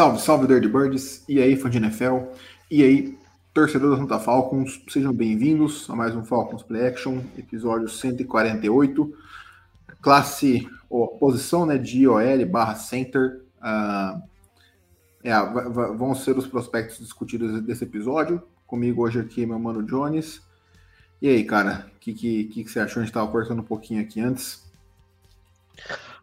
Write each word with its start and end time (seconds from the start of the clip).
Salve, 0.00 0.18
salve, 0.18 0.46
Dirty 0.46 0.66
Birds. 0.66 1.22
E 1.28 1.42
aí, 1.42 1.54
fã 1.54 1.68
de 1.68 1.76
NFL? 1.76 2.32
E 2.70 2.82
aí, 2.82 3.18
torcedor 3.52 3.90
da 3.90 3.96
Santa 3.98 4.18
Falcons? 4.18 4.82
Sejam 4.88 5.12
bem-vindos 5.12 5.90
a 5.90 5.94
mais 5.94 6.16
um 6.16 6.24
Falcons 6.24 6.62
Play 6.62 6.86
Action, 6.86 7.18
episódio 7.36 7.86
148. 7.86 9.14
Classe, 10.00 10.66
ou 10.88 11.06
posição 11.06 11.66
né, 11.66 11.76
de 11.76 11.98
IOL 11.98 12.46
barra 12.46 12.76
center. 12.76 13.42
Uh, 13.58 14.22
é, 15.22 15.34
vão 15.94 16.14
ser 16.14 16.34
os 16.38 16.46
prospectos 16.46 16.98
discutidos 16.98 17.60
desse 17.62 17.84
episódio. 17.84 18.42
Comigo 18.66 19.02
hoje 19.02 19.20
aqui, 19.20 19.44
meu 19.44 19.58
mano 19.58 19.82
Jones. 19.82 20.40
E 21.20 21.28
aí, 21.28 21.44
cara, 21.44 21.90
o 21.94 22.00
que, 22.00 22.14
que, 22.14 22.44
que, 22.44 22.64
você 22.66 22.80
achou? 22.80 23.02
A 23.02 23.04
gente 23.04 23.10
estava 23.10 23.26
conversando 23.26 23.60
um 23.60 23.66
pouquinho 23.66 24.00
aqui 24.00 24.18
antes. 24.18 24.64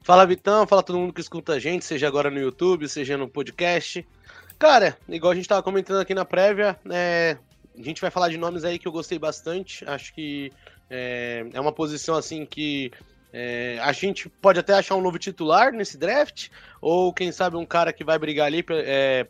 Fala, 0.08 0.26
Vitão. 0.26 0.66
Fala 0.66 0.82
todo 0.82 0.98
mundo 0.98 1.12
que 1.12 1.20
escuta 1.20 1.52
a 1.52 1.60
gente, 1.60 1.84
seja 1.84 2.08
agora 2.08 2.32
no 2.32 2.40
YouTube, 2.40 2.88
seja 2.88 3.18
no 3.18 3.28
podcast. 3.28 4.08
Cara, 4.58 4.98
igual 5.06 5.34
a 5.34 5.36
gente 5.36 5.44
estava 5.44 5.62
comentando 5.62 6.00
aqui 6.00 6.14
na 6.14 6.24
prévia, 6.24 6.80
é, 6.90 7.38
a 7.78 7.82
gente 7.84 8.00
vai 8.00 8.10
falar 8.10 8.30
de 8.30 8.38
nomes 8.38 8.64
aí 8.64 8.80
que 8.80 8.88
eu 8.88 8.92
gostei 8.94 9.20
bastante. 9.20 9.84
Acho 9.84 10.14
que 10.14 10.50
é, 10.90 11.46
é 11.52 11.60
uma 11.60 11.74
posição 11.74 12.16
assim 12.16 12.46
que 12.46 12.90
é, 13.34 13.80
a 13.82 13.92
gente 13.92 14.30
pode 14.30 14.58
até 14.58 14.76
achar 14.76 14.96
um 14.96 15.02
novo 15.02 15.20
titular 15.20 15.74
nesse 15.74 15.98
draft, 15.98 16.52
ou 16.80 17.12
quem 17.12 17.30
sabe 17.34 17.58
um 17.58 17.66
cara 17.66 17.92
que 17.92 18.06
vai 18.06 18.18
brigar 18.18 18.48
ali, 18.48 18.64
é, 18.70 19.28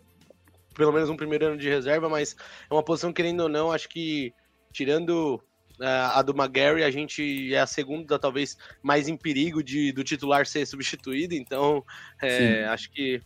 pelo 0.75 0.92
menos 0.94 1.09
um 1.09 1.17
primeiro 1.17 1.48
ano 1.48 1.58
de 1.58 1.67
reserva, 1.67 2.08
mas 2.08 2.36
é 2.70 2.72
uma 2.72 2.83
posição, 2.83 3.11
querendo 3.11 3.39
ou 3.39 3.50
não, 3.50 3.72
acho 3.72 3.89
que 3.89 4.31
tirando 4.72 5.42
a 5.81 6.22
do 6.22 6.33
McGarry, 6.36 6.83
a 6.83 6.92
gente 6.92 7.53
é 7.53 7.59
a 7.59 7.67
segunda, 7.67 8.17
talvez, 8.17 8.58
mais 8.81 9.08
em 9.08 9.16
perigo 9.16 9.61
de, 9.61 9.92
do 9.92 10.03
titular 10.03 10.45
ser 10.45 10.66
substituído, 10.66 11.33
então 11.33 11.83
é, 12.22 12.66
acho 12.66 12.89
que 12.92 13.22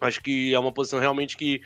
acho 0.00 0.22
que 0.22 0.54
é 0.54 0.58
uma 0.58 0.72
posição 0.72 0.98
realmente 1.00 1.36
que 1.36 1.60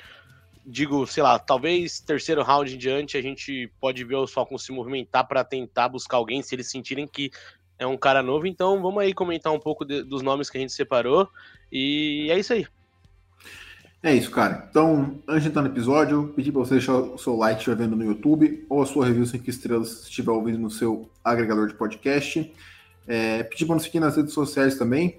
digo, 0.65 1.07
sei 1.07 1.23
lá, 1.23 1.39
talvez 1.39 2.01
terceiro 2.01 2.43
round 2.43 2.73
em 2.73 2.79
diante 2.79 3.17
a 3.17 3.23
gente 3.23 3.71
pode 3.81 4.05
ver 4.05 4.17
os 4.17 4.33
Falcons 4.33 4.65
se 4.65 4.73
movimentar 4.73 5.27
para 5.27 5.43
tentar 5.43 5.89
buscar 5.89 6.17
alguém 6.17 6.43
se 6.43 6.55
eles 6.55 6.71
sentirem 6.71 7.09
que 7.09 7.31
é 7.79 7.87
um 7.87 7.97
cara 7.97 8.23
novo. 8.23 8.47
Então 8.47 8.81
vamos 8.81 9.03
aí 9.03 9.13
comentar 9.13 9.53
um 9.53 9.59
pouco 9.59 9.85
de, 9.85 10.03
dos 10.05 10.23
nomes 10.23 10.51
que 10.51 10.59
a 10.59 10.61
gente 10.61 10.73
separou. 10.73 11.29
E 11.73 12.29
é 12.31 12.39
isso 12.39 12.53
aí. 12.53 12.67
É 14.03 14.15
isso, 14.15 14.31
cara. 14.31 14.67
Então, 14.71 15.19
antes 15.29 15.43
de 15.43 15.51
entrar 15.51 15.61
no 15.61 15.69
episódio, 15.69 16.33
pedir 16.35 16.53
para 16.53 16.61
você 16.61 16.75
deixar 16.75 16.95
o 16.95 17.19
seu 17.19 17.37
like 17.37 17.63
se 17.63 17.71
estiver 17.71 17.85
vendo 17.85 17.95
no 17.95 18.05
YouTube, 18.05 18.65
ou 18.67 18.81
a 18.81 18.87
sua 18.87 19.05
review 19.05 19.27
5 19.27 19.51
estrelas 19.51 19.89
se 19.89 20.05
estiver 20.05 20.31
ouvindo 20.33 20.59
no 20.59 20.71
seu 20.71 21.11
agregador 21.23 21.69
de 21.69 21.75
podcast. 21.75 22.51
É, 23.07 23.43
pedir 23.43 23.67
para 23.67 23.75
nos 23.75 23.85
seguir 23.85 24.01
nas 24.01 24.17
redes 24.17 24.33
sociais 24.33 24.77
também, 24.77 25.19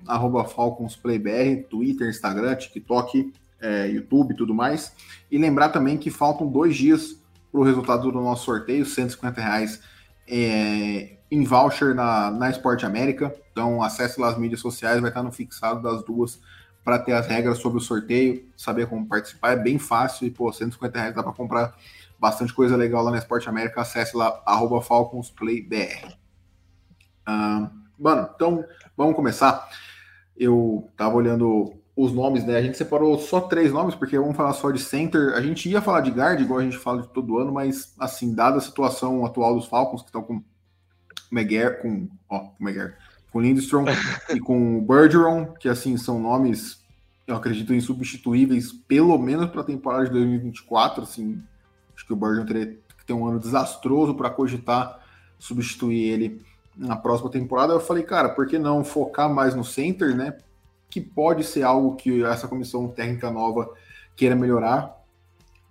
FalconsPlayBR, 0.56 1.68
Twitter, 1.70 2.09
Instagram, 2.09 2.56
TikTok, 2.56 3.32
é, 3.62 3.88
YouTube 3.88 4.32
e 4.32 4.36
tudo 4.36 4.54
mais. 4.54 4.96
E 5.30 5.38
lembrar 5.38 5.70
também 5.70 5.96
que 5.96 6.09
faltam 6.09 6.48
dois 6.48 6.76
dias 6.76 7.16
para 7.52 7.62
o 7.62 7.64
resultado 7.64 8.12
do 8.12 8.20
nosso 8.20 8.46
sorteio, 8.46 8.84
150 8.84 9.40
reais 9.40 9.80
é, 10.28 11.18
em 11.30 11.44
voucher 11.44 11.94
na, 11.94 12.31
na 12.31 12.50
Esporte 12.50 12.84
América. 12.84 13.31
Então, 13.52 13.84
acesse 13.84 14.20
lá 14.20 14.30
as 14.30 14.40
mídias 14.40 14.59
sociais, 14.59 15.00
vai 15.00 15.12
estar 15.12 15.22
no 15.22 15.31
fixado 15.31 15.84
das 15.84 16.03
duas 16.03 16.40
para 16.84 17.00
ter 17.00 17.14
as 17.14 17.28
regras 17.28 17.59
sobre 17.59 17.78
o 17.78 17.81
sorteio, 17.81 18.50
saber 18.58 18.88
como 18.88 19.08
participar. 19.08 19.52
É 19.52 19.56
bem 19.56 19.78
fácil 19.78 20.28
e, 20.28 20.31
pô, 20.31 20.52
150 20.52 21.00
reais 21.00 21.16
dá 21.16 21.22
para 21.22 21.31
comprar 21.34 21.75
bastante 22.19 22.53
coisa 22.53 22.75
legal 22.75 23.03
lá 23.03 23.12
na 23.12 23.18
Esporte 23.18 23.50
América. 23.50 23.81
Acesse 23.81 24.16
lá, 24.16 24.42
arroba 24.46 24.81
FalconsPlayBR. 24.81 26.16
Uh, 27.28 27.70
mano, 27.97 28.30
então 28.36 28.66
vamos 28.97 29.16
começar. 29.16 29.70
Eu 30.36 30.90
tava 30.97 31.16
olhando 31.16 31.81
os 31.96 32.12
nomes, 32.12 32.44
né? 32.44 32.58
A 32.58 32.62
gente 32.62 32.78
separou 32.78 33.18
só 33.20 33.41
três 33.41 33.72
nomes, 33.72 33.96
porque 33.96 34.18
vamos 34.18 34.36
falar 34.36 34.53
só 34.53 34.72
de 34.72 34.80
center. 34.80 35.34
A 35.36 35.41
gente 35.41 35.70
ia 35.70 35.81
falar 35.81 36.02
de 36.02 36.12
guard, 36.12 36.40
igual 36.40 36.59
a 36.59 36.64
gente 36.64 36.78
fala 36.78 37.02
de 37.02 37.09
todo 37.09 37.38
ano, 37.38 37.52
mas, 37.52 37.94
assim, 38.00 38.34
dada 38.34 38.58
a 38.58 38.62
situação 38.62 39.25
atual 39.25 39.56
dos 39.56 39.68
Falcons, 39.68 40.02
que 40.02 40.08
estão 40.08 40.24
com 40.24 40.41
McGarr, 41.31 41.81
com, 41.81 42.09
ó, 42.30 42.40
com 42.40 42.64
McGarr, 42.64 42.96
com 43.31 43.40
Lindstrom 43.40 43.86
e 44.30 44.40
com 44.40 44.84
Bergeron, 44.84 45.53
que 45.59 45.69
assim 45.69 45.97
são 45.97 46.19
nomes, 46.19 46.84
eu 47.25 47.36
acredito, 47.36 47.74
insubstituíveis, 47.74 48.72
pelo 48.72 49.18
menos 49.18 49.50
para 49.50 49.62
a 49.62 49.66
temporada 49.66 50.06
de 50.06 50.12
2024. 50.12 51.03
Assim, 51.03 51.41
acho 51.96 52.06
que 52.06 52.14
o 52.14 52.16
Bergeron 52.16 52.46
teria 52.46 52.68
que 52.68 53.06
ter 53.06 53.14
um 53.14 53.25
ano 53.25 53.40
desastroso 53.40 54.14
para 54.16 54.30
cogitar 54.30 55.00
substituir 55.40 56.09
ele 56.09 56.41
na 56.78 56.96
próxima 56.96 57.30
temporada. 57.30 57.74
Eu 57.74 57.80
falei, 57.80 58.03
cara, 58.03 58.30
por 58.30 58.47
que 58.47 58.59
não 58.59 58.84
focar 58.84 59.34
mais 59.34 59.56
no 59.56 59.64
center, 59.64 60.16
né? 60.16 60.38
Que 60.90 61.02
pode 61.02 61.44
ser 61.44 61.64
algo 61.64 61.96
que 61.96 62.24
essa 62.24 62.47
comissão 62.47 62.88
técnica 62.88 63.31
nova 63.31 63.74
queira 64.16 64.36
melhorar. 64.36 65.02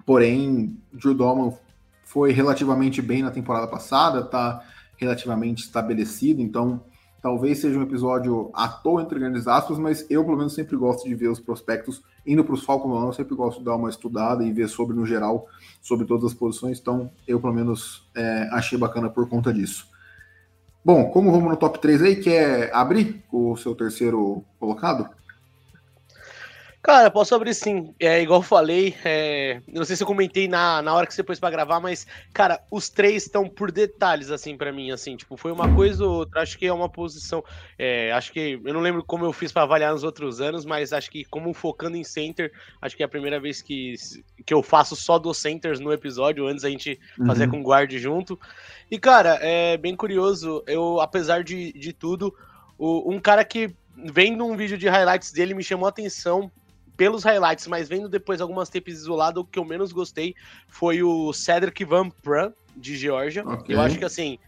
Porém, 0.04 0.76
Drew 0.92 1.14
Dolman 1.14 1.56
foi 2.04 2.32
relativamente 2.32 3.00
bem 3.00 3.22
na 3.22 3.30
temporada 3.30 3.68
passada, 3.68 4.24
tá 4.24 4.64
relativamente 4.96 5.62
estabelecido, 5.62 6.42
então 6.42 6.82
talvez 7.20 7.58
seja 7.58 7.78
um 7.78 7.82
episódio 7.82 8.50
à 8.54 8.68
toa 8.68 9.02
entre 9.02 9.18
grandes 9.18 9.46
aspas, 9.46 9.78
mas 9.78 10.06
eu 10.10 10.24
pelo 10.24 10.36
menos 10.36 10.54
sempre 10.54 10.76
gosto 10.76 11.08
de 11.08 11.14
ver 11.14 11.28
os 11.28 11.40
prospectos 11.40 12.02
indo 12.26 12.44
para 12.44 12.54
os 12.54 12.64
Falcons 12.64 13.04
eu 13.04 13.12
sempre 13.12 13.34
gosto 13.34 13.58
de 13.58 13.64
dar 13.64 13.76
uma 13.76 13.88
estudada 13.88 14.44
e 14.44 14.52
ver 14.52 14.68
sobre 14.68 14.96
no 14.96 15.06
geral, 15.06 15.46
sobre 15.80 16.06
todas 16.06 16.24
as 16.24 16.34
posições, 16.34 16.78
então 16.78 17.10
eu 17.26 17.40
pelo 17.40 17.52
menos 17.52 18.08
é, 18.14 18.48
achei 18.52 18.78
bacana 18.78 19.08
por 19.08 19.28
conta 19.28 19.52
disso. 19.52 19.88
Bom, 20.84 21.10
como 21.10 21.30
vamos 21.30 21.50
no 21.50 21.56
top 21.56 21.78
3 21.78 22.02
aí, 22.02 22.16
quer 22.16 22.74
abrir 22.74 23.22
o 23.30 23.54
seu 23.56 23.74
terceiro 23.74 24.42
colocado? 24.58 25.08
Cara, 26.82 27.10
posso 27.10 27.34
abrir 27.34 27.52
sim. 27.52 27.94
É 28.00 28.22
igual 28.22 28.40
eu 28.40 28.44
falei, 28.44 28.96
é... 29.04 29.60
não 29.68 29.84
sei 29.84 29.96
se 29.96 30.02
eu 30.02 30.06
comentei 30.06 30.48
na, 30.48 30.80
na 30.80 30.94
hora 30.94 31.06
que 31.06 31.12
você 31.12 31.22
pôs 31.22 31.38
para 31.38 31.50
gravar, 31.50 31.78
mas, 31.78 32.06
cara, 32.32 32.58
os 32.70 32.88
três 32.88 33.24
estão 33.24 33.46
por 33.46 33.70
detalhes, 33.70 34.30
assim, 34.30 34.56
para 34.56 34.72
mim, 34.72 34.90
assim, 34.90 35.14
tipo, 35.14 35.36
foi 35.36 35.52
uma 35.52 35.74
coisa 35.74 36.02
ou 36.02 36.10
outra. 36.10 36.40
Acho 36.40 36.58
que 36.58 36.66
é 36.66 36.72
uma 36.72 36.88
posição. 36.88 37.44
É, 37.78 38.10
acho 38.12 38.32
que. 38.32 38.58
Eu 38.64 38.72
não 38.72 38.80
lembro 38.80 39.04
como 39.04 39.26
eu 39.26 39.32
fiz 39.32 39.52
para 39.52 39.62
avaliar 39.62 39.92
nos 39.92 40.04
outros 40.04 40.40
anos, 40.40 40.64
mas 40.64 40.94
acho 40.94 41.10
que, 41.10 41.22
como 41.26 41.52
focando 41.52 41.98
em 41.98 42.04
center, 42.04 42.50
acho 42.80 42.96
que 42.96 43.02
é 43.02 43.06
a 43.06 43.10
primeira 43.10 43.38
vez 43.38 43.60
que, 43.60 43.94
que 44.46 44.54
eu 44.54 44.62
faço 44.62 44.96
só 44.96 45.18
dos 45.18 45.36
centers 45.36 45.80
no 45.80 45.92
episódio, 45.92 46.46
antes 46.46 46.64
a 46.64 46.70
gente 46.70 46.98
uhum. 47.18 47.26
fazer 47.26 47.50
com 47.50 47.62
guard 47.62 47.92
junto. 47.98 48.40
E, 48.90 48.98
cara, 48.98 49.38
é 49.42 49.76
bem 49.76 49.94
curioso, 49.94 50.64
eu, 50.66 50.98
apesar 50.98 51.44
de, 51.44 51.74
de 51.74 51.92
tudo, 51.92 52.34
o, 52.78 53.12
um 53.12 53.20
cara 53.20 53.44
que 53.44 53.70
vendo 54.02 54.46
um 54.46 54.56
vídeo 54.56 54.78
de 54.78 54.88
highlights 54.88 55.30
dele 55.30 55.52
me 55.52 55.62
chamou 55.62 55.84
a 55.84 55.90
atenção 55.90 56.50
pelos 57.00 57.24
highlights, 57.24 57.66
mas 57.66 57.88
vendo 57.88 58.10
depois 58.10 58.42
algumas 58.42 58.68
tapes 58.68 58.98
isoladas, 58.98 59.42
o 59.42 59.46
que 59.46 59.58
eu 59.58 59.64
menos 59.64 59.90
gostei 59.90 60.34
foi 60.68 61.02
o 61.02 61.32
Cedric 61.32 61.82
Van 61.82 62.10
Pran, 62.10 62.52
de 62.76 62.94
Georgia. 62.94 63.42
Okay. 63.42 63.74
Eu 63.74 63.80
acho 63.80 63.98
que 63.98 64.04
assim, 64.04 64.38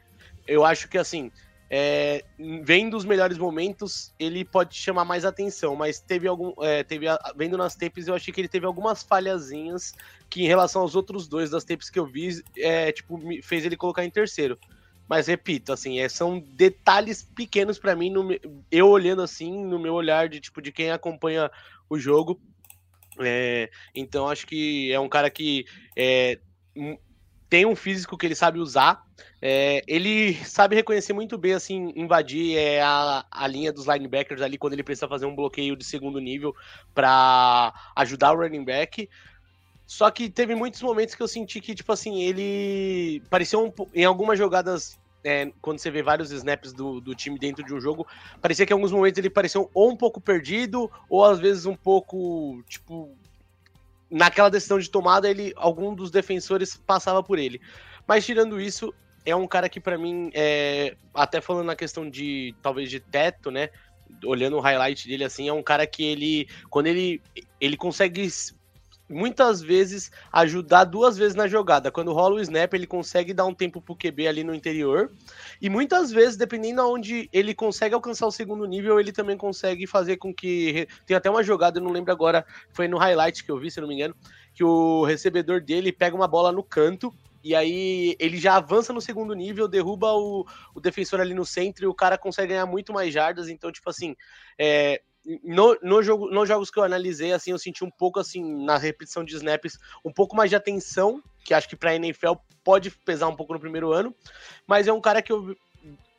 eu 0.46 0.62
acho 0.62 0.86
que 0.86 0.98
assim, 0.98 1.32
é, 1.70 2.22
vendo 2.62 2.94
os 2.94 3.06
melhores 3.06 3.38
momentos, 3.38 4.12
ele 4.18 4.44
pode 4.44 4.74
chamar 4.74 5.06
mais 5.06 5.24
atenção, 5.24 5.74
mas 5.74 5.98
teve 5.98 6.28
algum. 6.28 6.52
É, 6.62 6.84
teve, 6.84 7.06
vendo 7.34 7.56
nas 7.56 7.74
tapes, 7.74 8.06
eu 8.06 8.14
achei 8.14 8.34
que 8.34 8.42
ele 8.42 8.48
teve 8.48 8.66
algumas 8.66 9.02
falhazinhas 9.02 9.94
que, 10.28 10.42
em 10.42 10.46
relação 10.46 10.82
aos 10.82 10.94
outros 10.94 11.26
dois 11.26 11.48
das 11.48 11.64
tapes 11.64 11.88
que 11.88 11.98
eu 11.98 12.04
vi, 12.04 12.44
é, 12.58 12.92
tipo, 12.92 13.18
fez 13.42 13.64
ele 13.64 13.78
colocar 13.78 14.04
em 14.04 14.10
terceiro. 14.10 14.58
Mas 15.08 15.26
repito, 15.26 15.72
assim, 15.72 16.00
é, 16.00 16.08
são 16.08 16.38
detalhes 16.38 17.22
pequenos 17.22 17.78
para 17.78 17.94
mim, 17.96 18.10
no, 18.10 18.28
eu 18.70 18.88
olhando 18.88 19.22
assim, 19.22 19.64
no 19.64 19.78
meu 19.78 19.94
olhar 19.94 20.28
de 20.28 20.40
tipo 20.40 20.62
de 20.62 20.70
quem 20.70 20.90
acompanha 20.90 21.50
o 21.92 21.98
jogo. 21.98 22.40
É, 23.20 23.70
então 23.94 24.28
acho 24.28 24.46
que 24.46 24.90
é 24.90 24.98
um 24.98 25.08
cara 25.08 25.30
que 25.30 25.66
é, 25.96 26.38
tem 27.48 27.66
um 27.66 27.76
físico 27.76 28.16
que 28.16 28.26
ele 28.26 28.34
sabe 28.34 28.58
usar. 28.58 29.04
É, 29.40 29.82
ele 29.86 30.34
sabe 30.44 30.74
reconhecer 30.74 31.12
muito 31.12 31.36
bem, 31.36 31.52
assim, 31.52 31.92
invadir 31.94 32.56
é, 32.56 32.80
a, 32.80 33.26
a 33.30 33.46
linha 33.46 33.72
dos 33.72 33.86
linebackers 33.86 34.40
ali 34.40 34.56
quando 34.56 34.72
ele 34.72 34.82
precisa 34.82 35.06
fazer 35.06 35.26
um 35.26 35.36
bloqueio 35.36 35.76
de 35.76 35.84
segundo 35.84 36.18
nível 36.18 36.54
para 36.94 37.74
ajudar 37.96 38.32
o 38.32 38.36
running 38.36 38.64
back. 38.64 39.08
Só 39.86 40.10
que 40.10 40.30
teve 40.30 40.54
muitos 40.54 40.80
momentos 40.80 41.14
que 41.14 41.22
eu 41.22 41.28
senti 41.28 41.60
que, 41.60 41.74
tipo 41.74 41.92
assim, 41.92 42.22
ele 42.22 43.20
parecia 43.28 43.58
um, 43.58 43.70
em 43.92 44.06
algumas 44.06 44.38
jogadas 44.38 44.98
é, 45.24 45.52
quando 45.60 45.78
você 45.78 45.90
vê 45.90 46.02
vários 46.02 46.30
snaps 46.30 46.72
do, 46.72 47.00
do 47.00 47.14
time 47.14 47.38
dentro 47.38 47.64
de 47.64 47.72
um 47.72 47.80
jogo, 47.80 48.06
parecia 48.40 48.66
que 48.66 48.72
em 48.72 48.76
alguns 48.76 48.92
momentos 48.92 49.18
ele 49.18 49.30
pareceu 49.30 49.70
ou 49.72 49.90
um 49.90 49.96
pouco 49.96 50.20
perdido, 50.20 50.90
ou 51.08 51.24
às 51.24 51.38
vezes 51.38 51.66
um 51.66 51.76
pouco, 51.76 52.62
tipo, 52.68 53.16
naquela 54.10 54.50
decisão 54.50 54.78
de 54.78 54.90
tomada, 54.90 55.28
ele 55.28 55.52
algum 55.56 55.94
dos 55.94 56.10
defensores 56.10 56.76
passava 56.76 57.22
por 57.22 57.38
ele. 57.38 57.60
Mas 58.06 58.26
tirando 58.26 58.60
isso, 58.60 58.92
é 59.24 59.34
um 59.34 59.46
cara 59.46 59.68
que 59.68 59.80
para 59.80 59.96
mim, 59.96 60.30
é, 60.34 60.96
até 61.14 61.40
falando 61.40 61.66
na 61.66 61.76
questão 61.76 62.08
de 62.08 62.54
talvez 62.60 62.90
de 62.90 63.00
teto, 63.00 63.50
né? 63.50 63.70
Olhando 64.24 64.56
o 64.56 64.60
highlight 64.60 65.08
dele 65.08 65.24
assim, 65.24 65.48
é 65.48 65.52
um 65.52 65.62
cara 65.62 65.86
que 65.86 66.04
ele, 66.04 66.48
quando 66.68 66.88
ele, 66.88 67.22
ele 67.60 67.76
consegue 67.76 68.28
muitas 69.12 69.60
vezes 69.60 70.10
ajudar 70.32 70.84
duas 70.84 71.16
vezes 71.16 71.34
na 71.34 71.46
jogada. 71.46 71.90
Quando 71.90 72.12
rola 72.12 72.36
o 72.36 72.40
snap, 72.40 72.72
ele 72.74 72.86
consegue 72.86 73.32
dar 73.32 73.44
um 73.44 73.54
tempo 73.54 73.80
pro 73.80 73.94
QB 73.94 74.26
ali 74.26 74.42
no 74.42 74.54
interior. 74.54 75.12
E 75.60 75.68
muitas 75.68 76.10
vezes, 76.10 76.36
dependendo 76.36 76.80
aonde 76.80 77.28
ele 77.32 77.54
consegue 77.54 77.94
alcançar 77.94 78.26
o 78.26 78.32
segundo 78.32 78.64
nível, 78.64 78.98
ele 78.98 79.12
também 79.12 79.36
consegue 79.36 79.86
fazer 79.86 80.16
com 80.16 80.34
que. 80.34 80.88
Tem 81.06 81.16
até 81.16 81.30
uma 81.30 81.42
jogada, 81.42 81.78
eu 81.78 81.84
não 81.84 81.92
lembro 81.92 82.12
agora, 82.12 82.44
foi 82.72 82.88
no 82.88 82.98
highlight 82.98 83.44
que 83.44 83.50
eu 83.50 83.58
vi, 83.58 83.70
se 83.70 83.80
não 83.80 83.88
me 83.88 83.94
engano, 83.94 84.16
que 84.54 84.64
o 84.64 85.04
recebedor 85.04 85.60
dele 85.60 85.92
pega 85.92 86.16
uma 86.16 86.26
bola 86.26 86.50
no 86.50 86.62
canto. 86.62 87.12
E 87.44 87.56
aí 87.56 88.14
ele 88.20 88.38
já 88.38 88.56
avança 88.56 88.92
no 88.92 89.00
segundo 89.00 89.34
nível, 89.34 89.66
derruba 89.66 90.12
o, 90.12 90.46
o 90.74 90.80
defensor 90.80 91.20
ali 91.20 91.34
no 91.34 91.44
centro 91.44 91.84
e 91.84 91.88
o 91.88 91.94
cara 91.94 92.16
consegue 92.16 92.52
ganhar 92.52 92.66
muito 92.66 92.92
mais 92.92 93.12
jardas. 93.12 93.48
Então, 93.48 93.72
tipo 93.72 93.90
assim, 93.90 94.14
é, 94.56 95.02
no, 95.44 95.78
no 95.82 96.02
jogo, 96.02 96.30
nos 96.30 96.48
jogos 96.48 96.70
que 96.70 96.78
eu 96.78 96.84
analisei, 96.84 97.32
assim, 97.32 97.52
eu 97.52 97.58
senti 97.58 97.84
um 97.84 97.90
pouco 97.90 98.18
assim 98.18 98.64
na 98.64 98.76
repetição 98.76 99.24
de 99.24 99.34
snaps, 99.36 99.78
um 100.04 100.12
pouco 100.12 100.34
mais 100.34 100.50
de 100.50 100.56
atenção, 100.56 101.22
que 101.44 101.54
acho 101.54 101.68
que 101.68 101.76
para 101.76 101.94
NFL 101.94 102.34
pode 102.64 102.90
pesar 102.90 103.28
um 103.28 103.36
pouco 103.36 103.52
no 103.52 103.60
primeiro 103.60 103.92
ano, 103.92 104.14
mas 104.66 104.88
é 104.88 104.92
um 104.92 105.00
cara 105.00 105.22
que 105.22 105.32
eu 105.32 105.56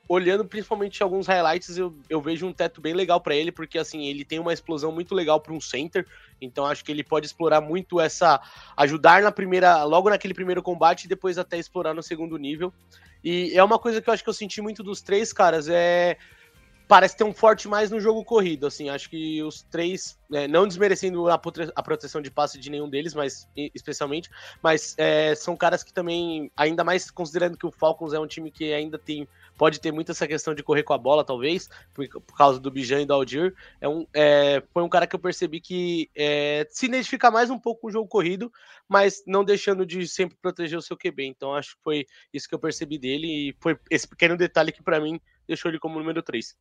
olhando 0.07 0.45
principalmente 0.45 1.01
alguns 1.01 1.27
highlights, 1.27 1.77
eu, 1.77 1.95
eu 2.09 2.21
vejo 2.21 2.45
um 2.45 2.53
teto 2.53 2.81
bem 2.81 2.93
legal 2.93 3.21
para 3.21 3.35
ele, 3.35 3.51
porque 3.51 3.77
assim, 3.77 4.05
ele 4.05 4.25
tem 4.25 4.37
uma 4.37 4.53
explosão 4.53 4.91
muito 4.91 5.15
legal 5.15 5.39
para 5.39 5.53
um 5.53 5.61
center, 5.61 6.05
então 6.41 6.65
acho 6.65 6.83
que 6.83 6.91
ele 6.91 7.03
pode 7.03 7.25
explorar 7.25 7.61
muito 7.61 7.99
essa 7.99 8.41
ajudar 8.75 9.21
na 9.21 9.31
primeira, 9.31 9.83
logo 9.83 10.09
naquele 10.09 10.33
primeiro 10.33 10.61
combate 10.61 11.05
e 11.05 11.07
depois 11.07 11.37
até 11.37 11.57
explorar 11.57 11.93
no 11.93 12.03
segundo 12.03 12.37
nível. 12.37 12.73
E 13.23 13.57
é 13.57 13.63
uma 13.63 13.79
coisa 13.79 14.01
que 14.01 14.09
eu 14.09 14.13
acho 14.13 14.23
que 14.23 14.29
eu 14.29 14.33
senti 14.33 14.61
muito 14.61 14.83
dos 14.83 15.01
três 15.01 15.31
caras, 15.31 15.69
é 15.69 16.17
parece 16.87 17.15
ter 17.15 17.23
um 17.23 17.33
forte 17.33 17.67
mais 17.67 17.89
no 17.89 17.99
jogo 17.99 18.23
corrido, 18.23 18.67
assim, 18.67 18.89
acho 18.89 19.09
que 19.09 19.41
os 19.41 19.61
três, 19.63 20.17
é, 20.31 20.47
não 20.47 20.67
desmerecendo 20.67 21.27
a, 21.29 21.35
a, 21.35 21.83
proteção 21.83 22.21
de 22.21 22.29
passe 22.29 22.59
de 22.59 22.69
nenhum 22.69 22.89
deles, 22.89 23.13
mas 23.13 23.47
especialmente, 23.55 24.29
mas 24.61 24.95
é, 24.97 25.33
são 25.35 25.55
caras 25.55 25.83
que 25.83 25.93
também, 25.93 26.51
ainda 26.55 26.83
mais 26.83 27.09
considerando 27.09 27.57
que 27.57 27.65
o 27.65 27.71
Falcons 27.71 28.13
é 28.13 28.19
um 28.19 28.27
time 28.27 28.51
que 28.51 28.73
ainda 28.73 28.97
tem, 28.97 29.27
pode 29.57 29.79
ter 29.79 29.91
muito 29.91 30.11
essa 30.11 30.27
questão 30.27 30.53
de 30.53 30.63
correr 30.63 30.83
com 30.83 30.93
a 30.93 30.97
bola, 30.97 31.23
talvez, 31.23 31.69
por, 31.93 32.07
por 32.07 32.37
causa 32.37 32.59
do 32.59 32.71
Bijan 32.71 33.01
e 33.01 33.05
do 33.05 33.13
Aldir, 33.13 33.55
é 33.79 33.87
um, 33.87 34.05
é, 34.13 34.61
foi 34.73 34.83
um 34.83 34.89
cara 34.89 35.07
que 35.07 35.15
eu 35.15 35.19
percebi 35.19 35.59
que 35.61 36.09
é, 36.15 36.67
se 36.69 36.85
identifica 36.85 37.31
mais 37.31 37.49
um 37.49 37.59
pouco 37.59 37.81
com 37.81 37.87
o 37.87 37.91
jogo 37.91 38.07
corrido, 38.07 38.51
mas 38.87 39.23
não 39.25 39.43
deixando 39.43 39.85
de 39.85 40.07
sempre 40.07 40.37
proteger 40.41 40.77
o 40.77 40.81
seu 40.81 40.97
QB, 40.97 41.25
então 41.25 41.55
acho 41.55 41.75
que 41.77 41.83
foi 41.83 42.05
isso 42.33 42.47
que 42.47 42.55
eu 42.55 42.59
percebi 42.59 42.97
dele, 42.97 43.27
e 43.27 43.55
foi 43.59 43.77
esse 43.89 44.07
pequeno 44.07 44.35
detalhe 44.35 44.71
que 44.71 44.83
para 44.83 44.99
mim 44.99 45.19
deixou 45.47 45.69
ele 45.69 45.79
como 45.79 45.99
número 45.99 46.21
3. 46.21 46.55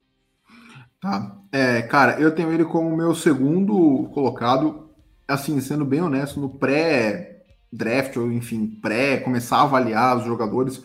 Tá. 1.03 1.37
É, 1.51 1.83
cara, 1.83 2.21
eu 2.21 2.33
tenho 2.33 2.53
ele 2.53 2.65
como 2.65 2.97
meu 2.97 3.13
segundo 3.13 4.09
colocado, 4.15 4.89
assim, 5.27 5.61
sendo 5.61 5.85
bem 5.85 6.01
honesto, 6.01 6.39
no 6.39 6.49
pré-draft, 6.49 8.17
ou 8.17 8.31
enfim, 8.31 8.79
pré 8.81 9.17
começar 9.17 9.57
a 9.57 9.63
avaliar 9.63 10.17
os 10.17 10.25
jogadores, 10.25 10.81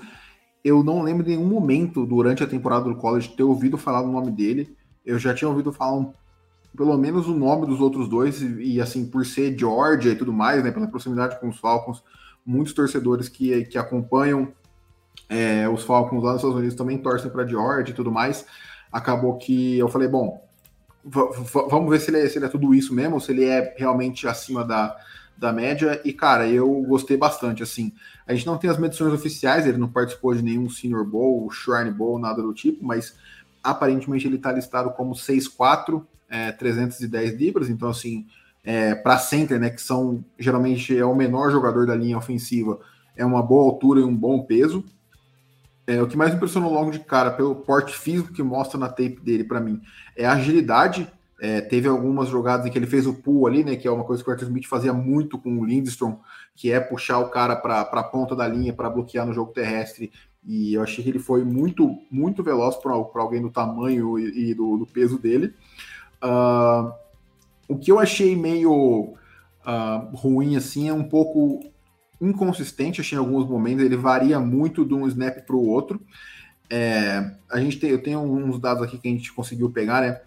eu 0.63 0.83
não 0.83 1.03
lembro 1.03 1.23
de 1.23 1.37
nenhum 1.37 1.47
momento 1.47 2.03
durante 2.03 2.43
a 2.43 2.47
temporada 2.47 2.85
do 2.85 2.95
college 2.95 3.29
ter 3.37 3.43
ouvido 3.43 3.77
falar 3.77 4.01
do 4.01 4.11
nome 4.11 4.31
dele. 4.31 4.75
Eu 5.05 5.19
já 5.19 5.35
tinha 5.35 5.47
ouvido 5.47 5.71
falar 5.71 5.95
um, 5.95 6.11
pelo 6.75 6.97
menos 6.97 7.27
o 7.27 7.35
nome 7.35 7.67
dos 7.67 7.79
outros 7.79 8.09
dois, 8.09 8.41
e, 8.41 8.73
e 8.73 8.81
assim, 8.81 9.05
por 9.05 9.23
ser 9.23 9.55
Georgia 9.55 10.13
e 10.13 10.15
tudo 10.15 10.33
mais, 10.33 10.63
né, 10.63 10.71
pela 10.71 10.87
proximidade 10.87 11.39
com 11.39 11.47
os 11.47 11.59
Falcons, 11.59 12.03
muitos 12.43 12.73
torcedores 12.73 13.29
que, 13.29 13.65
que 13.65 13.77
acompanham 13.77 14.51
é, 15.29 15.69
os 15.69 15.83
Falcons 15.83 16.23
lá 16.23 16.31
nos 16.31 16.39
Estados 16.39 16.57
Unidos 16.57 16.75
também 16.75 16.97
torcem 16.97 17.29
para 17.29 17.45
Georgia 17.45 17.91
e 17.91 17.95
tudo 17.95 18.11
mais 18.11 18.47
acabou 18.91 19.37
que 19.37 19.77
eu 19.77 19.87
falei, 19.87 20.07
bom, 20.07 20.43
vamos 21.03 21.89
ver 21.89 21.99
se 21.99 22.09
ele, 22.09 22.19
é, 22.19 22.29
se 22.29 22.37
ele, 22.37 22.45
é, 22.45 22.49
tudo 22.49 22.73
isso 22.73 22.93
mesmo, 22.93 23.19
se 23.19 23.31
ele 23.31 23.45
é 23.45 23.73
realmente 23.77 24.27
acima 24.27 24.63
da, 24.63 24.97
da 25.37 25.53
média. 25.53 26.01
E, 26.03 26.11
cara, 26.11 26.47
eu 26.47 26.69
gostei 26.83 27.15
bastante, 27.15 27.63
assim. 27.63 27.93
A 28.25 28.33
gente 28.33 28.45
não 28.45 28.57
tem 28.57 28.69
as 28.69 28.77
medições 28.77 29.13
oficiais, 29.13 29.65
ele 29.65 29.77
não 29.77 29.87
participou 29.87 30.33
de 30.33 30.41
nenhum 30.41 30.69
Senior 30.69 31.05
Bowl, 31.05 31.49
Shrine 31.51 31.91
Bowl, 31.91 32.19
nada 32.19 32.41
do 32.41 32.53
tipo, 32.53 32.85
mas 32.85 33.15
aparentemente 33.63 34.27
ele 34.27 34.35
está 34.35 34.51
listado 34.51 34.91
como 34.91 35.13
6'4", 35.13 36.03
é, 36.29 36.51
310 36.51 37.39
libras, 37.39 37.69
então, 37.69 37.89
assim, 37.89 38.25
é, 38.63 38.93
para 38.95 39.17
center, 39.17 39.59
né, 39.59 39.69
que 39.69 39.81
são, 39.81 40.23
geralmente, 40.37 40.97
é 40.97 41.05
o 41.05 41.15
menor 41.15 41.51
jogador 41.51 41.85
da 41.87 41.95
linha 41.95 42.17
ofensiva, 42.17 42.79
é 43.15 43.25
uma 43.25 43.41
boa 43.41 43.63
altura 43.63 44.01
e 44.01 44.03
um 44.03 44.15
bom 44.15 44.43
peso. 44.43 44.83
É, 45.87 46.01
o 46.01 46.07
que 46.07 46.17
mais 46.17 46.33
impressionou 46.33 46.73
logo 46.73 46.91
de 46.91 46.99
cara, 46.99 47.31
pelo 47.31 47.55
porte 47.55 47.97
físico 47.97 48.33
que 48.33 48.43
mostra 48.43 48.77
na 48.77 48.89
tape 48.89 49.21
dele 49.23 49.45
para 49.45 49.61
mim, 49.61 49.81
é 50.17 50.25
a 50.25 50.33
agilidade. 50.33 51.09
É, 51.39 51.61
teve 51.61 51.87
algumas 51.87 52.27
jogadas 52.27 52.65
em 52.65 52.71
que 52.71 52.77
ele 52.77 52.87
fez 52.87 53.07
o 53.07 53.13
pull 53.13 53.47
ali, 53.47 53.63
né? 53.63 53.75
Que 53.77 53.87
é 53.87 53.91
uma 53.91 54.03
coisa 54.03 54.21
que 54.21 54.29
o 54.29 54.33
Arthur 54.33 54.47
Smith 54.47 54.65
fazia 54.65 54.91
muito 54.91 55.37
com 55.37 55.59
o 55.59 55.65
Lindstrom, 55.65 56.19
que 56.55 56.71
é 56.71 56.79
puxar 56.79 57.19
o 57.19 57.29
cara 57.29 57.55
para 57.55 57.81
a 57.81 58.03
ponta 58.03 58.35
da 58.35 58.47
linha 58.47 58.73
para 58.73 58.89
bloquear 58.89 59.25
no 59.25 59.33
jogo 59.33 59.53
terrestre. 59.53 60.11
E 60.43 60.73
eu 60.73 60.81
achei 60.81 61.03
que 61.03 61.09
ele 61.09 61.19
foi 61.19 61.43
muito, 61.43 61.95
muito 62.11 62.43
veloz 62.43 62.75
para 62.75 62.93
alguém 62.93 63.41
do 63.41 63.51
tamanho 63.51 64.17
e, 64.17 64.49
e 64.49 64.53
do, 64.53 64.77
do, 64.77 64.85
peso 64.85 65.17
dele. 65.17 65.53
Uh, 66.23 66.91
o 67.67 67.77
que 67.77 67.91
eu 67.91 67.99
achei 67.99 68.35
meio 68.35 69.13
uh, 69.65 70.15
ruim 70.15 70.55
assim 70.55 70.89
é 70.89 70.93
um 70.93 71.03
pouco 71.03 71.59
inconsistente, 72.19 73.01
achei 73.01 73.17
em 73.17 73.19
alguns 73.19 73.47
momentos, 73.47 73.85
ele 73.85 73.97
varia 73.97 74.39
muito 74.39 74.85
de 74.85 74.93
um 74.93 75.07
snap 75.07 75.45
para 75.45 75.55
o 75.55 75.67
outro. 75.67 76.01
É, 76.69 77.31
a 77.49 77.59
gente 77.59 77.79
tem, 77.79 77.89
eu 77.89 78.01
tenho 78.01 78.19
uns 78.19 78.59
dados 78.59 78.83
aqui 78.83 78.97
que 78.97 79.07
a 79.07 79.11
gente 79.11 79.31
conseguiu 79.33 79.69
pegar, 79.69 80.01
né? 80.01 80.21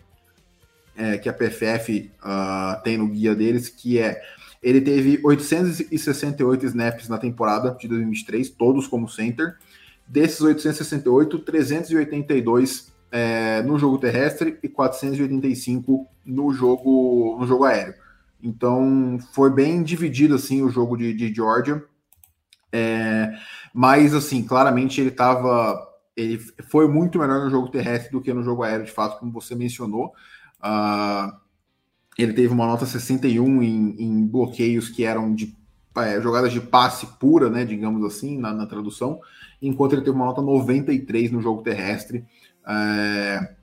É, 0.97 1.19
que 1.19 1.29
a 1.29 1.33
PFF 1.33 2.11
uh, 2.15 2.19
ah, 2.21 2.81
tem 2.85 2.99
no 2.99 3.09
guia 3.09 3.35
deles, 3.35 3.69
que 3.69 3.99
é 3.99 4.21
ele 4.63 4.81
teve 4.81 5.19
868 5.23 6.67
snaps 6.67 7.09
na 7.09 7.17
temporada 7.17 7.75
de 7.81 7.89
2023, 7.89 8.51
todos 8.51 8.87
como 8.87 9.09
center. 9.09 9.57
Desses 10.07 10.41
868, 10.41 11.39
382 11.39 12.93
é, 13.11 13.63
no 13.63 13.79
jogo 13.79 13.97
terrestre 13.99 14.59
e 14.63 14.69
485 14.69 16.07
no 16.27 16.53
jogo, 16.53 17.39
no 17.41 17.47
jogo 17.47 17.65
aéreo. 17.65 17.95
Então 18.43 19.19
foi 19.33 19.51
bem 19.51 19.83
dividido 19.83 20.35
assim 20.35 20.63
o 20.63 20.71
jogo 20.71 20.97
de, 20.97 21.13
de 21.13 21.33
Georgia. 21.35 21.85
É, 22.73 23.33
mas 23.73 24.15
assim, 24.15 24.43
claramente 24.43 25.01
ele 25.01 25.11
estava. 25.11 25.89
Ele 26.17 26.39
foi 26.69 26.89
muito 26.89 27.19
melhor 27.19 27.45
no 27.45 27.51
jogo 27.51 27.71
terrestre 27.71 28.11
do 28.13 28.21
que 28.21 28.33
no 28.33 28.43
jogo 28.43 28.63
aéreo, 28.63 28.85
de 28.85 28.93
fato, 28.93 29.19
como 29.19 29.33
você 29.33 29.55
mencionou. 29.55 30.13
Uh, 30.61 31.33
ele 32.19 32.33
teve 32.33 32.49
uma 32.49 32.67
nota 32.67 32.85
61 32.85 33.63
em, 33.63 33.97
em 33.99 34.27
bloqueios 34.27 34.89
que 34.89 35.05
eram 35.05 35.35
de 35.35 35.57
é, 35.97 36.21
jogadas 36.21 36.53
de 36.53 36.61
passe 36.61 37.07
pura, 37.19 37.51
né, 37.51 37.65
digamos 37.65 38.05
assim, 38.05 38.39
na, 38.39 38.53
na, 38.53 38.67
tradução, 38.67 39.21
enquanto 39.61 39.95
ele 39.95 40.03
teve 40.03 40.15
uma 40.15 40.27
nota 40.27 40.41
93 40.41 41.33
no 41.33 41.41
jogo 41.41 41.63
terrestre, 41.63 42.25
é, 42.67 43.55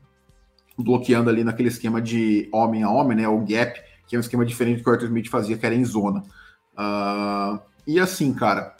bloqueando 0.77 1.29
ali 1.29 1.43
naquele 1.43 1.69
esquema 1.69 2.01
de 2.01 2.49
homem 2.51 2.83
a 2.83 2.89
homem, 2.89 3.17
né, 3.17 3.27
o 3.27 3.39
gap, 3.39 3.79
que 4.07 4.15
é 4.15 4.19
um 4.19 4.21
esquema 4.21 4.45
diferente 4.45 4.77
do 4.77 4.83
que 4.83 4.89
o 4.89 4.93
Arthur 4.93 5.05
Smith 5.05 5.29
fazia, 5.29 5.57
que 5.57 5.65
era 5.65 5.75
em 5.75 5.85
zona. 5.85 6.23
Uh, 6.73 7.59
e 7.85 7.99
assim, 7.99 8.33
cara, 8.33 8.75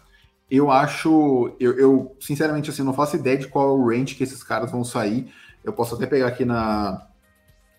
eu 0.50 0.72
acho, 0.72 1.54
eu, 1.60 1.78
eu, 1.78 2.16
sinceramente 2.20 2.70
assim, 2.70 2.84
não 2.84 2.94
faço 2.94 3.18
ideia 3.18 3.38
de 3.38 3.48
qual 3.48 3.78
o 3.78 3.90
range 3.90 4.16
que 4.16 4.24
esses 4.24 4.44
caras 4.44 4.72
vão 4.72 4.84
sair. 4.84 5.32
Eu 5.64 5.74
posso 5.74 5.96
até 5.96 6.06
pegar 6.06 6.28
aqui 6.28 6.46
na, 6.46 7.06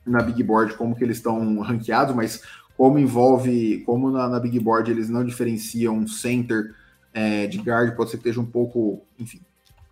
na 0.05 0.23
Big 0.23 0.43
Board 0.43 0.75
como 0.75 0.95
que 0.95 1.03
eles 1.03 1.17
estão 1.17 1.61
ranqueados, 1.61 2.15
mas 2.15 2.43
como 2.77 2.99
envolve, 2.99 3.83
como 3.85 4.11
na, 4.11 4.29
na 4.29 4.39
Big 4.39 4.59
Board 4.61 4.91
eles 4.91 5.09
não 5.09 5.25
diferenciam 5.25 6.07
center 6.07 6.75
é, 7.13 7.47
de 7.47 7.59
guard, 7.59 7.97
pode 7.97 8.11
ser 8.11 8.19
que 8.19 8.29
esteja 8.29 8.41
um 8.41 8.47
pouco, 8.47 9.03
enfim, 9.19 9.41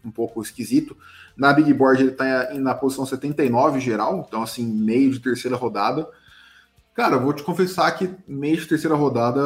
um 0.05 0.11
pouco 0.11 0.41
esquisito. 0.43 0.97
Na 1.37 1.53
Big 1.53 1.73
Board 1.73 2.03
ele 2.03 2.13
está 2.13 2.55
na 2.55 2.75
posição 2.75 3.05
79 3.05 3.81
geral, 3.81 4.25
então 4.27 4.43
assim, 4.43 4.65
meio 4.67 5.11
de 5.11 5.21
terceira 5.21 5.57
rodada. 5.57 6.07
Cara, 6.97 7.19
vou 7.19 7.35
te 7.35 7.43
confessar 7.43 7.93
que 7.93 8.09
meio 8.27 8.57
de 8.57 8.67
terceira 8.67 8.97
rodada, 8.97 9.39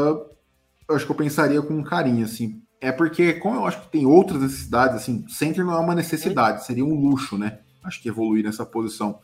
eu 0.88 0.94
acho 0.94 1.04
que 1.04 1.10
eu 1.10 1.16
pensaria 1.16 1.60
com 1.60 1.82
carinho, 1.82 2.24
assim. 2.24 2.62
É 2.80 2.92
porque, 2.92 3.34
como 3.34 3.56
eu 3.56 3.66
acho 3.66 3.80
que 3.80 3.88
tem 3.88 4.06
outras 4.06 4.40
necessidades, 4.40 4.94
assim, 4.94 5.24
center 5.28 5.64
não 5.64 5.74
é 5.74 5.80
uma 5.80 5.94
necessidade, 5.94 6.64
seria 6.64 6.84
um 6.84 6.94
luxo, 6.94 7.36
né? 7.36 7.58
Acho 7.82 8.00
que 8.00 8.08
evoluir 8.08 8.44
nessa 8.44 8.64
posição. 8.64 9.18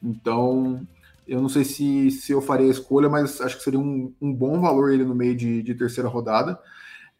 Então, 0.00 0.86
eu 1.26 1.42
não 1.42 1.48
sei 1.48 1.64
se, 1.64 2.12
se 2.12 2.30
eu 2.30 2.40
faria 2.40 2.68
a 2.68 2.70
escolha, 2.70 3.08
mas 3.08 3.40
acho 3.40 3.56
que 3.56 3.64
seria 3.64 3.80
um, 3.80 4.14
um 4.22 4.32
bom 4.32 4.60
valor 4.60 4.92
ele 4.92 5.04
no 5.04 5.14
meio 5.14 5.34
de, 5.34 5.60
de 5.60 5.74
terceira 5.74 6.08
rodada. 6.08 6.58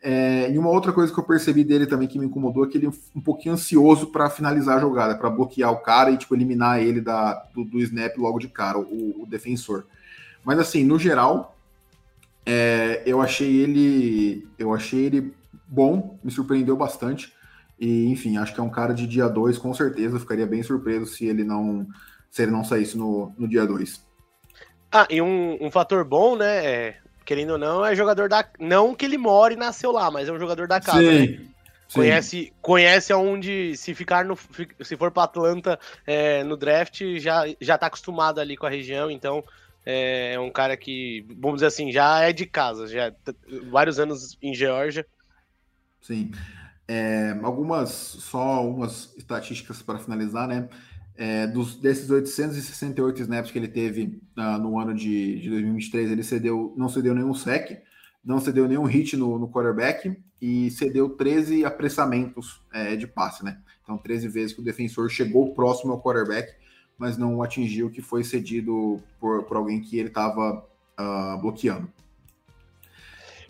É, 0.01 0.49
e 0.49 0.59
uma 0.59 0.71
outra 0.71 0.93
coisa 0.93 1.13
que 1.13 1.19
eu 1.19 1.25
percebi 1.25 1.65
dele 1.65 1.87
também 1.87 2.07
que 2.07 2.21
me 2.21 2.27
incomodou 2.27 2.65
é 2.65 2.69
que 2.69 2.79
ele 2.79 2.87
é 2.87 2.91
um 3.17 3.21
pouquinho 3.21 3.55
ansioso 3.55 4.09
para 4.09 4.31
finalizar 4.31 4.79
a 4.79 4.81
jogada, 4.81 5.17
para 5.17 5.31
bloquear 5.31 5.73
o 5.73 5.83
cara 5.83 6.13
e 6.13 6.17
tipo, 6.17 6.35
eliminar 6.35 6.81
ele 6.81 7.01
da, 7.01 7.35
do, 7.53 7.65
do 7.65 7.81
snap 7.81 8.17
logo 8.17 8.39
de 8.39 8.49
cara, 8.49 8.79
o, 8.79 9.23
o 9.23 9.27
defensor. 9.27 9.87
Mas 10.45 10.59
assim, 10.59 10.85
no 10.85 10.99
geral, 10.99 11.57
É, 12.45 13.03
eu 13.07 13.21
achei 13.21 13.57
ele. 13.57 14.49
Eu 14.59 14.75
achei 14.75 15.05
ele 15.05 15.33
bom, 15.67 16.19
me 16.23 16.31
surpreendeu 16.31 16.77
bastante. 16.77 17.33
E, 17.79 18.07
enfim, 18.07 18.37
acho 18.37 18.55
que 18.55 18.61
é 18.61 18.63
um 18.63 18.71
cara 18.71 18.93
de 18.93 19.07
dia 19.07 19.29
2, 19.29 19.59
com 19.59 19.73
certeza. 19.75 20.17
Eu 20.17 20.21
ficaria 20.21 20.47
bem 20.47 20.63
surpreso 20.63 21.07
se 21.07 21.25
ele 21.25 21.45
não, 21.45 21.87
se 22.31 22.43
ele 22.43 22.53
não 22.53 22.65
saísse 22.65 22.97
no, 22.97 23.33
no 23.39 23.49
dia 23.49 23.67
2. 23.67 24.05
Ah, 24.91 25.07
e 25.09 25.23
um, 25.23 25.57
um 25.61 25.71
fator 25.71 26.05
bom, 26.05 26.37
né? 26.37 26.65
É, 26.65 26.97
querendo 27.25 27.53
ou 27.53 27.59
não, 27.59 27.85
é 27.85 27.95
jogador 27.95 28.29
da. 28.29 28.45
Não 28.59 28.95
que 28.95 29.05
ele 29.05 29.19
more 29.19 29.55
e 29.55 29.57
nasceu 29.57 29.91
lá, 29.91 30.11
mas 30.11 30.29
é 30.29 30.33
um 30.33 30.39
jogador 30.39 30.69
da 30.69 30.81
casa. 30.81 30.99
Sim. 30.99 31.27
Né? 31.29 31.41
Conhece, 31.93 32.53
conhece 32.63 33.13
aonde, 33.13 33.77
se 33.77 33.95
ficar 33.95 34.25
no. 34.25 34.37
Se 34.81 34.97
for 34.97 35.11
para 35.11 35.25
Atlanta 35.25 35.79
é, 36.07 36.43
no 36.43 36.57
draft, 36.57 37.03
já, 37.19 37.45
já 37.61 37.77
tá 37.77 37.87
acostumado 37.87 38.41
ali 38.41 38.57
com 38.57 38.65
a 38.65 38.71
região, 38.71 39.11
então 39.11 39.45
é, 39.85 40.39
um 40.39 40.51
cara 40.51 40.77
que, 40.77 41.27
vamos 41.39 41.57
dizer 41.57 41.67
assim, 41.67 41.91
já 41.91 42.21
é 42.21 42.33
de 42.33 42.47
casa, 42.47 42.87
já 42.87 43.13
vários 43.71 43.99
anos 43.99 44.37
em 44.41 44.55
Geórgia. 44.55 45.07
Sim. 46.01 46.31
É, 46.87 47.39
algumas, 47.43 47.91
só 47.91 48.41
algumas 48.41 49.15
estatísticas 49.17 49.83
para 49.83 49.99
finalizar, 49.99 50.49
né? 50.49 50.69
É, 51.15 51.47
dos, 51.47 51.77
desses 51.77 52.11
868 52.11 53.23
snaps 53.23 53.51
que 53.51 53.59
ele 53.59 53.69
teve 53.69 54.21
uh, 54.37 54.59
no 54.59 54.79
ano 54.79 54.95
de, 54.95 55.39
de 55.41 55.51
2023, 55.51 56.11
ele 56.11 56.23
cedeu, 56.23 56.75
não 56.77 56.89
cedeu 56.89 57.15
nenhum 57.15 57.35
sec, 57.35 57.83
não 58.25 58.41
cedeu 58.41 58.67
nenhum 58.67 58.85
hit 58.85 59.17
no, 59.17 59.39
no 59.39 59.49
quarterback 59.49 60.17
e 60.41 60.71
cedeu 60.71 61.11
13 61.11 61.65
apressamentos 61.65 62.61
é, 62.73 62.97
de 62.97 63.07
passe, 63.07 63.45
né? 63.45 63.59
Então, 63.83 63.99
13 63.99 64.29
vezes 64.29 64.53
que 64.55 64.61
o 64.61 64.65
defensor 64.65 65.09
chegou 65.11 65.55
próximo 65.55 65.93
ao 65.93 66.03
quarterback, 66.03 66.53
mas 67.03 67.19
não 67.19 67.43
atingiu 67.43 67.91
que 67.91 68.01
foi 68.01 68.23
cedido 68.23 69.03
por, 69.19 69.43
por 69.43 69.57
alguém 69.57 69.81
que 69.81 69.99
ele 69.99 70.07
estava 70.07 70.55
uh, 70.55 70.65
ah, 70.97 71.39
bloqueando. 71.43 71.93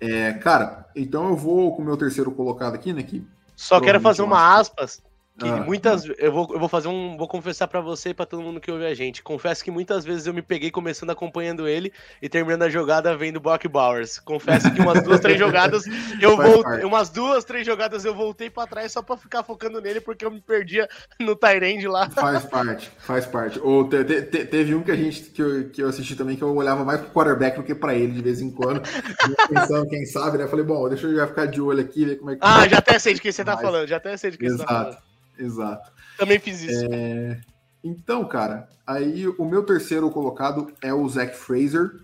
É, 0.01 0.33
cara, 0.33 0.89
então 0.97 1.29
eu 1.29 1.37
vou 1.37 1.77
com 1.77 1.83
o 1.83 1.85
meu 1.85 1.99
terceiro 1.99 2.33
colocado 2.33 2.75
aqui, 2.75 2.95
né? 2.95 3.03
Que 3.03 3.23
Só 3.55 3.79
quero 3.79 4.01
fazer 4.01 4.23
uma 4.23 4.57
aspas 4.57 5.03
ah, 5.41 5.57
muitas 5.65 6.05
eu 6.19 6.31
vou 6.31 6.49
eu 6.53 6.59
vou 6.59 6.69
fazer 6.69 6.89
um 6.89 7.17
vou 7.17 7.27
confessar 7.27 7.67
para 7.67 7.81
você 7.81 8.11
e 8.11 8.15
para 8.15 8.27
todo 8.27 8.43
mundo 8.43 8.61
que 8.61 8.71
ouve 8.71 8.85
a 8.85 8.95
gente. 8.95 9.23
Confesso 9.23 9.65
que 9.65 9.71
muitas 9.71 10.05
vezes 10.05 10.27
eu 10.27 10.35
me 10.35 10.43
peguei 10.43 10.71
começando 10.71 11.11
acompanhando 11.11 11.67
ele 11.67 11.93
e 12.21 12.29
terminando 12.29 12.63
a 12.63 12.69
jogada 12.69 13.17
vendo 13.17 13.41
Brock 13.41 13.67
Bowers. 13.67 14.19
Confesso 14.19 14.73
que 14.73 14.81
umas 14.81 15.03
duas 15.03 15.21
três 15.21 15.39
jogadas 15.41 15.85
eu 16.21 16.37
voltei, 16.37 16.85
umas 16.85 17.09
duas 17.09 17.45
três 17.45 17.65
jogadas 17.65 18.05
eu 18.05 18.15
voltei 18.15 18.51
para 18.51 18.67
trás 18.67 18.93
só 18.93 19.03
para 19.03 19.17
ficar 19.17 19.43
focando 19.43 19.81
nele 19.81 20.01
porque 20.01 20.25
eu 20.25 20.31
me 20.31 20.41
perdia 20.41 20.87
no 21.19 21.35
Tyrande 21.35 21.89
lá. 21.89 22.11
Faz 22.11 22.45
parte, 22.45 22.91
faz 22.99 23.25
parte. 23.25 23.59
Ou 23.59 23.89
te, 23.89 24.05
te, 24.05 24.45
teve 24.45 24.75
um 24.75 24.83
que 24.83 24.91
a 24.91 24.97
gente 24.97 25.23
que 25.23 25.43
eu, 25.43 25.71
que 25.71 25.83
eu 25.83 25.89
assisti 25.89 26.15
também 26.15 26.37
que 26.37 26.43
eu 26.43 26.55
olhava 26.55 26.85
mais 26.85 27.01
pro 27.01 27.11
quarterback 27.11 27.57
do 27.57 27.63
que 27.63 27.75
para 27.75 27.95
ele 27.95 28.13
de 28.13 28.23
vez 28.23 28.41
em 28.41 28.51
quando, 28.51 28.83
pensando 29.49 29.89
quem 29.89 30.05
sabe, 30.05 30.37
né? 30.37 30.47
Falei, 30.47 30.65
bom, 30.65 30.89
deixa 30.91 31.07
eu 31.07 31.17
já 31.17 31.27
ficar 31.27 31.47
de 31.47 31.61
olho 31.61 31.81
aqui 31.81 32.05
ver 32.05 32.17
como 32.17 32.31
é 32.31 32.35
que 32.35 32.41
Ah, 32.43 32.69
já 32.69 32.79
até 32.79 32.99
sei 32.99 33.15
de 33.15 33.21
quem 33.21 33.33
você 33.33 33.45
tá 33.45 33.57
falando, 33.57 33.89
já 33.89 33.97
até 33.97 34.15
sei 34.17 34.31
de 34.31 34.39
quem 34.39 34.49
Exato. 34.49 34.63
você 34.63 34.67
tá 34.67 34.83
falando. 34.83 35.12
Exato. 35.39 35.93
Também 36.19 36.39
fiz 36.39 36.63
isso. 36.63 36.87
É... 36.91 37.41
Então, 37.83 38.25
cara, 38.27 38.69
aí 38.87 39.27
o 39.27 39.45
meu 39.45 39.65
terceiro 39.65 40.11
colocado 40.11 40.73
é 40.83 40.95
o 40.95 41.09
Zach 41.09 41.37
Fraser, 41.37 42.03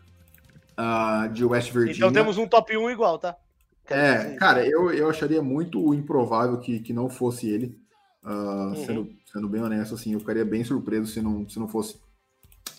uh, 0.79 1.29
de 1.33 1.45
West 1.45 1.73
Virginia. 1.73 1.97
Então 1.97 2.13
temos 2.13 2.39
um 2.39 2.47
top 2.47 2.77
1 2.77 2.91
igual, 2.91 3.19
tá? 3.19 3.37
É, 3.91 4.37
cara, 4.37 4.67
eu, 4.67 4.93
eu 4.93 5.09
acharia 5.09 5.43
muito 5.43 5.95
improvável 5.95 6.59
que, 6.59 6.81
que 6.81 6.93
não 6.93 7.09
fosse 7.09 7.49
ele. 7.49 7.79
Uh, 8.25 8.31
uhum. 8.31 8.87
sendo, 8.87 9.09
sendo 9.33 9.49
bem 9.49 9.63
honesto, 9.63 9.95
assim, 9.95 10.13
eu 10.13 10.21
ficaria 10.21 10.45
bem 10.45 10.63
surpreso 10.63 11.07
se 11.07 11.23
não, 11.23 11.49
se 11.49 11.59
não 11.59 11.67
fosse 11.67 11.97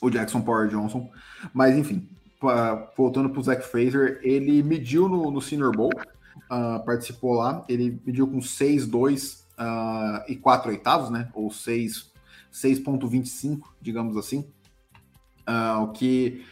o 0.01 0.09
Jackson 0.09 0.41
Power 0.41 0.67
Johnson. 0.67 1.09
Mas, 1.53 1.75
enfim, 1.75 2.07
pra, 2.39 2.91
voltando 2.95 3.29
pro 3.29 3.41
Zach 3.41 3.63
Fraser, 3.63 4.19
ele 4.21 4.61
mediu 4.61 5.09
no, 5.09 5.31
no 5.31 5.41
Senior 5.41 5.71
Bowl, 5.75 5.91
uh, 5.91 6.83
participou 6.85 7.33
lá, 7.33 7.65
ele 7.67 7.99
mediu 8.05 8.27
com 8.27 8.37
6'2", 8.37 9.38
uh, 9.59 10.23
e 10.27 10.35
4 10.35 10.71
oitavos, 10.71 11.09
né? 11.09 11.29
Ou 11.33 11.49
6,25, 11.49 13.61
digamos 13.81 14.15
assim. 14.17 14.51
Uh, 15.47 15.83
o 15.83 15.87
que, 15.89 16.45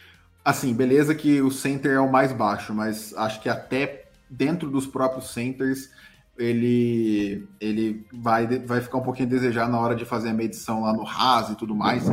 assim, 0.44 0.74
beleza 0.74 1.14
que 1.14 1.40
o 1.40 1.50
center 1.50 1.92
é 1.92 2.00
o 2.00 2.10
mais 2.10 2.32
baixo, 2.32 2.74
mas 2.74 3.14
acho 3.16 3.40
que 3.40 3.48
até 3.48 4.10
dentro 4.28 4.68
dos 4.70 4.86
próprios 4.86 5.32
centers 5.32 5.90
ele, 6.36 7.48
ele 7.60 8.06
vai, 8.12 8.46
vai 8.60 8.80
ficar 8.80 8.98
um 8.98 9.02
pouquinho 9.02 9.28
a 9.28 9.30
desejar 9.30 9.68
na 9.68 9.80
hora 9.80 9.96
de 9.96 10.04
fazer 10.04 10.28
a 10.28 10.34
medição 10.34 10.82
lá 10.82 10.92
no 10.92 11.02
RAS 11.02 11.50
e 11.50 11.56
tudo 11.56 11.74
mais. 11.74 12.04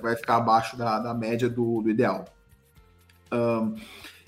Vai 0.00 0.14
ficar 0.16 0.36
abaixo 0.36 0.76
da, 0.76 1.00
da 1.00 1.12
média 1.12 1.48
do, 1.48 1.82
do 1.82 1.90
ideal. 1.90 2.26
Um, 3.32 3.74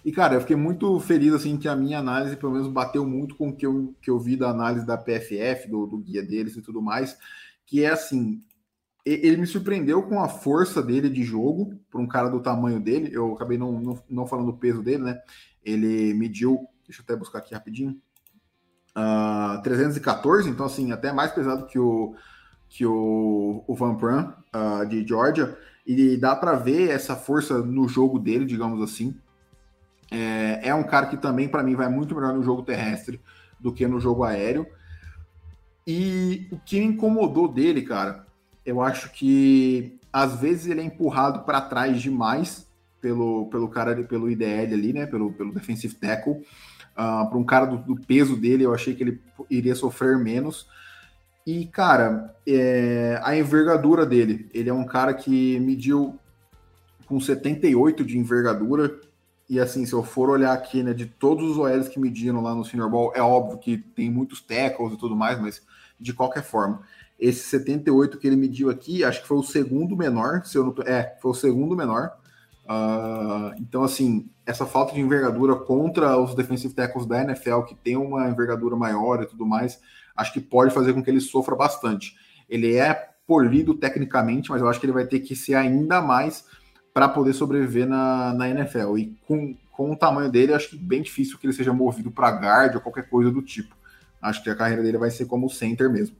e, 0.05 0.11
cara, 0.11 0.35
eu 0.35 0.41
fiquei 0.41 0.57
muito 0.57 0.99
feliz, 0.99 1.33
assim, 1.33 1.57
que 1.57 1.69
a 1.69 1.77
minha 1.77 1.99
análise, 1.99 2.37
pelo 2.37 2.53
menos, 2.53 2.67
bateu 2.69 3.07
muito 3.07 3.37
com 3.37 3.51
o 3.51 3.57
que 3.57 3.65
eu, 3.65 3.95
que 4.03 4.11
eu 4.11 4.19
vi 4.19 4.37
da 4.37 4.51
análise 4.51 4.85
da 4.85 4.99
PFF, 4.99 5.69
do, 5.69 5.87
do 5.87 5.99
guia 5.99 6.23
deles 6.23 6.57
e 6.57 6.63
tudo 6.63 6.83
mais, 6.83 7.17
que 7.65 7.85
é, 7.85 7.91
assim, 7.91 8.41
ele 9.05 9.37
me 9.37 9.47
surpreendeu 9.47 10.03
com 10.03 10.21
a 10.21 10.29
força 10.29 10.83
dele 10.83 11.09
de 11.09 11.23
jogo, 11.23 11.79
para 11.91 12.01
um 12.01 12.07
cara 12.07 12.29
do 12.29 12.41
tamanho 12.41 12.81
dele, 12.81 13.11
eu 13.13 13.33
acabei 13.35 13.57
não, 13.57 13.81
não, 13.81 14.03
não 14.09 14.27
falando 14.27 14.49
o 14.49 14.57
peso 14.57 14.83
dele, 14.83 15.05
né? 15.05 15.21
Ele 15.65 16.13
mediu, 16.15 16.67
deixa 16.85 17.01
eu 17.01 17.05
até 17.05 17.17
buscar 17.17 17.39
aqui 17.39 17.55
rapidinho, 17.55 17.93
uh, 18.97 19.57
ah, 19.57 19.61
314, 19.63 20.51
então, 20.51 20.67
assim, 20.67 20.91
até 20.91 21.13
mais 21.13 21.31
pesado 21.31 21.67
que 21.67 21.79
o, 21.79 22.15
que 22.69 22.85
o, 22.85 23.65
o 23.69 23.75
Van 23.75 23.95
Pran, 23.95 24.35
uh, 24.55 24.85
de 24.87 25.07
Georgia, 25.07 25.57
e 25.87 26.17
dá 26.17 26.35
para 26.35 26.55
ver 26.55 26.91
essa 26.91 27.15
força 27.15 27.59
no 27.59 27.89
jogo 27.89 28.19
dele, 28.19 28.45
digamos 28.45 28.81
assim, 28.83 29.17
é, 30.12 30.69
é 30.69 30.75
um 30.75 30.83
cara 30.83 31.07
que 31.07 31.16
também, 31.16 31.49
para 31.49 31.62
mim, 31.62 31.75
vai 31.75 31.88
muito 31.88 32.14
melhor 32.14 32.35
no 32.35 32.42
jogo 32.42 32.62
terrestre 32.62 33.21
do 33.59 33.73
que 33.73 33.87
no 33.87 33.99
jogo 33.99 34.25
aéreo. 34.25 34.66
E 35.87 36.47
o 36.52 36.59
que 36.59 36.78
me 36.78 36.87
incomodou 36.87 37.49
dele, 37.49 37.83
cara, 37.83 38.26
eu 38.64 38.81
acho 38.81 39.11
que 39.12 39.99
às 40.12 40.38
vezes 40.38 40.66
ele 40.66 40.81
é 40.81 40.85
empurrado 40.85 41.40
para 41.40 41.61
trás 41.61 42.00
demais 42.00 42.69
pelo, 43.00 43.47
pelo 43.47 43.69
cara, 43.69 44.02
pelo 44.04 44.31
IDL 44.31 44.75
ali, 44.75 44.92
né? 44.92 45.07
Pelo, 45.07 45.33
pelo 45.33 45.52
defensive 45.52 45.95
tackle. 45.95 46.35
Uh, 46.35 46.45
ah, 46.95 47.26
para 47.26 47.38
um 47.38 47.45
cara 47.45 47.64
do, 47.64 47.78
do, 47.78 47.97
peso 48.02 48.37
dele, 48.37 48.64
eu 48.64 48.75
achei 48.75 48.95
que 48.95 49.02
ele 49.02 49.21
iria 49.49 49.75
sofrer 49.75 50.19
menos. 50.19 50.69
E, 51.47 51.66
cara, 51.66 52.37
é, 52.47 53.19
a 53.25 53.35
envergadura 53.35 54.04
dele, 54.04 54.49
ele 54.52 54.69
é 54.69 54.75
um 54.75 54.85
cara 54.85 55.14
que 55.14 55.59
mediu 55.59 56.19
com 57.07 57.19
78 57.19 58.04
de 58.04 58.19
envergadura, 58.19 59.00
e 59.53 59.61
assim, 59.61 59.85
se 59.85 59.93
eu 59.93 60.03
for 60.03 60.31
olhar 60.31 60.55
aqui, 60.55 60.83
né, 60.83 60.95
de 60.95 61.05
todos 61.05 61.51
os 61.51 61.59
OLs 61.59 61.87
que 61.87 62.01
mediram 62.01 62.43
lá 62.43 62.55
no 62.55 62.65
Senior 62.65 62.89
Ball, 62.89 63.13
é 63.15 63.21
óbvio 63.21 63.59
que 63.59 63.77
tem 63.77 64.11
muitos 64.11 64.41
tackles 64.41 64.95
e 64.95 64.97
tudo 64.97 65.15
mais, 65.15 65.39
mas 65.39 65.61
de 66.01 66.15
qualquer 66.15 66.43
forma, 66.43 66.81
esse 67.21 67.51
78 67.51 68.17
que 68.17 68.27
ele 68.27 68.35
mediu 68.35 68.71
aqui, 68.71 69.05
acho 69.05 69.21
que 69.21 69.29
foi 69.29 69.37
o 69.37 69.43
segundo 69.43 69.95
menor, 69.95 70.43
se 70.47 70.57
eu 70.57 70.65
não 70.65 70.73
tô, 70.73 70.81
é, 70.85 71.19
foi 71.21 71.33
o 71.33 71.35
segundo 71.35 71.77
menor. 71.77 72.13
Uh, 72.65 73.55
então, 73.61 73.85
assim, 73.85 74.27
essa 74.47 74.65
falta 74.65 74.95
de 74.95 75.01
envergadura 75.03 75.55
contra 75.55 76.17
os 76.17 76.35
defensive 76.35 76.73
tackles 76.73 77.05
da 77.05 77.21
NFL, 77.21 77.61
que 77.69 77.75
tem 77.75 77.95
uma 77.95 78.31
envergadura 78.31 78.75
maior 78.75 79.23
e 79.23 79.27
tudo 79.27 79.45
mais, 79.45 79.79
acho 80.17 80.33
que 80.33 80.41
pode 80.41 80.73
fazer 80.73 80.95
com 80.95 81.03
que 81.03 81.11
ele 81.11 81.21
sofra 81.21 81.55
bastante. 81.55 82.17
Ele 82.49 82.75
é 82.75 82.95
polido 83.27 83.75
tecnicamente, 83.75 84.51
mas 84.51 84.63
eu 84.63 84.69
acho 84.69 84.81
que 84.81 84.87
ele 84.87 84.95
vai 84.95 85.05
ter 85.05 85.21
que 85.21 85.37
ser 85.37 85.57
ainda 85.57 86.01
mais 86.01 86.47
para 86.93 87.09
poder 87.09 87.33
sobreviver 87.33 87.87
na, 87.87 88.33
na 88.35 88.49
NFL. 88.49 88.99
E 88.99 89.17
com, 89.27 89.57
com 89.71 89.93
o 89.93 89.97
tamanho 89.97 90.31
dele, 90.31 90.55
acho 90.55 90.77
bem 90.77 91.03
difícil 91.03 91.39
que 91.39 91.47
ele 91.47 91.55
seja 91.55 91.73
movido 91.73 92.11
para 92.11 92.31
guard 92.31 92.75
ou 92.75 92.81
qualquer 92.81 93.09
coisa 93.09 93.31
do 93.31 93.43
tipo. 93.43 93.75
Acho 94.21 94.43
que 94.43 94.51
a 94.51 94.55
carreira 94.55 94.83
dele 94.83 94.99
vai 94.99 95.11
ser 95.11 95.27
como 95.27 95.51
center 95.51 95.91
mesmo. 95.91 96.17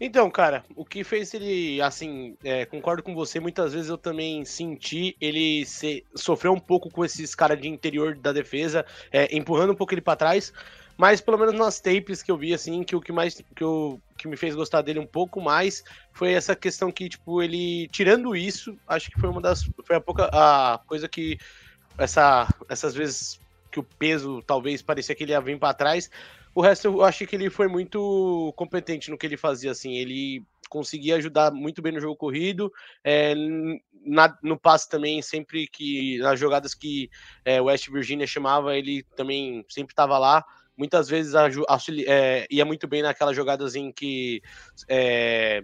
Então, 0.00 0.30
cara, 0.30 0.64
o 0.74 0.82
que 0.82 1.04
fez 1.04 1.34
ele, 1.34 1.80
assim, 1.82 2.34
é, 2.42 2.64
concordo 2.64 3.02
com 3.02 3.14
você, 3.14 3.38
muitas 3.38 3.74
vezes 3.74 3.90
eu 3.90 3.98
também 3.98 4.46
senti 4.46 5.14
ele 5.20 5.66
se, 5.66 6.02
sofrer 6.14 6.48
um 6.48 6.58
pouco 6.58 6.90
com 6.90 7.04
esses 7.04 7.34
caras 7.34 7.60
de 7.60 7.68
interior 7.68 8.16
da 8.16 8.32
defesa, 8.32 8.84
é, 9.12 9.36
empurrando 9.36 9.72
um 9.72 9.76
pouco 9.76 9.92
ele 9.92 10.00
para 10.00 10.16
trás, 10.16 10.54
mas 10.96 11.20
pelo 11.20 11.36
menos 11.36 11.54
nas 11.54 11.80
tapes 11.80 12.22
que 12.22 12.30
eu 12.30 12.38
vi, 12.38 12.54
assim, 12.54 12.82
que 12.82 12.96
o 12.96 13.00
que 13.00 13.12
mais 13.12 13.42
que, 13.54 13.62
eu, 13.62 14.00
que 14.20 14.28
me 14.28 14.36
fez 14.36 14.54
gostar 14.54 14.82
dele 14.82 14.98
um 14.98 15.06
pouco 15.06 15.40
mais 15.40 15.82
foi 16.12 16.32
essa 16.32 16.54
questão 16.54 16.92
que, 16.92 17.08
tipo, 17.08 17.42
ele, 17.42 17.88
tirando 17.88 18.36
isso, 18.36 18.76
acho 18.86 19.10
que 19.10 19.18
foi 19.20 19.28
uma 19.28 19.40
das. 19.40 19.68
Foi 19.84 19.96
a 19.96 20.00
pouca 20.00 20.28
a 20.32 20.78
coisa 20.86 21.08
que 21.08 21.38
essa, 21.96 22.52
essas 22.68 22.94
vezes 22.94 23.40
que 23.70 23.80
o 23.80 23.84
peso 23.84 24.42
talvez 24.42 24.82
parecia 24.82 25.14
que 25.14 25.22
ele 25.22 25.32
ia 25.32 25.40
vir 25.40 25.58
para 25.58 25.74
trás. 25.74 26.10
O 26.54 26.60
resto 26.60 26.88
eu 26.88 27.02
achei 27.02 27.26
que 27.26 27.36
ele 27.36 27.48
foi 27.48 27.68
muito 27.68 28.52
competente 28.56 29.10
no 29.10 29.16
que 29.16 29.26
ele 29.26 29.36
fazia, 29.36 29.70
assim. 29.70 29.96
Ele 29.96 30.44
conseguia 30.68 31.16
ajudar 31.16 31.50
muito 31.50 31.80
bem 31.80 31.92
no 31.92 32.00
jogo 32.00 32.16
corrido, 32.16 32.72
é, 33.02 33.34
na, 34.04 34.36
no 34.42 34.58
passe 34.58 34.88
também, 34.88 35.20
sempre 35.22 35.66
que 35.66 36.18
nas 36.18 36.38
jogadas 36.38 36.74
que 36.74 37.10
é, 37.44 37.60
West 37.60 37.88
Virginia 37.90 38.26
chamava, 38.26 38.76
ele 38.76 39.02
também 39.16 39.64
sempre 39.68 39.92
estava 39.92 40.18
lá 40.18 40.44
muitas 40.80 41.10
vezes 41.10 41.34
é, 42.06 42.46
ia 42.50 42.64
muito 42.64 42.88
bem 42.88 43.02
naquelas 43.02 43.36
jogadas 43.36 43.74
em 43.74 43.92
que 43.92 44.42
é, 44.88 45.62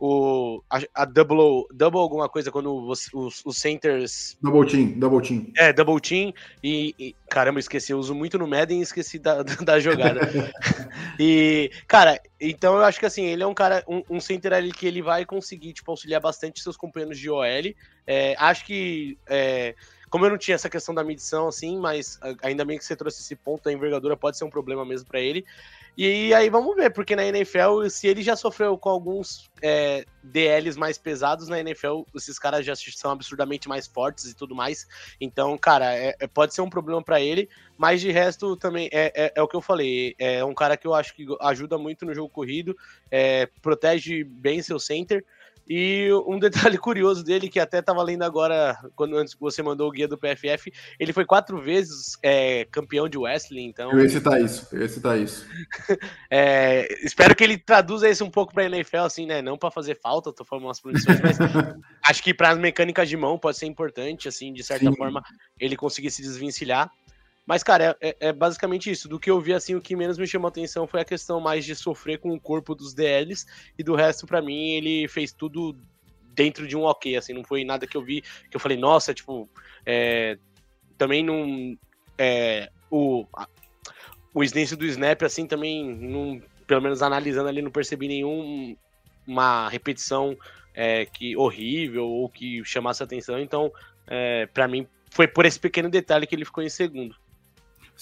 o, 0.00 0.60
a, 0.68 0.80
a, 0.96 1.04
double, 1.04 1.64
double 1.72 2.00
alguma 2.00 2.28
coisa 2.28 2.50
quando 2.50 2.84
você, 2.84 3.08
os, 3.14 3.40
os 3.46 3.56
centers. 3.56 4.36
Double 4.42 4.68
team, 4.68 4.98
double 4.98 5.22
team. 5.22 5.52
É, 5.56 5.72
double 5.72 6.00
team. 6.00 6.34
E, 6.60 6.92
e 6.98 7.14
caramba, 7.30 7.60
esqueci, 7.60 7.92
eu 7.92 8.00
uso 8.00 8.12
muito 8.12 8.36
no 8.36 8.48
Madden 8.48 8.80
e 8.80 8.82
esqueci 8.82 9.16
da, 9.20 9.44
da 9.44 9.78
jogada. 9.78 10.22
e, 11.20 11.70
cara, 11.86 12.20
então 12.40 12.74
eu 12.74 12.82
acho 12.82 12.98
que 12.98 13.06
assim, 13.06 13.26
ele 13.26 13.44
é 13.44 13.46
um 13.46 13.54
cara, 13.54 13.84
um, 13.86 14.02
um 14.10 14.20
center 14.20 14.52
ali 14.52 14.72
que 14.72 14.88
ele 14.88 15.02
vai 15.02 15.24
conseguir, 15.24 15.72
tipo, 15.72 15.88
auxiliar 15.92 16.20
bastante 16.20 16.60
seus 16.60 16.76
companheiros 16.76 17.16
de 17.16 17.30
OL. 17.30 17.44
É, 18.04 18.34
acho 18.40 18.66
que. 18.66 19.16
É, 19.28 19.76
como 20.12 20.26
eu 20.26 20.30
não 20.30 20.36
tinha 20.36 20.56
essa 20.56 20.68
questão 20.68 20.94
da 20.94 21.02
medição, 21.02 21.48
assim, 21.48 21.78
mas 21.78 22.20
ainda 22.42 22.66
bem 22.66 22.76
que 22.76 22.84
você 22.84 22.94
trouxe 22.94 23.22
esse 23.22 23.34
ponto, 23.34 23.66
a 23.66 23.72
envergadura 23.72 24.14
pode 24.14 24.36
ser 24.36 24.44
um 24.44 24.50
problema 24.50 24.84
mesmo 24.84 25.08
para 25.08 25.18
ele. 25.18 25.42
E 25.96 26.34
aí 26.34 26.50
vamos 26.50 26.76
ver, 26.76 26.90
porque 26.90 27.16
na 27.16 27.24
NFL, 27.24 27.88
se 27.88 28.08
ele 28.08 28.22
já 28.22 28.36
sofreu 28.36 28.76
com 28.76 28.90
alguns 28.90 29.50
é, 29.62 30.04
DLs 30.22 30.78
mais 30.78 30.98
pesados, 30.98 31.48
na 31.48 31.60
NFL 31.60 32.02
esses 32.14 32.38
caras 32.38 32.66
já 32.66 32.74
são 32.76 33.10
absurdamente 33.10 33.70
mais 33.70 33.86
fortes 33.86 34.26
e 34.26 34.34
tudo 34.34 34.54
mais. 34.54 34.86
Então, 35.18 35.56
cara, 35.56 35.94
é, 35.96 36.14
é 36.20 36.26
pode 36.26 36.52
ser 36.52 36.60
um 36.60 36.68
problema 36.68 37.02
para 37.02 37.18
ele, 37.18 37.48
mas 37.78 38.02
de 38.02 38.10
resto 38.10 38.54
também 38.54 38.90
é, 38.92 39.12
é, 39.14 39.32
é, 39.34 39.42
o 39.42 39.48
que 39.48 39.56
eu 39.56 39.62
falei. 39.62 40.14
É 40.18 40.44
um 40.44 40.54
cara 40.54 40.76
que 40.76 40.86
eu 40.86 40.92
acho 40.92 41.14
que 41.14 41.26
ajuda 41.40 41.78
muito 41.78 42.04
no 42.04 42.14
jogo 42.14 42.28
corrido, 42.28 42.76
é, 43.10 43.48
protege 43.62 44.24
bem 44.24 44.60
seu 44.60 44.78
center. 44.78 45.24
E 45.68 46.08
um 46.26 46.38
detalhe 46.38 46.76
curioso 46.78 47.22
dele, 47.22 47.48
que 47.48 47.60
até 47.60 47.78
estava 47.78 48.02
lendo 48.02 48.22
agora, 48.22 48.76
quando 48.94 49.16
antes 49.16 49.34
você 49.34 49.62
mandou 49.62 49.88
o 49.88 49.90
guia 49.90 50.08
do 50.08 50.18
PFF, 50.18 50.72
ele 50.98 51.12
foi 51.12 51.24
quatro 51.24 51.60
vezes 51.60 52.18
é, 52.22 52.64
campeão 52.66 53.08
de 53.08 53.18
Wesley, 53.18 53.64
então... 53.64 53.92
Eu 53.92 54.00
ia 54.00 54.08
citar 54.08 54.40
isso, 54.40 54.68
eu 54.72 54.80
ia 54.80 54.88
citar 54.88 55.18
isso. 55.18 55.46
é, 56.30 56.86
espero 57.04 57.34
que 57.34 57.44
ele 57.44 57.58
traduza 57.58 58.08
isso 58.08 58.24
um 58.24 58.30
pouco 58.30 58.52
para 58.52 58.64
NFL, 58.64 58.98
assim, 58.98 59.26
né, 59.26 59.40
não 59.40 59.56
para 59.56 59.70
fazer 59.70 59.98
falta, 60.00 60.32
tô 60.32 60.44
falando 60.44 60.64
umas 60.64 60.80
produções, 60.80 61.20
mas 61.20 61.38
acho 62.08 62.22
que 62.22 62.34
para 62.34 62.50
as 62.50 62.58
mecânicas 62.58 63.08
de 63.08 63.16
mão 63.16 63.38
pode 63.38 63.58
ser 63.58 63.66
importante, 63.66 64.28
assim, 64.28 64.52
de 64.52 64.62
certa 64.62 64.90
Sim. 64.90 64.96
forma, 64.96 65.22
ele 65.58 65.76
conseguir 65.76 66.10
se 66.10 66.22
desvencilhar. 66.22 66.90
Mas, 67.46 67.62
cara, 67.62 67.96
é, 68.00 68.08
é, 68.08 68.16
é, 68.28 68.32
basicamente 68.32 68.90
isso. 68.90 69.08
Do 69.08 69.18
que 69.18 69.30
eu 69.30 69.40
vi, 69.40 69.52
assim, 69.52 69.74
o 69.74 69.80
que 69.80 69.96
menos 69.96 70.16
me 70.16 70.26
chamou 70.26 70.48
atenção 70.48 70.86
foi 70.86 71.00
a 71.00 71.04
questão 71.04 71.40
mais 71.40 71.64
de 71.64 71.74
sofrer 71.74 72.18
com 72.18 72.32
o 72.32 72.40
corpo 72.40 72.74
dos 72.74 72.94
DLs. 72.94 73.46
E 73.78 73.82
do 73.82 73.94
resto, 73.94 74.26
para 74.26 74.40
mim, 74.40 74.70
ele 74.70 75.08
fez 75.08 75.32
tudo 75.32 75.76
dentro 76.34 76.66
de 76.66 76.76
um 76.76 76.82
ok, 76.82 77.16
assim. 77.16 77.32
Não 77.32 77.44
foi 77.44 77.64
nada 77.64 77.86
que 77.86 77.96
eu 77.96 78.02
vi 78.02 78.22
que 78.50 78.56
eu 78.56 78.60
falei, 78.60 78.78
nossa, 78.78 79.12
tipo. 79.12 79.48
É, 79.84 80.38
também 80.96 81.24
não. 81.24 81.76
É, 82.16 82.70
o, 82.90 83.26
a, 83.34 83.48
o 84.32 84.44
início 84.44 84.76
do 84.76 84.86
snap, 84.86 85.22
assim, 85.22 85.46
também, 85.46 85.84
não, 85.96 86.40
pelo 86.66 86.80
menos 86.80 87.02
analisando 87.02 87.48
ali, 87.48 87.60
não 87.60 87.70
percebi 87.70 88.06
nenhum 88.06 88.76
uma 89.26 89.68
repetição 89.68 90.36
é, 90.74 91.06
que 91.06 91.36
horrível 91.36 92.06
ou 92.06 92.28
que 92.28 92.64
chamasse 92.64 93.02
atenção. 93.02 93.38
Então, 93.40 93.72
é, 94.06 94.46
para 94.46 94.68
mim, 94.68 94.86
foi 95.10 95.26
por 95.26 95.44
esse 95.44 95.58
pequeno 95.58 95.90
detalhe 95.90 96.26
que 96.26 96.34
ele 96.34 96.44
ficou 96.44 96.62
em 96.62 96.68
segundo. 96.68 97.16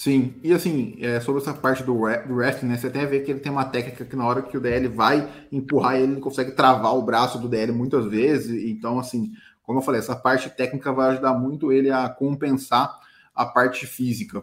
Sim, 0.00 0.34
e 0.42 0.50
assim, 0.54 0.96
é, 0.98 1.20
sobre 1.20 1.42
essa 1.42 1.52
parte 1.52 1.82
do, 1.82 1.92
do 1.92 2.34
wrestling, 2.34 2.70
né, 2.70 2.78
você 2.78 2.86
até 2.86 3.04
vê 3.04 3.20
que 3.20 3.32
ele 3.32 3.40
tem 3.40 3.52
uma 3.52 3.66
técnica 3.66 4.02
que 4.02 4.16
na 4.16 4.26
hora 4.26 4.40
que 4.40 4.56
o 4.56 4.60
DL 4.60 4.88
vai 4.88 5.30
empurrar 5.52 5.96
ele, 5.96 6.12
ele 6.12 6.20
consegue 6.22 6.52
travar 6.52 6.96
o 6.96 7.02
braço 7.02 7.38
do 7.38 7.46
DL 7.46 7.70
muitas 7.70 8.06
vezes, 8.06 8.64
então 8.64 8.98
assim, 8.98 9.30
como 9.62 9.78
eu 9.78 9.82
falei, 9.82 9.98
essa 9.98 10.16
parte 10.16 10.48
técnica 10.48 10.90
vai 10.90 11.10
ajudar 11.10 11.34
muito 11.34 11.70
ele 11.70 11.90
a 11.90 12.08
compensar 12.08 12.98
a 13.34 13.44
parte 13.44 13.86
física. 13.86 14.42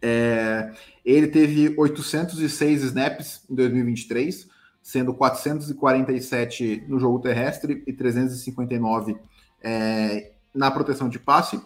É, 0.00 0.72
ele 1.04 1.26
teve 1.26 1.74
806 1.76 2.84
snaps 2.84 3.44
em 3.50 3.54
2023, 3.54 4.48
sendo 4.82 5.12
447 5.12 6.86
no 6.88 6.98
jogo 6.98 7.20
terrestre 7.20 7.84
e 7.86 7.92
359 7.92 9.14
é, 9.62 10.32
na 10.54 10.70
proteção 10.70 11.10
de 11.10 11.18
passe 11.18 11.60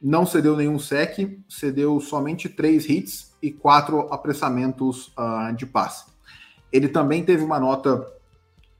não 0.00 0.24
cedeu 0.24 0.56
nenhum 0.56 0.78
sec, 0.78 1.18
cedeu 1.48 2.00
somente 2.00 2.48
três 2.48 2.88
hits 2.88 3.34
e 3.42 3.50
quatro 3.50 4.12
apressamentos 4.12 5.08
uh, 5.08 5.54
de 5.56 5.66
passe. 5.66 6.06
Ele 6.72 6.88
também 6.88 7.24
teve 7.24 7.42
uma 7.42 7.58
nota 7.58 8.06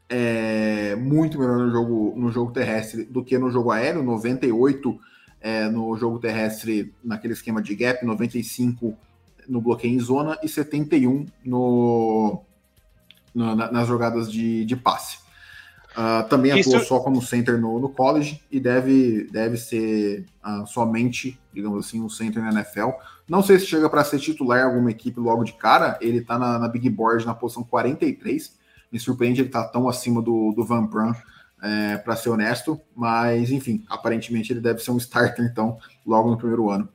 é, 0.09 0.97
muito 0.97 1.39
melhor 1.39 1.59
no 1.59 1.71
jogo, 1.71 2.15
no 2.17 2.31
jogo 2.31 2.53
terrestre 2.53 3.05
do 3.05 3.25
que 3.25 3.39
no 3.39 3.51
jogo 3.51 3.71
aéreo, 3.71 4.03
98 4.03 4.99
é, 5.41 5.69
no 5.69 5.97
jogo 5.97 6.19
terrestre 6.19 6.95
naquele 7.03 7.35
esquema 7.35 7.63
de 7.63 7.75
gap, 7.75 8.05
95 8.05 8.97
no 9.49 9.61
bloqueio 9.61 9.95
em 9.95 10.01
zona 10.01 10.39
e 10.43 10.49
71 10.49 11.27
no, 11.45 12.43
no 13.35 13.55
na, 13.55 13.71
nas 13.71 13.89
jogadas 13.89 14.31
de, 14.31 14.65
de 14.65 14.77
passe. 14.77 15.19
Uh, 15.99 16.29
também 16.29 16.57
Isso... 16.57 16.69
atuou 16.69 16.85
só 16.85 17.01
como 17.01 17.21
center 17.21 17.61
no, 17.61 17.81
no 17.81 17.89
college 17.89 18.41
e 18.53 18.61
deve, 18.61 19.25
deve 19.33 19.57
ser 19.57 20.25
uh, 20.47 20.65
somente, 20.65 21.37
digamos 21.53 21.85
assim, 21.85 22.01
um 22.01 22.09
center 22.09 22.41
na 22.41 22.53
NFL. 22.53 22.91
Não 23.29 23.43
sei 23.43 23.59
se 23.59 23.67
chega 23.67 23.91
para 23.91 24.05
ser 24.05 24.21
titular 24.21 24.61
em 24.61 24.63
alguma 24.63 24.93
equipe 24.93 25.19
logo 25.19 25.43
de 25.43 25.55
cara. 25.55 25.99
Ele 26.01 26.19
está 26.19 26.39
na, 26.39 26.57
na, 26.57 26.69
Big 26.69 26.89
Board 26.89 27.27
na 27.27 27.35
posição 27.35 27.65
43. 27.65 28.57
Me 28.93 29.01
surpreende 29.01 29.41
ele 29.41 29.49
estar 29.49 29.65
tá 29.65 29.69
tão 29.71 29.89
acima 29.89 30.23
do, 30.23 30.53
do 30.53 30.65
Van 30.65 30.87
Pran, 30.87 31.13
é, 31.61 31.97
para 31.97 32.15
ser 32.15 32.29
honesto. 32.29 32.81
Mas, 32.95 33.51
enfim, 33.51 33.85
aparentemente 33.89 34.53
ele 34.53 34.61
deve 34.61 34.79
ser 34.79 34.93
um 34.93 34.99
starter, 34.99 35.45
então, 35.45 35.79
logo 36.07 36.31
no 36.31 36.39
primeiro 36.39 36.71
ano. 36.71 36.89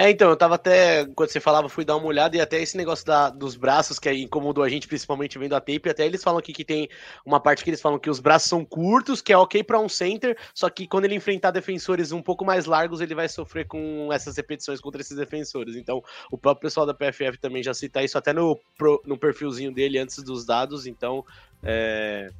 É, 0.00 0.08
então, 0.08 0.30
eu 0.30 0.36
tava 0.36 0.54
até, 0.54 1.04
quando 1.14 1.28
você 1.28 1.38
falava, 1.38 1.68
fui 1.68 1.84
dar 1.84 1.94
uma 1.94 2.06
olhada 2.06 2.34
e 2.34 2.40
até 2.40 2.58
esse 2.58 2.74
negócio 2.74 3.04
da, 3.04 3.28
dos 3.28 3.54
braços 3.54 3.98
que 3.98 4.10
incomodou 4.10 4.64
a 4.64 4.68
gente, 4.70 4.88
principalmente 4.88 5.38
vendo 5.38 5.54
a 5.54 5.60
tape, 5.60 5.90
até 5.90 6.06
eles 6.06 6.22
falam 6.22 6.38
aqui 6.38 6.54
que 6.54 6.64
tem 6.64 6.88
uma 7.22 7.38
parte 7.38 7.62
que 7.62 7.68
eles 7.68 7.82
falam 7.82 7.98
que 7.98 8.08
os 8.08 8.18
braços 8.18 8.48
são 8.48 8.64
curtos, 8.64 9.20
que 9.20 9.30
é 9.30 9.36
ok 9.36 9.62
para 9.62 9.78
um 9.78 9.90
center, 9.90 10.38
só 10.54 10.70
que 10.70 10.86
quando 10.86 11.04
ele 11.04 11.16
enfrentar 11.16 11.50
defensores 11.50 12.12
um 12.12 12.22
pouco 12.22 12.46
mais 12.46 12.64
largos, 12.64 13.02
ele 13.02 13.14
vai 13.14 13.28
sofrer 13.28 13.66
com 13.66 14.10
essas 14.10 14.38
repetições 14.38 14.80
contra 14.80 15.02
esses 15.02 15.14
defensores. 15.14 15.76
Então, 15.76 16.02
o 16.30 16.38
próprio 16.38 16.62
pessoal 16.62 16.86
da 16.86 16.94
PFF 16.94 17.36
também 17.36 17.62
já 17.62 17.74
cita 17.74 18.02
isso 18.02 18.16
até 18.16 18.32
no, 18.32 18.58
no 19.04 19.18
perfilzinho 19.18 19.70
dele 19.70 19.98
antes 19.98 20.22
dos 20.22 20.46
dados, 20.46 20.86
então 20.86 21.22
é, 21.62 22.30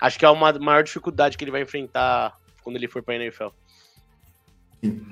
acho 0.00 0.16
que 0.20 0.24
é 0.24 0.30
uma 0.30 0.52
maior 0.52 0.84
dificuldade 0.84 1.36
que 1.36 1.42
ele 1.42 1.50
vai 1.50 1.62
enfrentar 1.62 2.38
quando 2.62 2.76
ele 2.76 2.86
for 2.86 3.02
para 3.02 3.16
NFL. 3.16 3.48
Sim. 4.84 5.04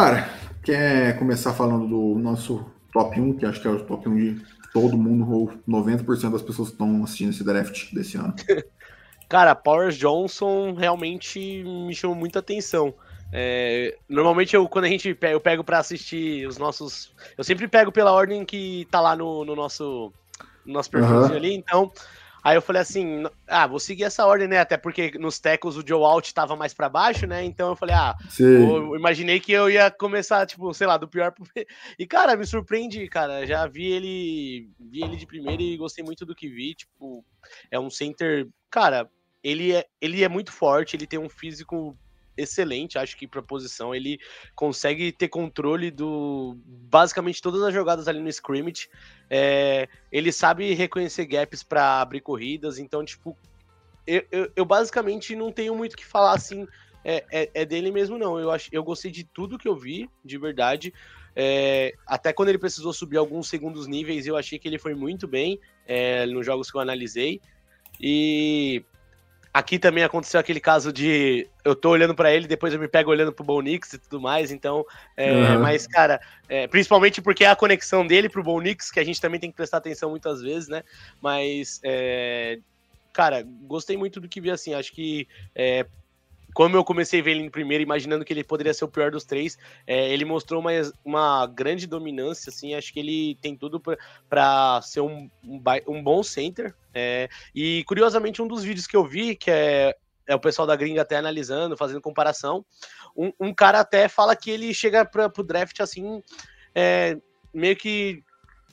Cara, 0.00 0.30
quer 0.62 1.18
começar 1.18 1.52
falando 1.52 1.86
do 1.86 2.18
nosso 2.18 2.64
top 2.90 3.20
1, 3.20 3.36
que 3.36 3.44
acho 3.44 3.60
que 3.60 3.68
é 3.68 3.70
o 3.70 3.84
top 3.84 4.08
1 4.08 4.16
de 4.16 4.42
todo 4.72 4.96
mundo, 4.96 5.30
ou 5.30 5.52
90% 5.68 6.30
das 6.32 6.40
pessoas 6.40 6.68
que 6.68 6.74
estão 6.74 7.04
assistindo 7.04 7.28
esse 7.28 7.44
draft 7.44 7.92
desse 7.92 8.16
ano? 8.16 8.34
Cara, 9.28 9.54
Powers 9.54 9.98
Johnson 9.98 10.72
realmente 10.72 11.62
me 11.62 11.94
chamou 11.94 12.16
muita 12.16 12.38
atenção. 12.38 12.94
É, 13.30 13.94
normalmente 14.08 14.56
eu, 14.56 14.66
quando 14.70 14.86
a 14.86 14.88
gente 14.88 15.12
pega, 15.14 15.34
eu 15.34 15.40
pego 15.40 15.62
para 15.62 15.80
assistir 15.80 16.48
os 16.48 16.56
nossos. 16.56 17.14
Eu 17.36 17.44
sempre 17.44 17.68
pego 17.68 17.92
pela 17.92 18.10
ordem 18.10 18.42
que 18.42 18.88
tá 18.90 19.02
lá 19.02 19.14
no, 19.14 19.44
no 19.44 19.54
nosso, 19.54 20.10
no 20.64 20.72
nosso 20.72 20.90
perfilzinho 20.90 21.28
uhum. 21.28 21.36
ali, 21.36 21.54
então 21.54 21.92
Aí 22.42 22.56
eu 22.56 22.62
falei 22.62 22.82
assim, 22.82 23.24
ah, 23.46 23.66
vou 23.66 23.78
seguir 23.78 24.04
essa 24.04 24.26
ordem, 24.26 24.48
né? 24.48 24.58
Até 24.58 24.76
porque 24.76 25.12
nos 25.18 25.38
tecos 25.38 25.76
o 25.76 25.86
Joe 25.86 26.02
Alt 26.02 26.32
tava 26.32 26.56
mais 26.56 26.72
para 26.72 26.88
baixo, 26.88 27.26
né? 27.26 27.44
Então 27.44 27.70
eu 27.70 27.76
falei, 27.76 27.94
ah, 27.94 28.16
eu 28.38 28.96
imaginei 28.96 29.40
que 29.40 29.52
eu 29.52 29.68
ia 29.70 29.90
começar, 29.90 30.46
tipo, 30.46 30.72
sei 30.72 30.86
lá, 30.86 30.96
do 30.96 31.08
pior 31.08 31.32
pro... 31.32 31.44
E, 31.98 32.06
cara, 32.06 32.36
me 32.36 32.46
surpreende, 32.46 33.06
cara. 33.08 33.46
Já 33.46 33.66
vi 33.66 33.86
ele, 33.86 34.70
vi 34.78 35.02
ele 35.02 35.16
de 35.16 35.26
primeira 35.26 35.62
e 35.62 35.76
gostei 35.76 36.04
muito 36.04 36.24
do 36.24 36.34
que 36.34 36.48
vi. 36.48 36.74
Tipo, 36.74 37.24
é 37.70 37.78
um 37.78 37.90
center, 37.90 38.48
cara, 38.70 39.08
ele 39.42 39.72
é, 39.72 39.86
ele 40.00 40.22
é 40.22 40.28
muito 40.28 40.52
forte, 40.52 40.96
ele 40.96 41.06
tem 41.06 41.18
um 41.18 41.28
físico 41.28 41.96
excelente, 42.40 42.98
acho 42.98 43.16
que 43.16 43.26
para 43.26 43.42
posição 43.42 43.94
ele 43.94 44.18
consegue 44.54 45.12
ter 45.12 45.28
controle 45.28 45.90
do 45.90 46.56
basicamente 46.66 47.42
todas 47.42 47.62
as 47.62 47.72
jogadas 47.72 48.08
ali 48.08 48.20
no 48.20 48.28
scrimmage. 48.28 48.88
É, 49.28 49.88
ele 50.10 50.32
sabe 50.32 50.72
reconhecer 50.74 51.26
gaps 51.26 51.62
para 51.62 52.00
abrir 52.00 52.20
corridas, 52.20 52.78
então 52.78 53.04
tipo 53.04 53.36
eu, 54.06 54.24
eu, 54.32 54.52
eu, 54.56 54.64
basicamente 54.64 55.36
não 55.36 55.52
tenho 55.52 55.74
muito 55.74 55.96
que 55.96 56.04
falar 56.04 56.32
assim. 56.32 56.66
É, 57.02 57.24
é, 57.32 57.50
é, 57.54 57.64
dele 57.64 57.90
mesmo 57.90 58.18
não. 58.18 58.38
Eu 58.38 58.50
acho, 58.50 58.68
eu 58.72 58.82
gostei 58.82 59.10
de 59.10 59.24
tudo 59.24 59.58
que 59.58 59.68
eu 59.68 59.76
vi, 59.76 60.10
de 60.24 60.36
verdade. 60.36 60.92
É, 61.34 61.94
até 62.06 62.32
quando 62.32 62.48
ele 62.48 62.58
precisou 62.58 62.92
subir 62.92 63.16
alguns 63.16 63.48
segundos 63.48 63.86
níveis, 63.86 64.26
eu 64.26 64.36
achei 64.36 64.58
que 64.58 64.68
ele 64.68 64.78
foi 64.78 64.94
muito 64.94 65.26
bem 65.26 65.58
é, 65.86 66.26
nos 66.26 66.44
jogos 66.44 66.70
que 66.70 66.76
eu 66.76 66.80
analisei. 66.80 67.40
E 68.00 68.84
Aqui 69.52 69.80
também 69.80 70.04
aconteceu 70.04 70.38
aquele 70.38 70.60
caso 70.60 70.92
de 70.92 71.48
eu 71.64 71.74
tô 71.74 71.90
olhando 71.90 72.14
para 72.14 72.32
ele, 72.32 72.46
depois 72.46 72.72
eu 72.72 72.78
me 72.78 72.86
pego 72.86 73.10
olhando 73.10 73.32
pro 73.32 73.44
Bonix 73.44 73.92
e 73.92 73.98
tudo 73.98 74.20
mais, 74.20 74.52
então, 74.52 74.86
é, 75.16 75.32
uhum. 75.32 75.60
mas, 75.60 75.88
cara, 75.88 76.20
é, 76.48 76.68
principalmente 76.68 77.20
porque 77.20 77.42
é 77.42 77.48
a 77.48 77.56
conexão 77.56 78.06
dele 78.06 78.28
pro 78.28 78.44
Bonix, 78.44 78.92
que 78.92 79.00
a 79.00 79.04
gente 79.04 79.20
também 79.20 79.40
tem 79.40 79.50
que 79.50 79.56
prestar 79.56 79.78
atenção 79.78 80.10
muitas 80.10 80.40
vezes, 80.40 80.68
né? 80.68 80.84
Mas, 81.20 81.80
é, 81.82 82.60
cara, 83.12 83.44
gostei 83.62 83.96
muito 83.96 84.20
do 84.20 84.28
que 84.28 84.40
vi 84.40 84.52
assim, 84.52 84.72
acho 84.72 84.92
que 84.92 85.26
é, 85.52 85.84
como 86.54 86.76
eu 86.76 86.84
comecei 86.84 87.22
ver 87.22 87.32
ele 87.32 87.42
em 87.42 87.50
primeiro, 87.50 87.82
imaginando 87.82 88.24
que 88.24 88.32
ele 88.32 88.44
poderia 88.44 88.74
ser 88.74 88.84
o 88.84 88.88
pior 88.88 89.10
dos 89.10 89.24
três, 89.24 89.58
é, 89.86 90.12
ele 90.12 90.24
mostrou 90.24 90.60
uma, 90.60 90.70
uma 91.04 91.46
grande 91.46 91.86
dominância, 91.86 92.50
assim, 92.50 92.74
acho 92.74 92.92
que 92.92 93.00
ele 93.00 93.38
tem 93.40 93.56
tudo 93.56 93.80
para 94.28 94.80
ser 94.82 95.00
um, 95.00 95.30
um, 95.44 95.62
um, 95.88 96.02
bom 96.02 96.22
center. 96.22 96.74
É, 96.92 97.28
e 97.54 97.84
curiosamente, 97.84 98.42
um 98.42 98.48
dos 98.48 98.62
vídeos 98.62 98.86
que 98.86 98.96
eu 98.96 99.04
vi, 99.04 99.36
que 99.36 99.50
é, 99.50 99.94
é 100.26 100.34
o 100.34 100.40
pessoal 100.40 100.66
da 100.66 100.76
gringa 100.76 101.02
até 101.02 101.16
analisando, 101.16 101.76
fazendo 101.76 102.00
comparação, 102.00 102.64
um, 103.16 103.32
um 103.38 103.54
cara 103.54 103.80
até 103.80 104.08
fala 104.08 104.36
que 104.36 104.50
ele 104.50 104.72
chega 104.74 105.04
para 105.04 105.30
o 105.36 105.42
draft 105.42 105.80
assim, 105.80 106.22
é, 106.74 107.16
meio 107.52 107.76
que 107.76 108.22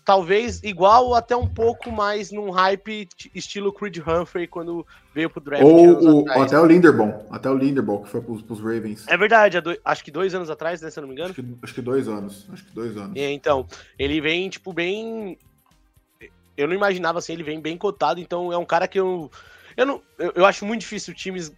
talvez 0.08 0.64
igual 0.64 1.08
ou 1.08 1.16
até 1.16 1.36
um 1.36 1.46
pouco 1.46 1.92
mais 1.92 2.32
num 2.32 2.50
hype 2.50 3.10
estilo 3.36 3.74
Creed 3.74 3.98
Humphrey 3.98 4.48
quando 4.48 4.88
veio 5.14 5.30
pro 5.30 5.42
draft. 5.42 5.66
Ou 5.66 6.24
o, 6.24 6.32
até 6.32 6.58
o 6.58 6.66
Linderbaum, 6.66 7.26
até 7.30 7.50
o 7.50 7.58
Linderbaum 7.58 8.04
que 8.04 8.10
foi 8.10 8.22
pros, 8.22 8.42
pros 8.42 8.62
Ravens. 8.62 9.06
É 9.10 9.18
verdade, 9.18 9.58
acho 9.84 10.06
que 10.06 10.10
dois 10.10 10.34
anos 10.34 10.50
atrás, 10.50 10.80
né, 10.80 10.90
se 10.90 10.98
eu 10.98 11.02
não 11.02 11.10
me 11.10 11.14
engano. 11.14 11.32
Acho 11.32 11.44
que, 11.44 11.58
acho 11.62 11.74
que 11.74 11.82
dois 11.82 12.08
anos, 12.08 12.48
acho 12.54 12.64
que 12.64 12.72
dois 12.72 12.96
anos. 12.96 13.18
É, 13.18 13.34
então, 13.34 13.68
ele 14.00 14.22
vem, 14.22 14.48
tipo, 14.48 14.72
bem... 14.72 15.38
Eu 16.56 16.70
não 16.70 16.74
imaginava, 16.74 17.20
assim, 17.20 17.34
ele 17.34 17.44
vem 17.44 17.60
bem 17.60 17.78
cotado, 17.78 18.22
então 18.22 18.54
é 18.54 18.58
um 18.58 18.66
cara 18.66 18.88
que 18.88 18.98
eu... 18.98 19.30
Eu, 19.76 19.86
não, 19.86 20.02
eu, 20.18 20.32
eu 20.38 20.46
acho 20.46 20.66
muito 20.66 20.80
difícil 20.80 21.14
times 21.14 21.52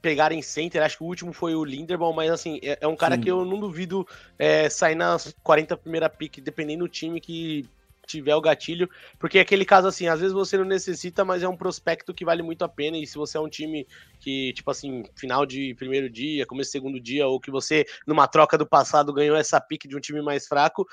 pegarem 0.00 0.40
center, 0.40 0.82
acho 0.82 0.96
que 0.96 1.04
o 1.04 1.06
último 1.06 1.34
foi 1.34 1.54
o 1.54 1.62
Linderbaum, 1.62 2.14
mas 2.14 2.30
assim, 2.30 2.58
é, 2.62 2.78
é 2.80 2.88
um 2.88 2.96
cara 2.96 3.16
Sim. 3.16 3.20
que 3.20 3.30
eu 3.30 3.44
não 3.44 3.60
duvido 3.60 4.08
é, 4.38 4.70
sair 4.70 4.94
nas 4.94 5.34
40 5.42 5.76
primeira 5.76 6.08
pick, 6.08 6.40
dependendo 6.40 6.84
do 6.84 6.88
time 6.88 7.20
que 7.20 7.68
tiver 8.10 8.34
o 8.34 8.40
gatilho, 8.40 8.88
porque 9.18 9.38
é 9.38 9.40
aquele 9.40 9.64
caso 9.64 9.86
assim, 9.88 10.06
às 10.06 10.20
vezes 10.20 10.34
você 10.34 10.56
não 10.56 10.64
necessita, 10.64 11.24
mas 11.24 11.42
é 11.42 11.48
um 11.48 11.56
prospecto 11.56 12.12
que 12.12 12.24
vale 12.24 12.42
muito 12.42 12.62
a 12.64 12.68
pena, 12.68 12.96
e 12.96 13.06
se 13.06 13.16
você 13.16 13.36
é 13.36 13.40
um 13.40 13.48
time 13.48 13.86
que, 14.18 14.52
tipo 14.52 14.70
assim, 14.70 15.04
final 15.16 15.46
de 15.46 15.74
primeiro 15.74 16.10
dia, 16.10 16.46
começo 16.46 16.68
de 16.68 16.72
segundo 16.72 17.00
dia, 17.00 17.26
ou 17.26 17.40
que 17.40 17.50
você, 17.50 17.84
numa 18.06 18.26
troca 18.26 18.58
do 18.58 18.66
passado, 18.66 19.12
ganhou 19.12 19.36
essa 19.36 19.60
pique 19.60 19.88
de 19.88 19.96
um 19.96 20.00
time 20.00 20.22
mais 20.22 20.46
fraco, 20.46 20.86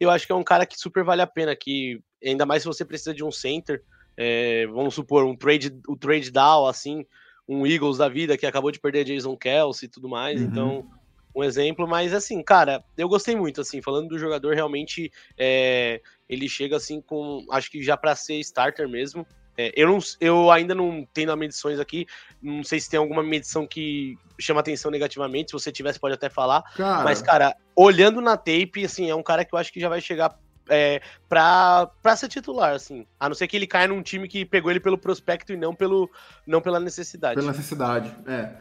eu 0.00 0.10
acho 0.10 0.26
que 0.26 0.32
é 0.32 0.36
um 0.36 0.44
cara 0.44 0.66
que 0.66 0.78
super 0.78 1.04
vale 1.04 1.22
a 1.22 1.26
pena, 1.26 1.54
que 1.54 2.00
ainda 2.24 2.44
mais 2.44 2.62
se 2.62 2.68
você 2.68 2.84
precisa 2.84 3.14
de 3.14 3.24
um 3.24 3.30
center, 3.30 3.82
é, 4.16 4.66
vamos 4.66 4.94
supor, 4.94 5.24
um 5.24 5.36
trade, 5.36 5.72
o 5.86 5.92
um 5.92 5.96
trade 5.96 6.30
down, 6.30 6.66
assim, 6.66 7.04
um 7.48 7.66
Eagles 7.66 7.98
da 7.98 8.08
vida 8.08 8.36
que 8.36 8.46
acabou 8.46 8.70
de 8.70 8.80
perder 8.80 9.04
Jason 9.04 9.36
Kelsey 9.36 9.86
e 9.86 9.90
tudo 9.90 10.08
mais, 10.08 10.40
uhum. 10.40 10.46
então 10.46 10.86
um 11.34 11.42
exemplo, 11.42 11.86
mas 11.88 12.12
assim, 12.12 12.42
cara, 12.42 12.84
eu 12.96 13.08
gostei 13.08 13.34
muito, 13.34 13.60
assim, 13.60 13.80
falando 13.80 14.08
do 14.08 14.18
jogador, 14.18 14.54
realmente 14.54 15.10
é, 15.36 16.00
ele 16.28 16.48
chega 16.48 16.76
assim 16.76 17.00
com, 17.00 17.44
acho 17.50 17.70
que 17.70 17.82
já 17.82 17.96
para 17.96 18.14
ser 18.14 18.34
starter 18.40 18.88
mesmo. 18.88 19.26
É, 19.56 19.70
eu, 19.76 19.86
não, 19.86 19.98
eu 20.18 20.50
ainda 20.50 20.74
não 20.74 21.06
tenho 21.12 21.36
medições 21.36 21.78
aqui, 21.78 22.06
não 22.40 22.64
sei 22.64 22.80
se 22.80 22.88
tem 22.88 22.98
alguma 22.98 23.22
medição 23.22 23.66
que 23.66 24.16
chama 24.40 24.60
atenção 24.60 24.90
negativamente, 24.90 25.50
se 25.50 25.52
você 25.52 25.70
tivesse 25.70 26.00
pode 26.00 26.14
até 26.14 26.30
falar, 26.30 26.62
cara... 26.74 27.04
mas 27.04 27.20
cara, 27.20 27.54
olhando 27.76 28.22
na 28.22 28.36
tape, 28.36 28.84
assim, 28.84 29.10
é 29.10 29.14
um 29.14 29.22
cara 29.22 29.44
que 29.44 29.54
eu 29.54 29.58
acho 29.58 29.70
que 29.70 29.78
já 29.78 29.90
vai 29.90 30.00
chegar 30.00 30.38
é, 30.68 31.02
pra, 31.28 31.90
pra 32.02 32.16
ser 32.16 32.28
titular, 32.28 32.74
assim. 32.74 33.06
A 33.20 33.28
não 33.28 33.34
ser 33.34 33.46
que 33.46 33.56
ele 33.56 33.66
caia 33.66 33.88
num 33.88 34.02
time 34.02 34.26
que 34.28 34.44
pegou 34.44 34.70
ele 34.70 34.80
pelo 34.80 34.96
prospecto 34.96 35.52
e 35.52 35.56
não, 35.56 35.74
pelo, 35.74 36.10
não 36.46 36.60
pela 36.60 36.80
necessidade. 36.80 37.34
Pela 37.34 37.52
necessidade, 37.52 38.14
é. 38.26 38.54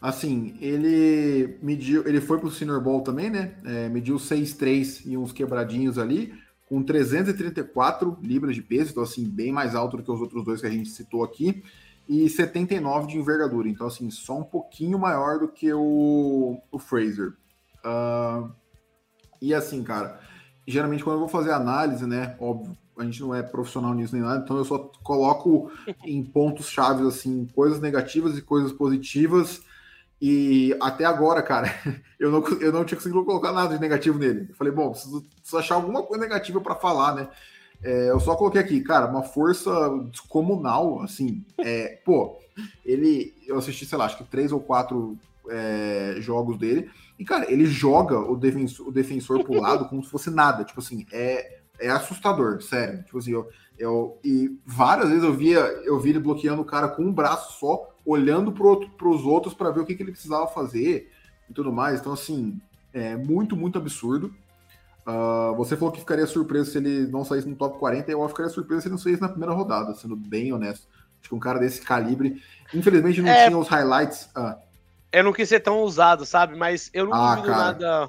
Assim, 0.00 0.56
ele 0.60 1.58
mediu, 1.62 2.06
ele 2.06 2.20
foi 2.20 2.38
pro 2.38 2.50
Senior 2.50 2.80
Bowl 2.80 3.00
também, 3.00 3.30
né? 3.30 3.54
É, 3.64 3.88
mediu 3.88 4.16
6'3 4.16 5.02
e 5.06 5.16
uns 5.16 5.32
quebradinhos 5.32 5.98
ali, 5.98 6.34
com 6.68 6.82
334 6.82 8.18
libras 8.22 8.54
de 8.54 8.62
peso, 8.62 8.90
então 8.90 9.02
assim, 9.02 9.24
bem 9.28 9.52
mais 9.52 9.74
alto 9.74 9.96
do 9.96 10.02
que 10.02 10.10
os 10.10 10.20
outros 10.20 10.44
dois 10.44 10.60
que 10.60 10.66
a 10.66 10.70
gente 10.70 10.90
citou 10.90 11.24
aqui, 11.24 11.62
e 12.08 12.28
79 12.28 13.08
de 13.08 13.18
envergadura, 13.18 13.68
então 13.68 13.86
assim, 13.86 14.10
só 14.10 14.38
um 14.38 14.44
pouquinho 14.44 14.98
maior 14.98 15.38
do 15.38 15.48
que 15.48 15.72
o, 15.72 16.60
o 16.70 16.78
Fraser. 16.78 17.34
Uh, 17.84 18.50
e 19.40 19.54
assim, 19.54 19.82
cara, 19.82 20.20
geralmente 20.66 21.02
quando 21.02 21.16
eu 21.16 21.20
vou 21.20 21.28
fazer 21.28 21.52
análise, 21.52 22.06
né, 22.06 22.36
óbvio, 22.38 22.76
a 22.98 23.04
gente 23.04 23.20
não 23.20 23.34
é 23.34 23.42
profissional 23.42 23.94
nisso 23.94 24.14
nem 24.14 24.22
nada, 24.22 24.42
então 24.44 24.56
eu 24.56 24.64
só 24.64 24.78
coloco 25.02 25.70
em 26.04 26.22
pontos 26.22 26.68
chaves 26.68 27.06
assim, 27.06 27.46
coisas 27.54 27.80
negativas 27.80 28.36
e 28.36 28.42
coisas 28.42 28.72
positivas 28.72 29.62
e 30.20 30.74
até 30.80 31.04
agora, 31.04 31.42
cara, 31.42 31.68
eu 32.18 32.30
não, 32.30 32.46
eu 32.60 32.72
não 32.72 32.84
tinha 32.84 32.96
conseguido 32.96 33.24
colocar 33.24 33.52
nada 33.52 33.74
de 33.74 33.80
negativo 33.80 34.18
nele. 34.18 34.46
Eu 34.48 34.54
falei, 34.54 34.72
bom, 34.72 34.90
preciso, 34.90 35.22
preciso 35.22 35.58
achar 35.58 35.74
alguma 35.74 36.02
coisa 36.02 36.22
negativa 36.22 36.60
para 36.60 36.74
falar, 36.74 37.14
né? 37.14 37.28
É, 37.82 38.10
eu 38.10 38.18
só 38.18 38.34
coloquei 38.34 38.60
aqui, 38.60 38.80
cara, 38.80 39.06
uma 39.06 39.22
força 39.22 39.70
descomunal, 40.10 41.02
assim. 41.02 41.44
É, 41.58 42.00
pô, 42.04 42.38
ele. 42.84 43.34
Eu 43.46 43.58
assisti, 43.58 43.84
sei 43.84 43.98
lá, 43.98 44.06
acho 44.06 44.16
que 44.16 44.24
três 44.24 44.50
ou 44.50 44.60
quatro 44.60 45.18
é, 45.48 46.16
jogos 46.18 46.58
dele. 46.58 46.90
E, 47.18 47.24
cara, 47.24 47.50
ele 47.50 47.66
joga 47.66 48.18
o 48.18 48.36
defensor, 48.36 48.88
o 48.88 48.92
defensor 48.92 49.44
pro 49.44 49.60
lado 49.60 49.88
como 49.88 50.02
se 50.02 50.10
fosse 50.10 50.30
nada. 50.30 50.64
Tipo 50.64 50.80
assim, 50.80 51.06
é, 51.12 51.60
é 51.78 51.90
assustador, 51.90 52.62
sério. 52.62 53.02
Tipo 53.04 53.18
assim, 53.18 53.32
eu, 53.32 53.48
eu, 53.78 54.18
e 54.24 54.58
várias 54.64 55.08
vezes 55.08 55.24
eu 55.24 55.34
via, 55.34 55.60
eu 55.84 55.98
vi 56.00 56.10
ele 56.10 56.18
bloqueando 56.18 56.62
o 56.62 56.66
cara 56.66 56.88
com 56.88 57.02
um 57.02 57.12
braço 57.12 57.58
só 57.58 57.94
olhando 58.06 58.52
para 58.52 59.08
os 59.08 59.24
outros 59.24 59.52
para 59.52 59.70
ver 59.70 59.80
o 59.80 59.84
que, 59.84 59.94
que, 59.94 60.02
ele 60.02 60.12
precisava 60.12 60.46
fazer 60.46 61.12
e 61.50 61.52
tudo 61.52 61.72
mais. 61.72 62.00
Então, 62.00 62.12
assim, 62.12 62.60
é 62.92 63.16
muito, 63.16 63.56
muito 63.56 63.76
absurdo. 63.76 64.32
Uh, 65.06 65.54
você 65.56 65.76
falou 65.76 65.92
que 65.92 66.00
ficaria 66.00 66.26
surpreso 66.26 66.70
se 66.70 66.78
ele 66.78 67.06
não 67.08 67.24
saísse 67.24 67.48
no 67.48 67.56
top 67.56 67.78
40, 67.78 68.10
eu 68.10 68.28
ficaria 68.28 68.50
surpreso 68.50 68.82
se 68.82 68.88
ele 68.88 68.94
não 68.94 68.98
saísse 68.98 69.20
na 69.20 69.28
primeira 69.28 69.54
rodada, 69.54 69.94
sendo 69.94 70.16
bem 70.16 70.52
honesto. 70.52 70.86
Acho 71.20 71.28
que 71.28 71.34
um 71.34 71.40
cara 71.40 71.58
desse 71.58 71.80
calibre, 71.80 72.40
infelizmente 72.72 73.20
não 73.20 73.30
é... 73.30 73.46
tinha 73.46 73.58
os 73.58 73.68
highlights. 73.68 74.28
Ah. 74.34 74.58
Eu 75.12 75.24
não 75.24 75.32
quis 75.32 75.48
ser 75.48 75.60
tão 75.60 75.80
usado, 75.80 76.24
sabe? 76.24 76.56
Mas 76.56 76.90
eu 76.92 77.06
não 77.06 77.14
ah, 77.14 77.36
duvido 77.36 77.48
cara. 77.48 77.64
nada 77.64 78.08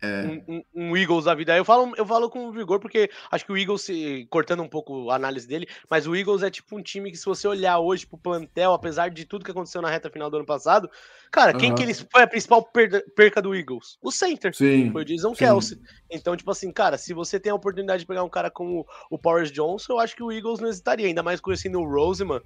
é. 0.00 0.40
Um, 0.48 0.62
um, 0.74 0.96
Eagles 0.96 1.24
da 1.24 1.34
vida. 1.34 1.56
Eu 1.56 1.64
falo, 1.64 1.92
eu 1.96 2.06
falo 2.06 2.30
com 2.30 2.52
vigor 2.52 2.78
porque 2.78 3.10
acho 3.30 3.44
que 3.44 3.52
o 3.52 3.56
Eagles, 3.56 3.86
cortando 4.30 4.62
um 4.62 4.68
pouco 4.68 5.10
a 5.10 5.16
análise 5.16 5.46
dele, 5.46 5.68
mas 5.90 6.06
o 6.06 6.14
Eagles 6.14 6.42
é 6.42 6.50
tipo 6.50 6.76
um 6.76 6.82
time 6.82 7.10
que, 7.10 7.16
se 7.16 7.24
você 7.24 7.48
olhar 7.48 7.78
hoje 7.78 8.06
pro 8.06 8.16
plantel, 8.16 8.72
apesar 8.72 9.10
de 9.10 9.24
tudo 9.24 9.44
que 9.44 9.50
aconteceu 9.50 9.82
na 9.82 9.90
reta 9.90 10.10
final 10.10 10.30
do 10.30 10.36
ano 10.36 10.46
passado, 10.46 10.88
cara, 11.32 11.52
uhum. 11.52 11.58
quem 11.58 11.74
que 11.74 11.82
eles 11.82 12.06
foi 12.10 12.22
a 12.22 12.26
principal 12.28 12.62
perda, 12.62 13.04
perca 13.16 13.42
do 13.42 13.54
Eagles? 13.54 13.98
O 14.00 14.12
center. 14.12 14.54
Sim. 14.54 14.92
Foi 14.92 15.02
o 15.02 15.04
Jason 15.04 15.32
Kelsey. 15.34 15.78
Então, 16.10 16.36
tipo 16.36 16.50
assim, 16.50 16.70
cara, 16.70 16.96
se 16.96 17.12
você 17.12 17.40
tem 17.40 17.50
a 17.50 17.54
oportunidade 17.54 18.00
de 18.00 18.06
pegar 18.06 18.22
um 18.22 18.28
cara 18.28 18.50
como 18.50 18.86
o 19.10 19.18
Powers 19.18 19.50
Johnson, 19.50 19.94
eu 19.94 19.98
acho 19.98 20.14
que 20.14 20.22
o 20.22 20.30
Eagles 20.30 20.60
não 20.60 20.68
hesitaria, 20.68 21.06
ainda 21.06 21.22
mais 21.22 21.40
conhecendo 21.40 21.80
o 21.80 21.84
Roseman. 21.84 22.40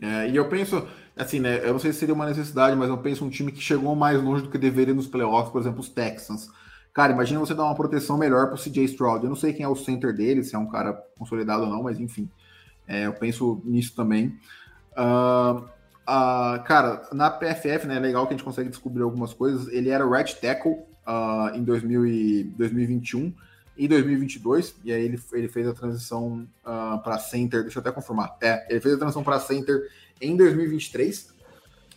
É, 0.00 0.28
e 0.28 0.36
eu 0.36 0.48
penso, 0.48 0.86
assim, 1.16 1.40
né? 1.40 1.60
Eu 1.62 1.72
não 1.72 1.78
sei 1.78 1.92
se 1.92 2.00
seria 2.00 2.14
uma 2.14 2.26
necessidade, 2.26 2.76
mas 2.76 2.88
eu 2.88 2.98
penso 2.98 3.24
um 3.24 3.30
time 3.30 3.52
que 3.52 3.60
chegou 3.60 3.94
mais 3.94 4.22
longe 4.22 4.42
do 4.42 4.50
que 4.50 4.58
deveria 4.58 4.94
nos 4.94 5.06
playoffs, 5.06 5.52
por 5.52 5.60
exemplo, 5.60 5.80
os 5.80 5.88
Texans. 5.88 6.48
Cara, 6.92 7.12
imagina 7.12 7.40
você 7.40 7.54
dar 7.54 7.64
uma 7.64 7.74
proteção 7.74 8.16
melhor 8.16 8.46
para 8.46 8.54
o 8.54 8.58
CJ 8.58 8.84
Stroud. 8.84 9.24
Eu 9.24 9.28
não 9.28 9.36
sei 9.36 9.52
quem 9.52 9.64
é 9.64 9.68
o 9.68 9.74
center 9.74 10.14
dele, 10.14 10.44
se 10.44 10.54
é 10.54 10.58
um 10.58 10.68
cara 10.68 10.92
consolidado 11.18 11.64
ou 11.64 11.68
não, 11.68 11.82
mas 11.82 11.98
enfim, 11.98 12.30
é, 12.86 13.06
eu 13.06 13.12
penso 13.12 13.60
nisso 13.64 13.94
também. 13.96 14.38
Uh, 14.96 15.58
uh, 16.08 16.62
cara, 16.64 17.08
na 17.12 17.30
PFF, 17.30 17.86
né, 17.86 17.96
é 17.96 18.00
legal 18.00 18.26
que 18.26 18.34
a 18.34 18.36
gente 18.36 18.44
consegue 18.44 18.68
descobrir 18.68 19.02
algumas 19.02 19.32
coisas. 19.32 19.66
Ele 19.72 19.88
era 19.88 20.08
right 20.08 20.40
tackle 20.40 20.72
uh, 21.06 21.54
em 21.54 21.64
2000 21.64 22.06
e 22.06 22.44
2021 22.56 23.34
e 23.76 23.88
2022, 23.88 24.76
e 24.84 24.92
aí 24.92 25.04
ele, 25.04 25.20
ele 25.32 25.48
fez 25.48 25.66
a 25.66 25.74
transição 25.74 26.46
uh, 26.64 27.02
para 27.02 27.18
center, 27.18 27.62
deixa 27.62 27.78
eu 27.78 27.80
até 27.80 27.90
confirmar. 27.90 28.36
É, 28.40 28.66
ele 28.70 28.80
fez 28.80 28.94
a 28.94 28.98
transição 28.98 29.24
para 29.24 29.40
center 29.40 29.88
em 30.20 30.36
2023. 30.36 31.34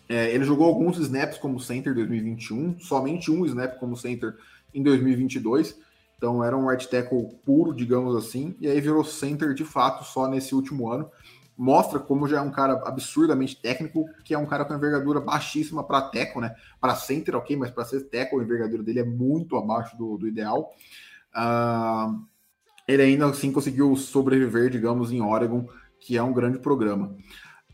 É, 0.10 0.32
ele 0.34 0.44
jogou 0.44 0.68
alguns 0.68 0.98
snaps 0.98 1.38
como 1.38 1.60
center 1.60 1.92
em 1.92 1.96
2021, 1.96 2.80
somente 2.80 3.30
um 3.30 3.46
snap 3.46 3.78
como 3.78 3.96
center 3.96 4.36
em 4.74 4.82
2022. 4.82 5.78
Então 6.18 6.44
era 6.44 6.58
um 6.58 6.68
right 6.68 6.88
tackle 6.90 7.30
puro, 7.46 7.74
digamos 7.74 8.16
assim, 8.16 8.56
e 8.60 8.68
aí 8.68 8.82
virou 8.82 9.04
center 9.04 9.54
de 9.54 9.64
fato 9.64 10.04
só 10.04 10.28
nesse 10.28 10.56
último 10.56 10.92
ano. 10.92 11.12
Mostra 11.56 12.00
como 12.00 12.28
já 12.28 12.38
é 12.38 12.42
um 12.42 12.52
cara 12.52 12.74
absurdamente 12.86 13.60
técnico, 13.60 14.06
que 14.24 14.34
é 14.34 14.38
um 14.38 14.46
cara 14.46 14.64
com 14.64 14.74
envergadura 14.74 15.20
baixíssima 15.20 15.84
para 15.84 16.02
tackle, 16.02 16.42
né? 16.42 16.56
Para 16.80 16.96
center, 16.96 17.36
ok, 17.36 17.56
mas 17.56 17.72
para 17.72 17.84
ser 17.84 18.02
tackle, 18.02 18.40
a 18.40 18.44
envergadura 18.44 18.84
dele 18.84 19.00
é 19.00 19.04
muito 19.04 19.58
abaixo 19.58 19.98
do, 19.98 20.18
do 20.18 20.28
ideal. 20.28 20.72
Uh, 21.36 22.26
ele 22.88 23.04
ainda 23.04 23.26
assim 23.28 23.52
conseguiu 23.52 23.96
sobreviver, 23.96 24.70
digamos, 24.70 25.12
em 25.12 25.22
Oregon, 25.22 25.68
que 26.00 26.18
é 26.18 26.24
um 26.24 26.34
grande 26.34 26.60
programa. 26.60 27.16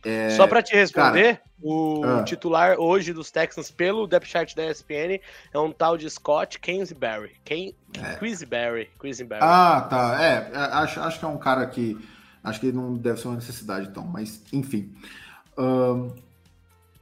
É, 0.04 0.32
Só 0.32 0.48
para 0.48 0.62
te 0.62 0.76
responder, 0.76 1.38
cara, 1.38 1.42
o 1.62 2.02
uh, 2.02 2.26
titular 2.26 2.78
hoje 2.78 3.13
dos 3.13 3.32
Texans 3.32 3.72
pelo 3.72 4.06
depth 4.06 4.28
chart 4.28 4.54
da 4.54 4.70
ESPN 4.70 5.22
é 5.54 5.60
um 5.60 5.72
tal 5.72 5.98
de 5.98 6.10
Scott 6.10 6.60
Kingsbury. 6.60 7.38
Ken, 7.46 7.74
é. 7.98 8.16
Ah, 9.42 9.82
tá. 9.82 10.22
É, 10.22 10.52
acho, 10.54 11.00
acho 11.00 11.20
que 11.20 11.26
é 11.26 11.28
um 11.28 11.38
cara 11.38 11.66
que. 11.68 11.98
Acho 12.44 12.60
que 12.60 12.74
não 12.74 12.98
deve 12.98 13.22
ser 13.22 13.30
uma 13.30 13.38
necessidade, 13.38 13.88
então, 13.88 14.06
mas 14.06 14.44
enfim. 14.52 14.94
Um, 15.58 16.12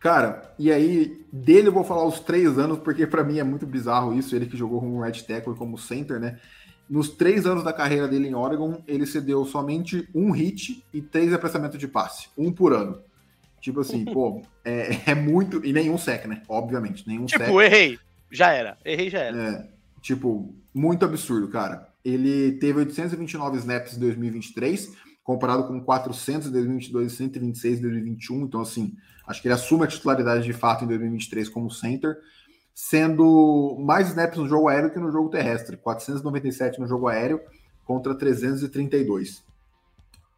Cara, 0.01 0.51
e 0.57 0.71
aí, 0.71 1.23
dele 1.31 1.67
eu 1.67 1.71
vou 1.71 1.83
falar 1.83 2.03
os 2.05 2.19
três 2.19 2.57
anos, 2.57 2.79
porque 2.79 3.05
para 3.05 3.23
mim 3.23 3.37
é 3.37 3.43
muito 3.43 3.67
bizarro 3.67 4.17
isso, 4.17 4.35
ele 4.35 4.47
que 4.47 4.57
jogou 4.57 4.79
como 4.79 4.99
right 4.99 5.23
tackle 5.23 5.55
como 5.55 5.77
center, 5.77 6.19
né? 6.19 6.39
Nos 6.89 7.09
três 7.09 7.45
anos 7.45 7.63
da 7.63 7.71
carreira 7.71 8.07
dele 8.07 8.27
em 8.27 8.33
Oregon, 8.33 8.81
ele 8.87 9.05
cedeu 9.05 9.45
somente 9.45 10.09
um 10.13 10.31
hit 10.31 10.83
e 10.91 11.01
três 11.01 11.31
apressamentos 11.31 11.77
de 11.77 11.87
passe, 11.87 12.29
um 12.35 12.51
por 12.51 12.73
ano. 12.73 12.99
Tipo 13.61 13.81
assim, 13.81 14.03
pô, 14.03 14.41
é, 14.65 14.99
é, 15.05 15.15
muito. 15.15 15.63
E 15.63 15.71
nenhum 15.71 15.97
sec, 15.99 16.25
né? 16.25 16.41
Obviamente. 16.49 17.07
Nenhum 17.07 17.27
tipo, 17.27 17.45
sec. 17.45 17.55
errei. 17.55 17.99
Já 18.31 18.51
era. 18.51 18.77
Errei, 18.83 19.09
já 19.09 19.19
era. 19.19 19.37
É, 19.37 19.67
tipo, 20.01 20.53
muito 20.73 21.05
absurdo, 21.05 21.47
cara. 21.47 21.87
Ele 22.03 22.53
teve 22.53 22.79
829 22.79 23.57
snaps 23.59 23.95
em 23.95 23.99
2023, 23.99 24.91
comparado 25.31 25.63
com 25.63 25.79
400 25.79 26.47
em 26.47 26.51
2022 26.51 27.13
e 27.13 27.15
126 27.15 27.79
em 27.79 27.81
2021. 27.81 28.41
Então, 28.43 28.61
assim, 28.61 28.95
acho 29.25 29.41
que 29.41 29.47
ele 29.47 29.55
assume 29.55 29.85
a 29.85 29.87
titularidade 29.87 30.43
de 30.43 30.53
fato 30.53 30.83
em 30.83 30.87
2023 30.87 31.47
como 31.47 31.71
center, 31.71 32.17
sendo 32.73 33.77
mais 33.79 34.09
snaps 34.09 34.37
no 34.37 34.47
jogo 34.47 34.67
aéreo 34.67 34.91
que 34.91 34.99
no 34.99 35.11
jogo 35.11 35.29
terrestre. 35.29 35.77
497 35.77 36.79
no 36.79 36.87
jogo 36.87 37.07
aéreo 37.07 37.39
contra 37.85 38.13
332. 38.13 39.43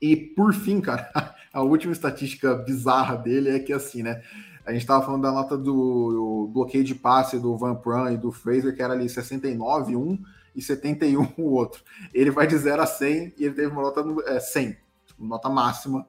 E 0.02 0.16
por 0.16 0.54
fim, 0.54 0.80
cara, 0.80 1.10
a 1.52 1.62
última 1.62 1.94
estatística 1.94 2.54
bizarra 2.56 3.16
dele 3.16 3.50
é 3.50 3.60
que 3.60 3.74
assim, 3.74 4.04
né? 4.04 4.22
A 4.66 4.72
gente 4.72 4.82
estava 4.82 5.04
falando 5.04 5.24
da 5.24 5.32
nota 5.32 5.58
do 5.58 6.50
bloqueio 6.54 6.84
de 6.84 6.96
passe 6.96 7.38
do 7.38 7.58
Van 7.58 7.76
Pran 7.76 8.14
e 8.14 8.18
do 8.18 8.32
Fraser, 8.32 8.74
que 8.74 8.82
era 8.82 8.94
ali 8.94 9.10
69, 9.10 9.96
um 9.96 10.18
e 10.56 10.62
71 10.62 11.34
o 11.38 11.52
outro. 11.52 11.84
Ele 12.14 12.32
vai 12.32 12.48
de 12.48 12.58
0 12.58 12.82
a 12.82 12.86
100 12.86 13.34
e 13.38 13.46
ele 13.46 13.56
teve 13.56 13.68
uma 13.68 13.82
nota 13.82 14.04
é, 14.28 14.40
100, 14.40 14.70
tipo, 14.72 14.83
nota 15.24 15.50
máxima 15.50 16.06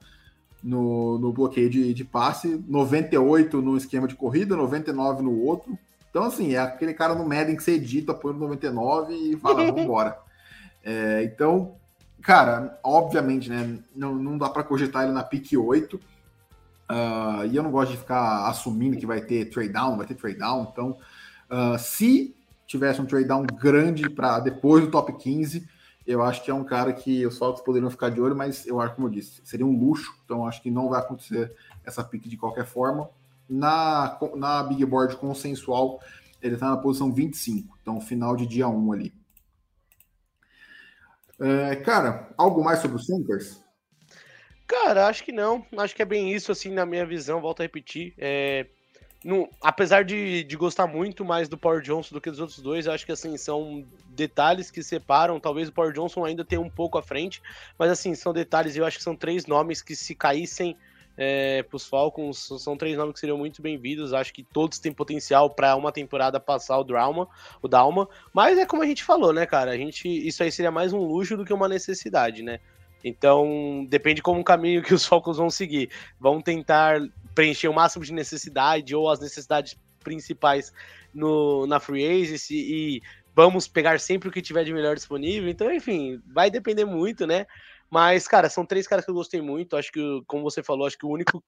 no, 0.62 1.18
no 1.18 1.33
bloqueio 1.33 1.70
de, 1.70 1.94
de 1.94 2.05
passe, 2.05 2.62
98 2.68 3.61
no 3.61 3.77
esquema 3.77 4.09
de 4.09 4.14
corrida, 4.14 4.57
99 4.57 5.22
no 5.22 5.40
outro. 5.40 5.79
Então, 6.11 6.24
assim, 6.24 6.55
é 6.55 6.59
aquele 6.59 6.94
cara 6.94 7.14
no 7.14 7.27
Madden 7.27 7.57
que 7.57 7.62
você 7.62 7.72
edita, 7.72 8.14
põe 8.14 8.33
no 8.33 8.40
99 8.40 9.14
e 9.14 9.37
fala, 9.37 9.64
vamos 9.66 9.83
embora. 9.83 10.18
É, 10.83 11.24
então, 11.24 11.74
cara, 12.22 12.79
obviamente, 12.83 13.50
né, 13.50 13.79
não, 13.94 14.14
não 14.14 14.38
dá 14.38 14.48
para 14.48 14.62
cogitar 14.62 15.05
ele 15.05 15.12
na 15.12 15.22
pick 15.22 15.53
8, 15.57 15.98
Uh, 16.90 17.46
e 17.50 17.57
eu 17.57 17.62
não 17.62 17.70
gosto 17.70 17.92
de 17.92 17.96
ficar 17.96 18.46
assumindo 18.46 18.96
que 18.96 19.07
vai 19.07 19.20
ter 19.20 19.46
trade 19.46 19.70
down, 19.70 19.96
vai 19.96 20.07
ter 20.07 20.14
trade 20.14 20.38
down. 20.38 20.68
Então, 20.70 20.98
uh, 21.50 21.79
se 21.79 22.35
tivesse 22.66 23.00
um 23.00 23.07
trade 23.07 23.27
down 23.27 23.44
grande 23.44 24.09
para 24.11 24.38
depois 24.40 24.85
do 24.85 24.90
top 24.90 25.12
15, 25.14 25.66
eu 26.07 26.23
acho 26.23 26.43
que 26.43 26.51
é 26.51 26.55
um 26.55 26.64
cara 26.64 26.93
que 26.93 27.27
os 27.27 27.38
Falcons 27.38 27.62
poderiam 27.62 27.90
ficar 27.90 28.11
de 28.11 28.21
olho, 28.21 28.37
mas 28.37 28.67
eu 28.67 28.81
acho, 28.81 28.95
como 28.95 29.07
eu 29.07 29.12
disse, 29.12 29.40
seria 29.45 29.67
um 29.67 29.79
luxo. 29.79 30.14
Então, 30.25 30.47
acho 30.47 30.62
que 30.62 30.71
não 30.71 30.88
vai 30.88 31.01
acontecer 31.01 31.55
essa 31.85 32.05
pick 32.05 32.29
de 32.29 32.37
qualquer 32.37 32.67
forma. 32.67 33.09
Na, 33.49 34.19
na 34.37 34.62
Big 34.62 34.85
Board 34.85 35.17
consensual, 35.17 36.01
ele 36.43 36.55
está 36.55 36.71
na 36.71 36.77
posição 36.77 37.12
25, 37.12 37.79
então 37.81 38.01
final 38.01 38.37
de 38.37 38.47
dia 38.47 38.69
1 38.69 38.93
ali. 38.93 39.14
É, 41.40 41.77
cara, 41.77 42.33
algo 42.37 42.62
mais 42.62 42.79
sobre 42.79 42.97
os 42.97 43.07
Sinkers? 43.07 43.62
Cara, 44.67 45.07
acho 45.07 45.25
que 45.25 45.33
não. 45.33 45.64
Acho 45.77 45.95
que 45.95 46.03
é 46.03 46.07
bem 46.07 46.33
isso, 46.33 46.53
assim, 46.53 46.71
na 46.71 46.87
minha 46.87 47.05
visão. 47.05 47.40
Volto 47.40 47.61
a 47.61 47.64
repetir. 47.64 48.14
É, 48.17 48.67
no, 49.25 49.49
apesar 49.61 50.05
de, 50.05 50.45
de 50.45 50.57
gostar 50.57 50.87
muito 50.87 51.25
mais 51.25 51.49
do 51.49 51.57
Power 51.57 51.81
Johnson 51.81 52.15
do 52.15 52.21
que 52.21 52.31
dos 52.31 52.41
outros 52.41 52.61
dois, 52.61 52.87
acho 52.87 53.07
que 53.07 53.13
assim 53.13 53.37
são 53.39 53.83
detalhes 54.11 54.71
que 54.71 54.83
separam. 54.83 55.41
Talvez 55.41 55.69
o 55.69 55.73
Power 55.73 55.93
Johnson 55.93 56.25
ainda 56.25 56.45
tenha 56.45 56.61
um 56.61 56.69
pouco 56.69 56.99
à 56.99 57.03
frente, 57.03 57.43
mas 57.79 57.91
assim 57.91 58.15
são 58.15 58.35
detalhes. 58.35 58.77
Eu 58.77 58.85
acho 58.85 58.99
que 58.99 59.03
são 59.03 59.17
três 59.17 59.47
nomes 59.47 59.81
que 59.81 59.97
se 59.97 60.15
caíssem 60.15 60.77
é, 61.17 61.63
para 61.63 61.77
os 61.77 61.87
Falcons 61.87 62.51
são 62.59 62.77
três 62.77 62.97
nomes 62.97 63.15
que 63.15 63.21
seriam 63.21 63.39
muito 63.39 63.63
bem-vindos. 63.63 64.13
Acho 64.13 64.33
que 64.33 64.43
todos 64.43 64.79
têm 64.79 64.93
potencial 64.93 65.49
para 65.49 65.75
uma 65.77 65.93
temporada 65.93 66.39
passar 66.41 66.79
o 66.79 66.85
Dalma, 66.85 67.29
o 67.63 67.69
Dalma. 67.69 68.09
Mas 68.33 68.59
é 68.59 68.67
como 68.67 68.83
a 68.83 68.87
gente 68.87 69.05
falou, 69.05 69.33
né, 69.33 69.47
cara? 69.47 69.71
A 69.71 69.77
gente 69.77 70.09
isso 70.09 70.43
aí 70.43 70.51
seria 70.51 70.71
mais 70.71 70.93
um 70.93 70.99
luxo 70.99 71.37
do 71.37 71.45
que 71.45 71.53
uma 71.53 71.69
necessidade, 71.69 72.43
né? 72.43 72.61
Então, 73.03 73.87
depende 73.89 74.23
como 74.23 74.41
o 74.41 74.45
caminho 74.45 74.83
que 74.83 74.95
os 74.95 75.05
Falcons 75.05 75.37
vão 75.37 75.51
seguir. 75.51 75.91
Vão 76.19 76.41
tentar 76.41 77.01
preencher 77.35 77.68
o 77.68 77.75
máximo 77.75 78.05
de 78.05 78.12
necessidade 78.12 78.94
ou 78.94 79.11
as 79.11 79.20
necessidades 79.20 79.77
principais 80.03 80.73
no, 81.12 81.66
na 81.66 81.81
free 81.81 82.07
agency 82.07 82.55
e 82.55 83.03
vamos 83.35 83.66
pegar 83.66 83.99
sempre 83.99 84.29
o 84.29 84.33
que 84.33 84.42
tiver 84.42 84.64
de 84.64 84.73
melhor 84.73 84.94
disponível. 84.94 85.49
Então, 85.49 85.73
enfim, 85.73 86.20
vai 86.33 86.51
depender 86.51 86.85
muito, 86.85 87.27
né? 87.27 87.47
Mas, 87.90 88.29
cara, 88.29 88.49
são 88.49 88.64
três 88.64 88.87
caras 88.87 89.05
que 89.05 89.11
eu 89.11 89.14
gostei 89.14 89.40
muito. 89.40 89.77
Acho 89.77 89.90
que, 89.90 90.23
como 90.27 90.42
você 90.42 90.62
falou, 90.62 90.87
acho 90.87 90.99
que 90.99 91.07
o 91.07 91.11
único 91.11 91.42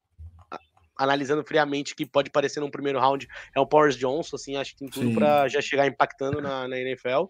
analisando 0.96 1.44
friamente 1.44 1.94
que 1.94 2.06
pode 2.06 2.30
parecer 2.30 2.60
num 2.60 2.70
primeiro 2.70 2.98
round 2.98 3.28
é 3.54 3.60
o 3.60 3.66
Powers 3.66 3.96
Johnson, 3.96 4.36
assim, 4.36 4.56
acho 4.56 4.72
que 4.72 4.78
tem 4.78 4.88
tudo 4.88 5.12
para 5.12 5.46
já 5.46 5.60
chegar 5.60 5.86
impactando 5.86 6.40
na, 6.40 6.66
na 6.66 6.78
NFL. 6.78 7.26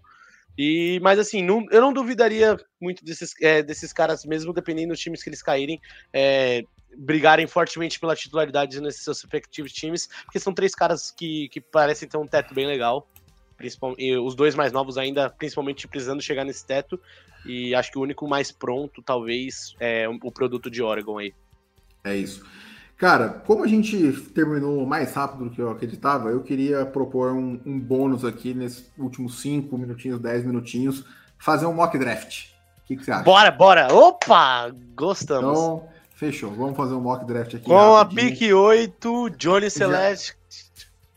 E, 0.57 0.99
mas 1.03 1.19
assim, 1.19 1.43
não, 1.43 1.67
eu 1.71 1.81
não 1.81 1.93
duvidaria 1.93 2.57
muito 2.81 3.05
desses, 3.05 3.35
é, 3.43 3.63
desses 3.63 3.93
caras, 3.93 4.25
mesmo 4.25 4.53
dependendo 4.53 4.89
dos 4.89 5.01
times 5.01 5.23
que 5.23 5.29
eles 5.29 5.43
caírem, 5.43 5.81
é, 6.13 6.63
brigarem 6.97 7.47
fortemente 7.47 8.01
pela 8.01 8.17
titularidade 8.17 8.81
nesses 8.81 9.03
seus 9.03 9.21
respectivos 9.23 9.73
times, 9.73 10.09
porque 10.25 10.39
são 10.39 10.53
três 10.53 10.75
caras 10.75 11.11
que, 11.11 11.49
que 11.51 11.61
parecem 11.61 12.09
ter 12.09 12.17
um 12.17 12.27
teto 12.27 12.55
bem 12.55 12.67
legal. 12.67 13.09
E 13.99 14.17
os 14.17 14.35
dois 14.35 14.55
mais 14.55 14.73
novos 14.73 14.99
ainda, 14.99 15.31
principalmente 15.31 15.89
precisando 15.89 16.21
chegar 16.21 16.45
nesse 16.45 16.67
teto. 16.67 17.01
E 17.47 17.75
acho 17.75 17.91
que 17.91 17.99
o 17.99 18.03
único 18.03 18.29
mais 18.29 18.53
pronto, 18.53 19.03
talvez, 19.03 19.75
é 19.81 20.07
o 20.09 20.31
produto 20.31 20.71
de 20.71 20.83
Oregon 20.83 21.19
aí. 21.19 21.33
É 22.05 22.15
isso. 22.15 22.45
Cara, 22.97 23.29
como 23.29 23.63
a 23.63 23.67
gente 23.67 24.13
terminou 24.35 24.87
mais 24.87 25.13
rápido 25.13 25.45
do 25.45 25.51
que 25.51 25.61
eu 25.61 25.71
acreditava, 25.71 26.31
eu 26.31 26.43
queria 26.43 26.87
propor 26.87 27.33
um, 27.33 27.61
um 27.65 27.79
bônus 27.79 28.25
aqui 28.25 28.55
nesses 28.55 28.91
últimos 28.97 29.41
5 29.41 29.77
minutinhos, 29.77 30.19
10 30.19 30.47
minutinhos, 30.47 31.05
fazer 31.39 31.67
um 31.67 31.75
mock 31.75 31.99
draft. 31.99 32.47
O 32.79 32.87
que, 32.87 32.97
que, 32.97 33.05
você 33.05 33.13
acha? 33.13 33.23
Bora, 33.23 33.51
bora! 33.51 33.93
Opa! 33.93 34.71
Gostamos. 34.95 35.59
Então, 35.59 35.89
fechou. 36.17 36.51
Vamos 36.51 36.77
fazer 36.77 36.95
um 36.95 37.01
mock 37.01 37.25
draft 37.25 37.55
aqui. 37.55 37.65
Com 37.65 37.97
a 37.97 38.05
pick 38.05 38.53
8, 38.53 39.31
Johnny 39.39 39.71
Celeste. 39.71 40.35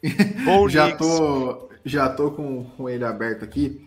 Já, 0.70 0.88
já 0.88 0.96
tô, 0.96 1.70
já 1.84 2.10
tô 2.10 2.32
com, 2.32 2.64
com 2.64 2.88
ele 2.88 3.04
aberto 3.04 3.44
aqui. 3.44 3.86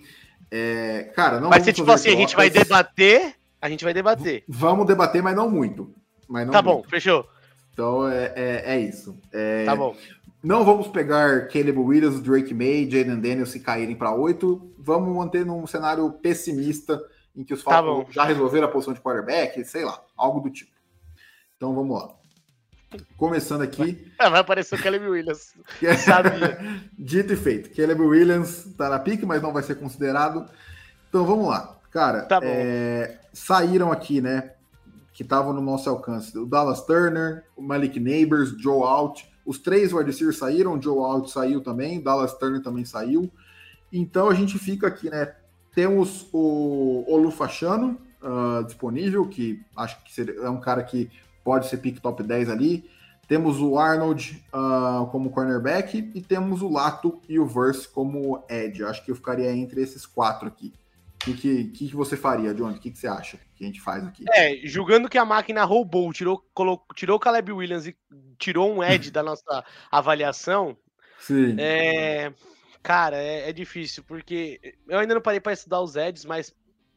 É, 0.51 1.11
cara, 1.17 1.41
não 1.41 1.49
Vai 1.49 1.63
ser 1.63 1.73
tipo 1.73 1.91
assim, 1.91 2.11
a 2.11 2.17
gente 2.17 2.37
vai 2.37 2.51
debater, 2.51 3.35
a 3.63 3.67
gente 3.71 3.83
vai 3.83 3.95
debater. 3.95 4.45
Vamos 4.47 4.87
debater, 4.87 5.23
mas 5.23 5.35
não 5.35 5.49
muito. 5.49 5.91
Mas 6.29 6.45
não 6.45 6.53
tá 6.53 6.61
muito. 6.61 6.83
bom, 6.83 6.89
fechou. 6.91 7.27
Então 7.73 8.07
é, 8.07 8.33
é, 8.37 8.63
é 8.75 8.81
isso. 8.81 9.19
É, 9.33 9.65
tá 9.65 9.75
bom. 9.75 9.97
Não 10.43 10.67
vamos 10.67 10.89
pegar 10.89 11.49
Caleb 11.49 11.79
Williams, 11.79 12.21
Drake 12.21 12.53
May, 12.53 12.91
Jaden 12.91 13.21
Daniels 13.21 13.51
se 13.51 13.61
caírem 13.61 13.97
para 13.97 14.13
oito. 14.15 14.71
Vamos 14.77 15.17
manter 15.17 15.47
num 15.47 15.67
cenário 15.67 16.11
pessimista 16.13 17.01
em 17.35 17.43
que 17.43 17.55
os 17.55 17.65
tá 17.65 17.71
Falcons 17.71 18.09
tá 18.09 18.13
já 18.13 18.25
resolveram 18.25 18.67
a 18.67 18.71
posição 18.71 18.93
de 18.93 19.01
quarterback, 19.01 19.65
sei 19.65 19.87
lá, 19.87 19.99
algo 20.15 20.41
do 20.41 20.51
tipo. 20.51 20.72
Então 21.63 21.73
vamos 21.77 21.97
lá. 21.97 22.13
Começando 23.17 23.63
aqui. 23.63 24.05
vai 24.19 24.41
aparecer 24.41 24.75
o 24.75 24.83
Caleb 24.83 25.07
Williams. 25.07 25.55
Sabia. 26.05 26.59
Dito 26.99 27.35
e 27.35 27.37
feito. 27.37 27.71
Caleb 27.71 28.03
Williams 28.03 28.75
tá 28.77 28.89
na 28.89 28.99
pique, 28.99 29.25
mas 29.25 29.41
não 29.41 29.53
vai 29.53 29.63
ser 29.63 29.77
considerado. 29.77 30.51
Então 31.09 31.25
vamos 31.25 31.47
lá. 31.47 31.79
Cara, 31.93 32.23
tá 32.23 32.41
é, 32.43 33.21
saíram 33.33 33.93
aqui, 33.93 34.21
né? 34.21 34.55
que 35.13 35.23
estavam 35.23 35.53
no 35.53 35.61
nosso 35.61 35.89
alcance. 35.89 36.37
O 36.37 36.45
Dallas 36.45 36.85
Turner, 36.85 37.45
o 37.57 37.63
Malik 37.63 38.01
Neighbors, 38.01 38.61
Joe 38.61 38.83
Alt. 38.83 39.23
Os 39.47 39.61
três 39.61 39.93
wide 39.93 40.07
receivers 40.07 40.39
saíram, 40.39 40.83
Joe 40.83 40.99
Alt 40.99 41.29
saiu 41.29 41.61
também, 41.61 42.01
o 42.01 42.03
Dallas 42.03 42.37
Turner 42.37 42.61
também 42.61 42.85
saiu. 42.85 43.31
Então 43.93 44.29
a 44.29 44.35
gente 44.35 44.59
fica 44.59 44.89
aqui, 44.89 45.09
né? 45.09 45.33
Temos 45.73 46.27
o 46.33 47.05
Olufachano 47.07 48.01
uh, 48.21 48.65
disponível, 48.65 49.29
que 49.29 49.63
acho 49.77 50.03
que 50.03 50.13
seria, 50.13 50.41
é 50.41 50.51
um 50.51 50.61
cara 50.61 50.83
que 50.83 51.09
pode 51.45 51.69
ser 51.69 51.79
pick 51.79 52.01
top 52.01 52.23
10 52.23 52.51
ali. 52.51 52.89
Temos 53.29 53.61
o 53.61 53.79
Arnold 53.79 54.45
uh, 54.53 55.07
como 55.07 55.31
cornerback 55.31 56.11
e 56.15 56.21
temos 56.21 56.61
o 56.61 56.69
Lato 56.69 57.21
e 57.29 57.39
o 57.39 57.47
Verse 57.47 57.89
como 57.89 58.45
edge. 58.49 58.85
Acho 58.85 59.05
que 59.05 59.11
eu 59.11 59.17
ficaria 59.17 59.51
entre 59.53 59.81
esses 59.81 60.05
quatro 60.05 60.49
aqui. 60.49 60.73
O 61.23 61.35
que, 61.35 61.65
que, 61.69 61.89
que, 61.89 61.97
você 61.97 62.17
faria, 62.17 62.53
John? 62.53 62.71
O 62.71 62.79
que, 62.79 62.91
que 62.91 62.99
você 62.99 63.07
acha 63.07 63.39
que 63.55 63.63
a 63.63 63.67
gente 63.67 63.81
faz 63.81 64.05
aqui? 64.05 64.25
É, 64.29 64.57
julgando 64.65 65.09
que 65.09 65.17
a 65.17 65.25
máquina 65.25 65.65
roubou, 65.65 66.13
tirou, 66.13 66.45
colocou, 66.53 66.95
tirou 66.97 67.17
o 67.17 67.21
Caleb 67.21 67.53
Williams 67.53 67.87
e 67.87 67.97
tirou 68.39 68.75
um 68.75 68.83
edge 68.83 69.11
da 69.11 69.23
nossa 69.23 69.65
avaliação. 69.91 70.77
Sim. 71.21 71.55
É, 71.59 72.33
cara, 72.83 73.17
é, 73.17 73.49
é, 73.49 73.53
difícil, 73.53 74.03
porque 74.03 74.61
eu 74.89 74.99
ainda 74.99 75.15
não 75.15 75.23
parei 75.23 75.39
para 75.39 75.53
estudar 75.53 75.81
os 75.81 75.95
edges, 75.95 76.25
mas 76.25 76.53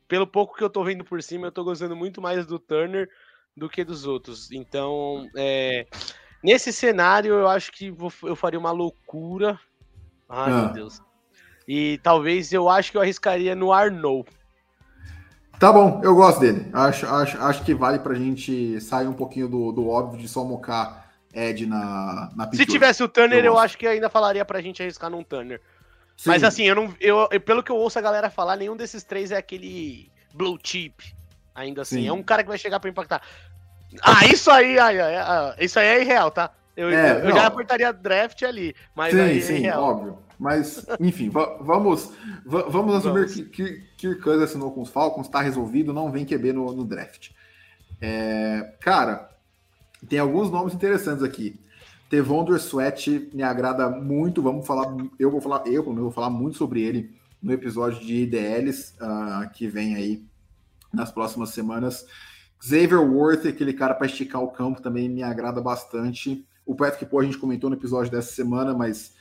pelo 0.07 0.25
pouco 0.25 0.57
que 0.57 0.63
eu 0.63 0.69
tô 0.71 0.83
vendo 0.83 1.05
por 1.05 1.21
cima, 1.21 1.47
eu 1.47 1.51
tô 1.51 1.63
gostando 1.63 1.95
muito 1.95 2.19
mais 2.19 2.47
do 2.47 2.57
Turner 2.57 3.07
do 3.55 3.69
que 3.69 3.83
dos 3.83 4.05
outros. 4.05 4.51
Então, 4.51 5.29
é, 5.35 5.85
nesse 6.43 6.73
cenário, 6.73 7.33
eu 7.33 7.47
acho 7.47 7.71
que 7.71 7.89
vou, 7.89 8.11
eu 8.23 8.35
faria 8.35 8.59
uma 8.59 8.71
loucura. 8.71 9.59
Ai, 10.27 10.51
ah. 10.51 10.61
meu 10.63 10.73
Deus. 10.73 11.01
E 11.67 11.99
talvez 12.03 12.53
eu 12.53 12.69
acho 12.69 12.91
que 12.91 12.97
eu 12.97 13.01
arriscaria 13.01 13.55
no 13.55 13.71
Arnold. 13.71 14.29
Tá 15.59 15.71
bom, 15.71 16.01
eu 16.03 16.13
gosto 16.13 16.41
dele. 16.41 16.69
Acho, 16.73 17.07
acho, 17.07 17.41
acho 17.41 17.63
que 17.63 17.73
vale 17.73 17.99
pra 17.99 18.13
gente 18.13 18.79
sair 18.81 19.07
um 19.07 19.13
pouquinho 19.13 19.47
do, 19.47 19.71
do 19.71 19.87
óbvio 19.87 20.19
de 20.19 20.27
só 20.27 20.43
mocar 20.43 21.09
Ed 21.33 21.65
na, 21.65 22.31
na 22.35 22.51
Se 22.51 22.65
tivesse 22.65 23.03
o 23.03 23.07
Turner, 23.07 23.39
eu, 23.39 23.53
eu 23.53 23.57
acho 23.57 23.77
que 23.77 23.87
ainda 23.87 24.09
falaria 24.09 24.43
pra 24.45 24.61
gente 24.61 24.81
arriscar 24.81 25.09
num 25.09 25.23
Turner. 25.23 25.61
Sim. 26.17 26.29
Mas 26.29 26.43
assim, 26.43 26.63
eu 26.63 26.75
não, 26.75 26.93
eu, 26.99 27.27
pelo 27.41 27.63
que 27.63 27.71
eu 27.71 27.75
ouço 27.75 27.97
a 27.99 28.01
galera 28.01 28.29
falar, 28.29 28.55
nenhum 28.55 28.75
desses 28.75 29.03
três 29.03 29.31
é 29.31 29.37
aquele 29.37 30.11
blue 30.33 30.57
chip. 30.63 31.15
Ainda 31.55 31.81
assim, 31.83 32.01
Sim. 32.01 32.07
é 32.07 32.13
um 32.13 32.21
cara 32.21 32.43
que 32.43 32.49
vai 32.49 32.57
chegar 32.57 32.79
para 32.79 32.89
impactar. 32.89 33.21
Ah, 34.01 34.25
isso 34.25 34.51
aí, 34.51 34.77
aí, 34.77 34.97
isso 35.59 35.79
aí 35.79 35.87
é 35.87 36.01
irreal, 36.01 36.29
tá? 36.29 36.51
Eu, 36.75 36.89
É, 36.89 37.25
eu, 37.25 37.33
já 37.33 37.47
apertaria 37.47 37.93
draft 37.93 38.43
ali, 38.43 38.75
mas 38.93 39.13
sim, 39.13 39.21
aí 39.21 39.37
é 39.37 39.41
sim, 39.41 39.53
irreal. 39.55 39.81
óbvio. 39.81 40.19
Mas, 40.37 40.85
enfim, 40.99 41.29
va- 41.29 41.57
vamos, 41.61 42.11
va- 42.45 42.63
vamos 42.63 42.93
assumir 42.95 43.27
Vamos. 43.27 43.35
que 43.35 43.81
Kirk 43.97 44.21
Cousins 44.21 44.43
assinou 44.43 44.69
com 44.71 44.81
os 44.81 44.89
Falcons, 44.89 45.29
tá 45.29 45.39
resolvido, 45.39 45.93
não 45.93 46.11
vem 46.11 46.25
QB 46.25 46.51
no, 46.51 46.73
no 46.73 46.83
draft. 46.83 47.29
É, 48.01 48.73
cara, 48.81 49.29
tem 50.09 50.19
alguns 50.19 50.51
nomes 50.51 50.73
interessantes 50.73 51.23
aqui. 51.23 51.57
Tevondre 52.09 52.55
Sweat 52.59 53.29
me 53.33 53.43
agrada 53.43 53.89
muito, 53.89 54.41
vamos 54.41 54.67
falar, 54.67 54.93
eu 55.17 55.31
vou 55.31 55.39
falar, 55.39 55.65
eu 55.65 55.81
pelo 55.81 55.95
menos 55.95 56.03
vou 56.03 56.11
falar 56.11 56.29
muito 56.29 56.57
sobre 56.57 56.81
ele 56.81 57.15
no 57.41 57.53
episódio 57.53 58.05
de 58.05 58.23
IDLs 58.23 58.93
ah, 58.99 59.49
que 59.53 59.67
vem 59.67 59.95
aí 59.95 60.23
nas 60.95 61.11
próximas 61.11 61.49
semanas. 61.49 62.05
Xavier 62.61 63.01
Worth, 63.01 63.45
aquele 63.45 63.73
cara 63.73 63.93
para 63.93 64.07
esticar 64.07 64.41
o 64.41 64.51
campo, 64.51 64.81
também 64.81 65.09
me 65.09 65.21
agrada 65.21 65.61
bastante. 65.61 66.45
O 66.65 66.75
Patrick 66.75 67.05
Poe 67.05 67.23
a 67.23 67.25
gente 67.27 67.37
comentou 67.37 67.69
no 67.69 67.75
episódio 67.75 68.11
dessa 68.11 68.33
semana, 68.33 68.73
mas 68.73 69.13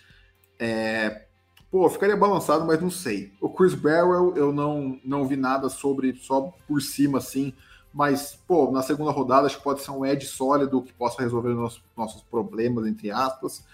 é, 0.59 1.27
pô, 1.71 1.89
ficaria 1.91 2.17
balançado, 2.17 2.65
mas 2.65 2.81
não 2.81 2.91
sei. 2.91 3.33
O 3.41 3.51
Chris 3.51 3.75
Barrel 3.75 4.35
eu 4.37 4.53
não, 4.53 4.99
não 5.05 5.27
vi 5.27 5.37
nada 5.37 5.69
sobre, 5.69 6.15
só 6.15 6.53
por 6.67 6.81
cima 6.81 7.19
assim, 7.19 7.53
mas 7.93 8.39
pô, 8.47 8.71
na 8.71 8.83
segunda 8.83 9.11
rodada 9.11 9.47
acho 9.47 9.59
que 9.59 9.65
pode 9.65 9.83
ser 9.83 9.91
um 9.91 10.07
edge 10.07 10.27
sólido 10.27 10.83
que 10.83 10.93
possa 10.93 11.23
resolver 11.23 11.51
os 11.51 11.57
nossos, 11.57 11.83
nossos 11.97 12.23
problemas, 12.23 12.87
entre 12.87 13.11
aspas. 13.11 13.65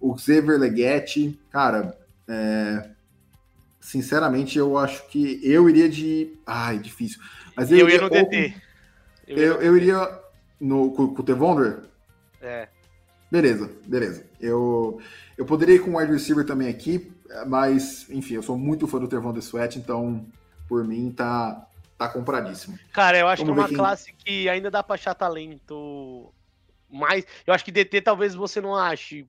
O 0.00 0.16
Xavier 0.16 0.58
Leggett, 0.58 1.40
cara, 1.50 1.98
é, 2.28 2.90
sinceramente 3.80 4.58
eu 4.58 4.76
acho 4.78 5.06
que 5.08 5.40
eu 5.42 5.68
iria 5.68 5.88
de. 5.88 6.34
Ai, 6.46 6.78
difícil. 6.78 7.20
Mas 7.56 7.70
Eu 7.70 7.88
ia 7.88 7.98
no 7.98 8.04
ou 8.04 8.10
com- 8.10 8.16
DT. 8.24 8.54
eu, 9.26 9.60
eu 9.62 9.76
iria 9.76 10.20
no, 10.60 10.90
com, 10.92 11.14
com 11.14 11.22
o 11.22 11.24
Tevondre? 11.24 11.76
É. 12.40 12.68
Beleza, 13.30 13.70
beleza. 13.86 14.24
Eu, 14.40 15.00
eu 15.36 15.44
poderia 15.44 15.74
ir 15.74 15.80
com 15.80 15.90
o 15.92 15.98
wide 15.98 16.12
receiver 16.12 16.46
também 16.46 16.68
aqui, 16.68 17.12
mas, 17.46 18.08
enfim, 18.08 18.34
eu 18.34 18.42
sou 18.42 18.56
muito 18.56 18.86
fã 18.86 18.98
do 18.98 19.06
Tevondre 19.08 19.42
Sweat, 19.42 19.78
então, 19.78 20.24
por 20.66 20.82
mim, 20.84 21.10
tá, 21.10 21.66
tá 21.98 22.08
compradíssimo. 22.08 22.78
Cara, 22.92 23.18
eu 23.18 23.28
acho 23.28 23.44
Vamos 23.44 23.56
que 23.56 23.60
é 23.60 23.62
uma 23.62 23.68
quem- 23.68 23.76
classe 23.76 24.12
que 24.14 24.48
ainda 24.48 24.70
dá 24.70 24.82
pra 24.82 24.94
achar 24.94 25.14
talento 25.14 26.32
mais. 26.90 27.26
Eu 27.46 27.52
acho 27.52 27.64
que 27.64 27.70
DT 27.72 28.00
talvez 28.00 28.34
você 28.34 28.60
não 28.62 28.74
ache 28.74 29.26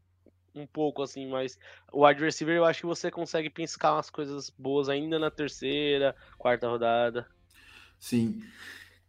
um 0.56 0.66
pouco 0.66 1.02
assim, 1.02 1.30
mas 1.30 1.58
o 1.92 2.06
wide 2.06 2.22
receiver 2.22 2.56
eu 2.56 2.66
acho 2.66 2.82
que 2.82 2.86
você 2.86 3.10
consegue 3.12 3.50
piscar 3.50 3.94
umas 3.94 4.10
coisas 4.10 4.50
boas 4.58 4.90
ainda 4.90 5.20
na 5.20 5.32
terceira, 5.32 6.16
quarta 6.38 6.68
rodada. 6.68 7.28
Sim. 8.00 8.42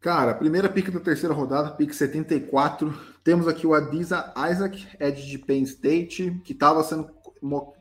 Cara, 0.00 0.35
primeira 0.35 0.68
pick 0.68 0.90
da 0.90 1.00
terceira 1.00 1.35
rodada, 1.35 1.70
pick 1.72 1.92
74. 1.92 2.98
Temos 3.22 3.46
aqui 3.46 3.66
o 3.66 3.74
Adisa 3.74 4.33
Isaac, 4.50 4.87
Edge 4.98 5.26
de 5.29 5.38
Penn 5.38 5.62
State, 5.62 6.40
que 6.42 6.53
estava 6.53 6.83
sendo 6.83 7.11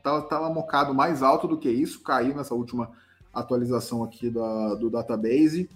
tava, 0.02 0.22
tava 0.22 0.50
mocado 0.50 0.94
mais 0.94 1.22
alto 1.22 1.46
do 1.46 1.58
que 1.58 1.70
isso, 1.70 2.02
caiu 2.02 2.34
nessa 2.34 2.54
última 2.54 2.90
atualização 3.32 4.02
aqui 4.02 4.30
da, 4.30 4.74
do 4.74 4.90
database. 4.90 5.68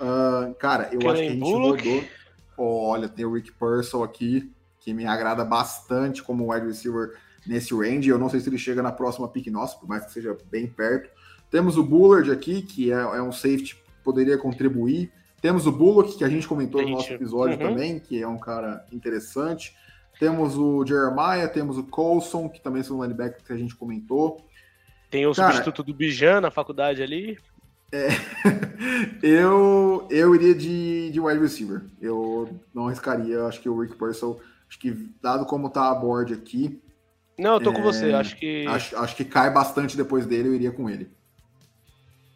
Ah, 0.00 0.52
cara, 0.58 0.90
eu 0.92 1.10
acho 1.10 1.22
que 1.22 1.28
a 1.28 1.30
gente 1.30 1.40
Bullock. 1.40 1.88
rodou. 1.88 2.08
Olha, 2.56 3.08
tem 3.08 3.24
o 3.24 3.32
Rick 3.32 3.52
Purcell 3.52 4.02
aqui, 4.02 4.52
que 4.88 4.94
me 4.94 5.04
agrada 5.04 5.44
bastante 5.44 6.22
como 6.22 6.50
wide 6.50 6.66
receiver 6.66 7.12
nesse 7.46 7.74
range. 7.74 8.08
Eu 8.08 8.18
não 8.18 8.30
sei 8.30 8.40
se 8.40 8.48
ele 8.48 8.56
chega 8.56 8.82
na 8.82 8.90
próxima 8.90 9.28
pick 9.28 9.48
nossa, 9.48 9.78
por 9.78 9.86
mais 9.86 10.06
que 10.06 10.12
seja 10.12 10.34
bem 10.50 10.66
perto. 10.66 11.10
Temos 11.50 11.76
o 11.76 11.82
Bullard 11.82 12.30
aqui, 12.30 12.62
que 12.62 12.90
é, 12.90 12.94
é 12.94 13.22
um 13.22 13.30
safety 13.30 13.74
que 13.74 13.82
poderia 14.02 14.38
contribuir. 14.38 15.12
Temos 15.42 15.66
o 15.66 15.72
Bullock, 15.72 16.16
que 16.16 16.24
a 16.24 16.28
gente 16.28 16.48
comentou 16.48 16.80
no 16.80 16.88
nosso 16.88 17.12
episódio 17.12 17.60
uhum. 17.60 17.68
também, 17.68 18.00
que 18.00 18.20
é 18.20 18.26
um 18.26 18.38
cara 18.38 18.82
interessante. 18.90 19.76
Temos 20.18 20.56
o 20.56 20.84
Jeremiah, 20.86 21.46
temos 21.48 21.76
o 21.76 21.84
Colson, 21.84 22.48
que 22.48 22.60
também 22.60 22.82
são 22.82 23.02
linebacker 23.02 23.44
que 23.44 23.52
a 23.52 23.58
gente 23.58 23.76
comentou. 23.76 24.42
Tem 25.10 25.26
o 25.26 25.34
Cara- 25.34 25.52
substituto 25.52 25.82
do 25.82 25.92
Bijan 25.92 26.40
na 26.40 26.50
faculdade 26.50 27.02
ali. 27.02 27.38
eu, 29.22 30.06
eu 30.10 30.34
iria 30.34 30.54
de, 30.54 31.10
de 31.10 31.20
wide 31.20 31.40
receiver. 31.40 31.82
Eu 32.00 32.58
não 32.74 32.88
arriscaria, 32.88 33.44
acho 33.44 33.60
que 33.60 33.68
o 33.68 33.78
Rick 33.78 33.94
Purcell, 33.94 34.40
acho 34.68 34.78
que 34.78 34.92
dado 35.22 35.46
como 35.46 35.70
tá 35.70 35.90
a 35.90 35.94
board 35.94 36.34
aqui, 36.34 36.80
Não, 37.38 37.54
eu 37.54 37.60
tô 37.60 37.72
com 37.72 37.80
É, 37.80 37.82
você. 37.82 38.12
Acho 38.12 38.36
que. 38.36 38.66
acho, 38.66 38.96
acho 38.96 39.16
que 39.16 39.24
cai 39.24 39.50
bastante 39.52 39.96
depois 39.96 40.26
dele, 40.26 40.48
eu 40.48 40.54
iria 40.54 40.72
com 40.72 40.88
ele. 40.90 41.10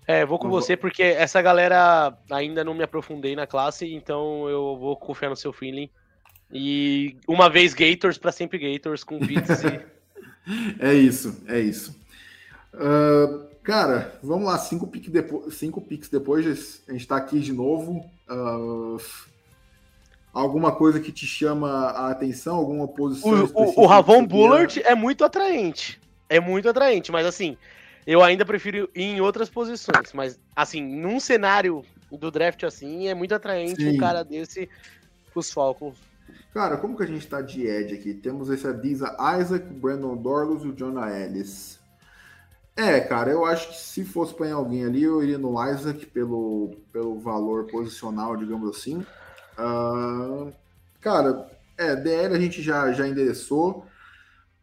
É, 0.07 0.27
vou 0.27 0.39
com 0.39 0.49
você 0.49 0.77
porque 0.77 1.03
essa 1.03 1.41
galera 1.41 2.17
ainda 2.31 2.65
não 2.65 2.75
me 2.75 2.83
aprofundei 2.83 3.37
na 3.37 3.47
classe, 3.47 3.93
então 3.95 4.49
eu 4.49 4.77
vou 4.77 4.97
confiar 4.97 5.31
no 5.31 5.37
seu 5.37 5.53
feeling. 5.53 5.89
E 6.53 7.17
uma 7.27 7.49
vez 7.49 7.73
Gators 7.75 8.19
pra 8.19 8.33
sempre 8.33 8.59
Gators 8.59 9.05
com 9.05 9.19
e. 9.19 9.37
É 10.79 10.93
isso, 10.93 11.43
é 11.47 11.61
isso. 11.61 11.97
Ah, 12.75 13.47
cara, 13.63 14.19
vamos 14.23 14.47
lá, 14.47 14.59
cinco, 14.59 14.89
pick 14.89 15.09
depo 15.09 15.51
cinco 15.51 15.81
picks 15.81 16.09
depois, 16.09 16.83
a 16.89 16.93
gente 16.93 17.07
tá 17.07 17.17
aqui 17.17 17.39
de 17.41 17.53
novo. 17.53 18.05
Ah, 18.29 18.97
alguma 20.33 20.73
coisa 20.73 20.99
que 21.01 21.13
te 21.13 21.27
chama 21.27 21.69
a 21.69 22.11
atenção? 22.11 22.57
Alguma 22.57 22.89
posição 22.89 23.45
O, 23.55 23.83
o, 23.83 23.87
Ravon 23.87 24.27
Bullard 24.27 24.81
é 24.85 24.95
muito 24.95 25.25
atraente. 25.25 26.01
É 26.29 26.41
muito 26.41 26.69
atraente, 26.69 27.13
mas 27.13 27.27
assim, 27.27 27.59
eu 28.07 28.23
ainda 28.23 28.45
prefiro 28.45 28.89
ir 28.95 29.03
em 29.03 29.21
outras 29.21 29.51
posições. 29.51 30.13
Mas, 30.15 30.41
assim, 30.57 30.83
num 30.83 31.21
cenário 31.21 31.85
do 32.11 32.31
draft 32.31 32.65
assim, 32.65 33.09
é 33.09 33.15
muito 33.15 33.35
atraente 33.35 33.83
Sim. 33.83 33.97
um 33.97 33.99
cara 33.99 34.23
desse 34.23 34.69
pros 35.33 35.53
Falcons. 35.53 35.97
Cara, 36.53 36.77
como 36.77 36.97
que 36.97 37.03
a 37.03 37.07
gente 37.07 37.27
tá 37.27 37.41
de 37.41 37.67
Ed 37.67 37.95
aqui? 37.95 38.15
Temos 38.15 38.51
esse 38.51 38.67
Adisa 38.67 39.17
Isaac, 39.41 39.67
Brandon 39.73 40.17
Dorlos 40.17 40.65
e 40.65 40.69
o 40.69 40.73
Jonah 40.75 41.11
Ellis. 41.11 41.81
É, 42.77 43.01
cara, 43.01 43.31
eu 43.31 43.45
acho 43.45 43.69
que 43.69 43.77
se 43.77 44.05
fosse 44.05 44.35
para 44.35 44.53
alguém 44.53 44.85
ali, 44.85 45.03
eu 45.03 45.23
iria 45.23 45.39
no 45.39 45.63
Isaac 45.71 46.07
pelo, 46.07 46.75
pelo 46.91 47.19
valor 47.19 47.67
posicional, 47.67 48.37
digamos 48.37 48.77
assim. 48.77 49.05
Ah, 49.57 50.47
cara, 51.01 51.51
é, 51.77 51.95
DL 51.97 52.35
a 52.35 52.41
gente 52.41 52.63
já, 52.63 52.93
já 52.93 53.07
endereçou. 53.07 53.87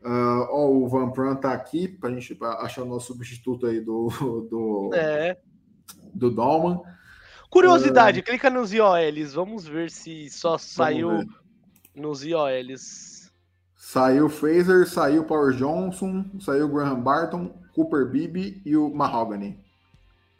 Ah, 0.03 0.47
ó, 0.51 0.67
o 0.69 0.87
Van 0.87 1.09
Pran 1.11 1.35
tá 1.35 1.51
aqui 1.53 1.87
pra 1.87 2.09
gente 2.09 2.37
achar 2.41 2.83
o 2.83 2.85
nosso 2.85 3.07
substituto 3.07 3.65
aí 3.67 3.81
do, 3.81 4.07
do, 4.49 4.89
É. 4.93 5.37
do 6.13 6.29
Dolman. 6.31 6.81
Curiosidade, 7.49 8.21
clica 8.21 8.49
nos 8.49 8.71
IOLs. 8.71 9.33
Vamos 9.33 9.67
ver 9.67 9.89
se 9.89 10.29
só 10.29 10.57
saiu 10.57 11.17
ver. 11.19 11.27
nos 11.95 12.23
IOLs. 12.23 13.31
Saiu 13.75 14.29
Fraser, 14.29 14.87
saiu 14.87 15.23
Power 15.23 15.51
Johnson, 15.55 16.25
saiu 16.39 16.69
Graham 16.69 17.01
Barton, 17.01 17.51
Cooper 17.73 18.05
Bibi 18.07 18.61
e 18.63 18.77
o 18.77 18.93
Mahogany. 18.93 19.59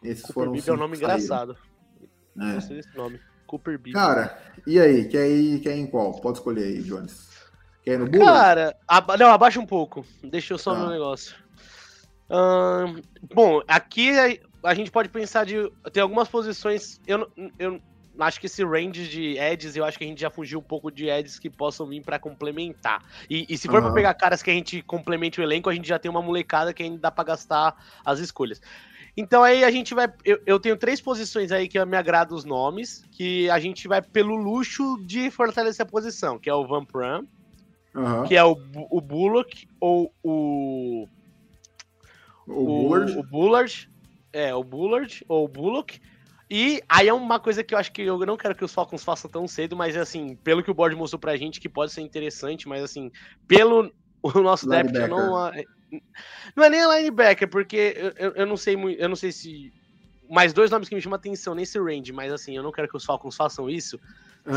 Esses 0.04 0.22
Cooper 0.22 0.34
foram 0.46 0.52
os 0.54 0.68
é 0.68 0.72
um 0.72 0.78
nome 0.78 0.96
saíram. 0.98 1.16
engraçado. 1.16 1.58
É. 2.40 2.54
Gostei 2.54 2.78
desse 2.78 2.96
nome. 2.96 3.20
Cooper 3.50 3.78
Beebe. 3.80 3.94
Cara, 3.94 4.38
e 4.68 4.80
aí? 4.80 5.06
Quer 5.08 5.28
ir, 5.28 5.60
quer 5.60 5.76
ir 5.76 5.80
em 5.82 5.88
qual? 5.88 6.22
Pode 6.22 6.38
escolher 6.38 6.64
aí, 6.66 6.84
Jones. 6.84 7.28
Quer 7.84 7.94
ir 7.94 7.98
no 8.00 8.08
Bullard? 8.08 8.32
Cara, 8.40 8.76
aba- 8.88 9.18
não, 9.18 9.32
abaixa 9.32 9.60
um 9.60 9.66
pouco. 9.66 10.06
Deixa 10.24 10.54
eu 10.54 10.58
só 10.60 10.74
Tá. 10.74 10.80
ver 10.82 10.86
um 10.86 10.90
negócio. 10.92 11.36
Ahn, 12.30 13.02
bom, 13.34 13.62
aqui 13.68 14.12
a, 14.18 14.70
a 14.70 14.74
gente 14.76 14.92
pode 14.92 15.10
pensar 15.10 15.46
de. 15.46 15.56
Tem 15.92 16.04
algumas 16.04 16.28
posições. 16.28 17.00
Eu, 17.08 17.18
não- 17.18 17.28
eu 17.58 17.82
acho 18.20 18.40
que 18.40 18.46
esse 18.46 18.64
range 18.64 19.08
de 19.08 19.38
edges, 19.40 19.76
eu 19.76 19.84
acho 19.84 19.98
que 19.98 20.04
a 20.04 20.08
gente 20.08 20.22
já 20.22 20.30
fugiu 20.30 20.60
um 20.60 20.64
pouco 20.64 20.92
de 20.92 21.10
edges 21.10 21.40
que 21.40 21.50
possam 21.50 21.88
vir 21.88 22.04
pra 22.04 22.20
complementar. 22.20 23.02
E, 23.30 23.46
e 23.50 23.58
se 23.58 23.68
for 23.68 23.78
pra 23.80 23.88
Aham. 23.88 23.94
pegar 23.96 24.14
caras 24.14 24.44
que 24.44 24.52
a 24.52 24.54
gente 24.54 24.82
complemente 24.84 25.40
o 25.40 25.44
elenco, 25.44 25.70
a 25.70 25.74
gente 25.74 25.88
já 25.88 25.98
tem 25.98 26.12
uma 26.12 26.22
molecada 26.22 26.72
que 26.74 26.84
ainda 26.84 27.00
dá 27.00 27.10
pra 27.10 27.24
gastar 27.24 27.74
as 28.06 28.20
escolhas. 28.20 28.62
Então 29.16 29.44
aí 29.44 29.64
a 29.64 29.72
gente 29.72 29.94
vai. 29.94 30.12
Eu, 30.24 30.40
eu 30.46 30.60
tenho 30.60 30.78
três 30.78 31.02
posições 31.02 31.52
aí 31.52 31.68
que 31.68 31.84
me 31.86 31.98
agradam 31.98 32.38
os 32.38 32.46
nomes, 32.46 33.04
que 33.12 33.50
a 33.50 33.60
gente 33.60 33.88
vai 33.88 34.02
pelo 34.02 34.36
luxo 34.36 34.98
de 35.06 35.30
fortalecer 35.30 35.86
a 35.86 35.90
posição, 35.90 36.40
que 36.40 36.50
é 36.50 36.54
o 36.54 36.68
Van 36.68 36.86
Pram 36.86 37.28
Aham. 37.96 38.28
que 38.28 38.36
é 38.36 38.44
o, 38.44 38.58
o 38.90 39.02
Bullock 39.02 39.68
ou 39.80 40.14
o. 40.24 41.08
O 42.48 42.66
Bullard. 42.66 43.18
O 43.18 43.24
Bullard. 43.24 43.90
É, 44.32 44.54
o 44.54 44.64
Bullard 44.64 45.26
ou 45.28 45.46
o 45.46 45.48
Bullock. 45.48 46.00
E 46.50 46.82
aí 46.90 47.08
é 47.08 47.14
uma 47.14 47.40
coisa 47.40 47.64
que 47.64 47.76
eu 47.76 47.78
acho 47.78 47.92
que 47.92 48.02
eu 48.02 48.18
não 48.26 48.38
quero 48.38 48.56
que 48.56 48.66
os 48.66 48.74
Falcons 48.74 49.04
façam 49.04 49.30
tão 49.30 49.48
cedo, 49.48 49.76
mas 49.76 49.96
assim, 49.96 50.36
pelo 50.38 50.64
que 50.64 50.72
o 50.72 50.74
board 50.74 50.96
mostrou 50.96 51.20
pra 51.20 51.38
gente, 51.38 51.60
que 51.60 51.70
pode 51.70 51.92
ser 51.92 52.02
interessante, 52.02 52.68
mas 52.68 52.84
assim, 52.84 53.12
pelo 53.48 53.94
o 54.24 54.32
nosso 54.40 54.68
eu 54.74 55.08
não. 55.08 55.52
Não 56.56 56.64
é 56.64 56.70
nem 56.70 56.82
a 56.82 56.98
linebacker, 56.98 57.48
porque 57.50 57.94
eu, 57.98 58.12
eu, 58.28 58.32
eu 58.36 58.46
não 58.46 58.58
sei 58.58 58.76
muito. 58.76 59.00
Eu 59.00 59.10
não 59.10 59.16
sei 59.16 59.32
se. 59.32 59.74
Mais 60.30 60.54
dois 60.54 60.70
nomes 60.70 60.88
que 60.88 60.94
me 60.94 61.02
chamam 61.02 61.16
a 61.16 61.20
atenção 61.20 61.56
nesse 61.56 61.80
range, 61.80 62.12
mas 62.14 62.32
assim, 62.32 62.56
eu 62.56 62.62
não 62.62 62.72
quero 62.72 62.88
que 62.88 62.96
os 62.96 63.04
Falcons 63.04 63.36
façam 63.36 63.68
isso. 63.70 64.00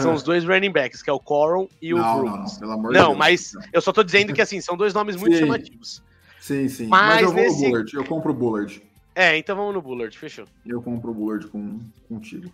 São 0.00 0.10
Ah. 0.10 0.14
os 0.14 0.22
dois 0.22 0.44
running 0.44 0.70
backs, 0.70 1.02
que 1.02 1.08
é 1.08 1.12
o 1.12 1.18
Coron 1.18 1.66
e 1.80 1.94
o 1.94 1.98
não, 1.98 2.18
Brooks. 2.20 2.36
não, 2.36 2.44
não, 2.44 2.58
pelo 2.60 2.72
amor 2.72 2.92
de 2.92 2.98
Não, 2.98 3.06
Deus. 3.08 3.18
mas 3.18 3.52
eu 3.72 3.80
só 3.80 3.90
tô 3.92 4.02
dizendo 4.02 4.32
que 4.34 4.42
assim, 4.42 4.60
são 4.60 4.76
dois 4.76 4.92
nomes 4.92 5.16
muito 5.16 5.34
Sim. 5.34 5.40
chamativos. 5.40 6.02
Sim, 6.40 6.68
sim. 6.68 6.86
Mas, 6.88 7.14
Mas 7.14 7.22
eu 7.22 7.28
vou 7.32 7.36
nesse- 7.42 7.62
no 7.62 7.68
Bullard. 7.70 7.94
Eu 7.96 8.04
compro 8.04 8.30
o 8.32 8.34
Bullard. 8.34 8.82
É, 9.14 9.36
então 9.38 9.56
vamos 9.56 9.74
no 9.74 9.80
Bullard, 9.82 10.16
fechou. 10.18 10.44
Eu 10.66 10.82
compro 10.82 11.10
o 11.10 11.14
Bullard 11.14 11.46
com, 11.48 11.80
contigo. 12.08 12.52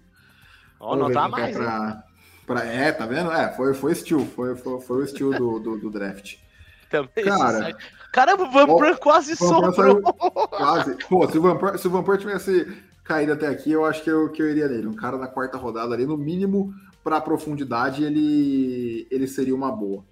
Ó, 0.80 0.94
não 0.96 1.10
tá 1.10 1.28
mais, 1.28 1.56
hein? 1.56 1.62
pra, 1.62 2.04
Pra, 2.46 2.64
é, 2.64 2.92
tá 2.92 3.04
vendo? 3.04 3.30
É, 3.32 3.52
foi, 3.52 3.74
foi 3.74 3.92
estilo, 3.92 4.24
foi, 4.24 4.56
foi, 4.56 4.80
foi 4.80 4.96
o 4.98 5.04
estilo 5.04 5.34
do, 5.36 5.58
do, 5.58 5.78
do 5.78 5.90
draft. 5.90 6.36
Também 6.88 7.24
Cara, 7.24 7.76
Caramba, 8.12 8.44
o 8.44 8.76
Bran 8.78 8.96
quase 8.96 9.34
Van 9.34 9.60
Bran 9.60 9.72
sobrou. 9.72 10.02
Quase. 10.48 10.96
Pô, 11.08 11.28
se 11.28 11.38
o 11.38 11.42
Vampir, 11.42 11.78
se 11.78 11.88
o 11.88 12.16
tivesse 12.16 12.82
caído 13.04 13.32
até 13.32 13.46
aqui, 13.46 13.70
eu 13.72 13.84
acho 13.84 14.02
que 14.02 14.10
eu, 14.10 14.30
que 14.30 14.42
eu 14.42 14.48
iria 14.50 14.68
nele. 14.68 14.86
Um 14.86 14.94
cara 14.94 15.16
na 15.18 15.26
quarta 15.28 15.56
rodada 15.58 15.94
ali, 15.94 16.06
no 16.06 16.16
mínimo, 16.16 16.72
pra 17.04 17.20
profundidade, 17.20 18.04
ele, 18.04 19.06
ele 19.10 19.26
seria 19.26 19.54
uma 19.54 19.70
boa. 19.70 20.04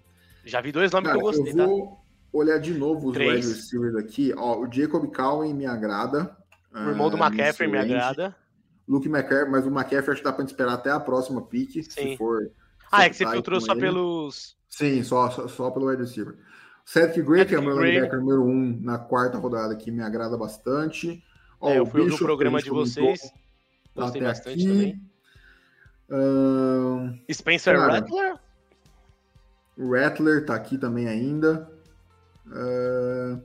Já 0.45 0.61
vi 0.61 0.73
dois 0.73 0.91
nomes 0.93 1.09
Cara, 1.09 1.19
que 1.19 1.25
eu 1.25 1.31
gostei, 1.31 1.53
eu 1.53 1.67
vou 1.67 2.01
olhar 2.33 2.59
de 2.59 2.73
novo 2.75 3.09
os 3.09 3.15
Três. 3.15 3.45
wide 3.47 3.49
receivers 3.57 3.97
aqui. 3.97 4.33
Ó, 4.37 4.61
o 4.61 4.73
Jacob 4.73 5.07
Cowen 5.15 5.55
me 5.55 5.67
agrada. 5.67 6.37
tá? 6.73 6.85
O 6.87 6.89
irmão 6.91 7.11
do 7.11 7.17
Ah, 7.23 7.27
McCaffrey 7.29 7.69
me 7.71 7.79
agrada. 7.79 8.37
Luke 8.87 9.09
McCaffrey, 9.09 9.51
mas 9.51 9.67
o 9.67 9.69
McCaffrey 9.71 10.13
acho 10.13 10.19
que 10.21 10.25
dá 10.25 10.33
pra 10.33 10.43
gente 10.43 10.51
esperar 10.51 10.75
até 10.75 10.91
a 10.91 11.01
próxima 11.01 11.43
pick, 11.43 11.73
Sim. 11.73 11.83
se 11.91 12.17
for. 12.17 12.51
Ah, 12.93 13.05
é 13.05 13.11
que 13.11 13.17
você 13.17 13.27
filtrou 13.27 13.61
só 13.61 13.73
ele. 13.73 13.81
pelos. 13.81 14.57
Sim, 14.69 15.03
só, 15.03 15.29
só, 15.31 15.49
só 15.49 15.71
pelo 15.71 15.87
wide 15.89 16.03
receiver. 16.03 16.37
Cedric 16.87 17.21
Gray, 17.23 17.45
que 17.45 17.55
é 17.55 17.59
o 17.59 17.63
meu 17.63 17.75
Gray. 17.77 17.91
linebacker 17.95 18.21
número 18.21 18.45
um 18.45 18.79
na 18.81 18.97
quarta 18.97 19.37
rodada 19.37 19.73
aqui, 19.75 19.91
me 19.91 20.03
agrada 20.03 20.37
bastante. 20.39 21.21
Ó, 21.61 21.69
É, 21.71 21.79
eu 21.79 21.85
fui 21.87 22.07
no 22.07 22.17
programa 22.17 22.59
que 22.59 22.65
de 22.65 22.71
vocês. 22.71 23.21
tá 23.93 24.03
Gostei 24.03 24.21
até 24.23 24.29
bastante 24.31 24.61
aqui. 24.61 24.69
também. 24.69 25.03
Ahn, 26.09 27.15
Spencer 27.33 27.77
Cara. 27.77 27.95
Rattler? 27.95 28.37
Rattler 29.79 30.47
tá 30.47 30.55
aqui 30.55 30.79
também 30.79 31.09
ainda. 31.09 31.69
Ah, 32.53 33.41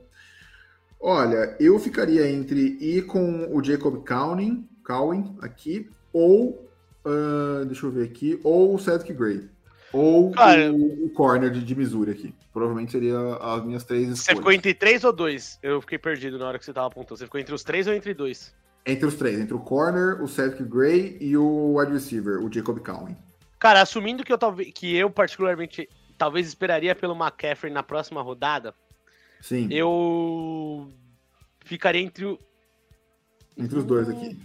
olha, 1.00 1.56
eu 1.58 1.76
ficaria 1.80 2.30
entre 2.30 2.60
ir 2.80 3.06
com 3.06 3.48
o 3.52 3.62
Jacob 3.62 4.06
Cowan, 4.06 4.62
Cowan 4.86 5.34
aqui, 5.42 5.90
ou 6.12 6.70
ah, 7.04 7.64
deixa 7.66 7.86
eu 7.86 7.90
ver 7.90 8.04
aqui, 8.04 8.40
ou 8.44 8.74
o 8.74 8.78
Cedric 8.78 9.12
Gray. 9.12 9.50
Ou 9.92 10.30
Cara. 10.30 10.72
o, 10.72 11.06
o 11.06 11.10
corner 11.10 11.50
de, 11.50 11.62
de 11.64 11.74
Missouri 11.74 12.12
aqui. 12.12 12.34
Provavelmente 12.52 12.92
seria 12.92 13.16
as 13.36 13.64
minhas 13.64 13.84
três 13.84 14.08
Você 14.08 14.12
escolhas. 14.12 14.38
ficou 14.38 14.52
entre 14.52 14.74
três 14.74 15.04
ou 15.04 15.12
dois? 15.12 15.58
Eu 15.62 15.80
fiquei 15.80 15.98
perdido 15.98 16.38
na 16.38 16.46
hora 16.46 16.58
que 16.58 16.64
você 16.64 16.72
tava 16.72 16.88
apontando. 16.88 17.16
Você 17.16 17.24
ficou 17.24 17.40
entre 17.40 17.54
os 17.54 17.64
três 17.64 17.86
ou 17.86 17.94
entre 17.94 18.12
dois? 18.12 18.54
Entre 18.84 19.06
os 19.06 19.14
três, 19.14 19.40
entre 19.40 19.54
o 19.54 19.60
corner, 19.60 20.22
o 20.22 20.28
Cedric 20.28 20.64
Gray 20.64 21.16
e 21.20 21.36
o 21.36 21.78
wide 21.78 21.92
receiver, 21.92 22.44
o 22.44 22.52
Jacob 22.52 22.78
Cowan. 22.80 23.16
Cara, 23.58 23.80
assumindo 23.80 24.24
que 24.24 24.32
eu 24.32 24.36
talvez 24.36 24.72
que 24.74 24.94
eu 24.94 25.08
particularmente 25.08 25.88
talvez 26.18 26.46
esperaria 26.48 26.94
pelo 26.94 27.14
McCaffrey 27.14 27.72
na 27.72 27.82
próxima 27.82 28.20
rodada, 28.20 28.74
Sim, 29.40 29.68
eu 29.70 30.92
ficaria 31.64 32.02
entre 32.02 32.24
o 32.26 32.38
entre 33.56 33.78
os 33.78 33.84
dois 33.84 34.08
aqui. 34.08 34.38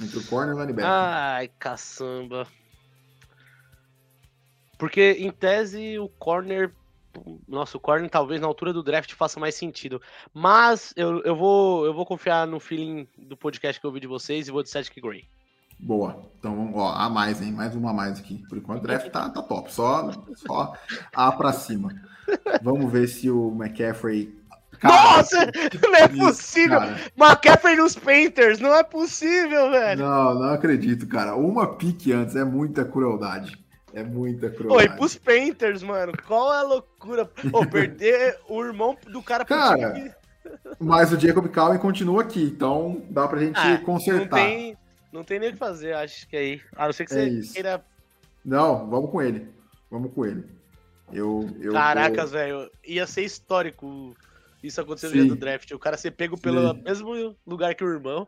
Entre 0.00 0.18
o 0.18 0.26
corner 0.26 0.54
e 0.54 0.58
o 0.58 0.60
linebacker. 0.60 0.90
Ai, 0.90 1.48
caçamba. 1.58 2.46
Porque 4.78 5.16
em 5.18 5.30
tese 5.30 5.98
o 5.98 6.08
corner 6.08 6.70
nossa, 7.46 7.76
o 7.76 7.80
corner 7.80 8.08
talvez 8.10 8.40
na 8.40 8.46
altura 8.46 8.72
do 8.72 8.82
draft 8.82 9.12
faça 9.14 9.38
mais 9.38 9.54
sentido. 9.54 10.00
Mas 10.32 10.92
eu, 10.96 11.22
eu, 11.22 11.36
vou, 11.36 11.84
eu 11.86 11.94
vou 11.94 12.06
confiar 12.06 12.46
no 12.46 12.60
feeling 12.60 13.06
do 13.16 13.36
podcast 13.36 13.80
que 13.80 13.86
eu 13.86 13.90
ouvi 13.90 14.00
de 14.00 14.06
vocês 14.06 14.48
e 14.48 14.50
vou 14.50 14.62
de 14.62 14.70
Cedric 14.70 15.00
Gray. 15.00 15.24
Boa. 15.78 16.30
Então, 16.38 16.72
ó, 16.74 16.94
a 16.94 17.08
mais, 17.08 17.42
hein? 17.42 17.52
Mais 17.52 17.74
uma 17.74 17.90
a 17.90 17.92
mais 17.92 18.18
aqui. 18.18 18.44
Por 18.48 18.58
enquanto, 18.58 18.80
o 18.80 18.86
draft 18.86 19.10
tá, 19.10 19.28
tá 19.28 19.42
top. 19.42 19.72
Só, 19.72 20.10
só 20.34 20.74
A 21.12 21.32
pra 21.32 21.52
cima. 21.52 21.94
Vamos 22.62 22.90
ver 22.90 23.06
se 23.08 23.30
o 23.30 23.50
McCaffrey. 23.50 24.34
Nossa! 24.82 25.50
Não 25.82 25.94
é 25.94 26.08
possível! 26.08 26.78
cara. 26.78 27.00
McCaffrey 27.16 27.76
nos 27.76 27.96
Painters! 27.96 28.60
Não 28.60 28.74
é 28.74 28.82
possível, 28.82 29.70
velho! 29.70 30.04
Não, 30.04 30.34
não 30.34 30.50
acredito, 30.50 31.06
cara. 31.06 31.34
Uma 31.34 31.74
pique 31.74 32.12
antes 32.12 32.36
é 32.36 32.44
muita 32.44 32.84
crueldade. 32.84 33.63
É 33.94 34.02
muita 34.02 34.46
Oi, 34.48 34.52
crueldade. 34.52 34.96
pros 34.96 35.16
Painters, 35.16 35.82
mano. 35.82 36.12
Qual 36.26 36.52
é 36.52 36.58
a 36.58 36.62
loucura? 36.62 37.24
Pô, 37.24 37.64
perder 37.66 38.38
o 38.48 38.62
irmão 38.62 38.96
do 39.06 39.22
cara 39.22 39.44
pro 39.44 39.54
Cara, 39.56 39.92
time. 39.92 40.12
Mas 40.80 41.12
o 41.12 41.18
Jacob 41.18 41.46
Cowan 41.48 41.78
continua 41.78 42.22
aqui, 42.22 42.42
então 42.42 43.02
dá 43.08 43.26
pra 43.28 43.38
gente 43.40 43.56
Ah, 43.58 43.78
Não 43.78 43.84
consertar. 43.84 44.36
tem, 44.36 44.76
não 45.12 45.22
tem 45.22 45.38
nem 45.38 45.50
o 45.50 45.52
que 45.52 45.58
fazer, 45.58 45.94
acho 45.94 46.28
que 46.28 46.36
aí. 46.36 46.60
A 46.76 46.86
não 46.86 46.92
ser 46.92 47.06
que 47.06 47.14
É 47.14 47.16
você 47.16 47.28
isso. 47.28 47.52
queira 47.54 47.84
Não, 48.44 48.90
vamos 48.90 49.10
com 49.10 49.22
ele. 49.22 49.48
Vamos 49.90 50.12
com 50.12 50.26
ele. 50.26 50.44
Eu, 51.12 51.48
eu 51.60 51.72
Caracas, 51.72 52.32
velho, 52.32 52.68
ia 52.84 53.06
ser 53.06 53.22
histórico 53.22 54.16
isso 54.62 54.80
acontecer 54.80 55.06
no 55.08 55.12
dia 55.12 55.24
do 55.26 55.36
draft. 55.36 55.70
O 55.70 55.78
cara 55.78 55.96
ser 55.96 56.10
pego 56.10 56.36
pelo 56.40 56.72
Sim. 56.74 56.82
mesmo 56.82 57.36
lugar 57.46 57.74
que 57.74 57.84
o 57.84 57.88
irmão 57.92 58.26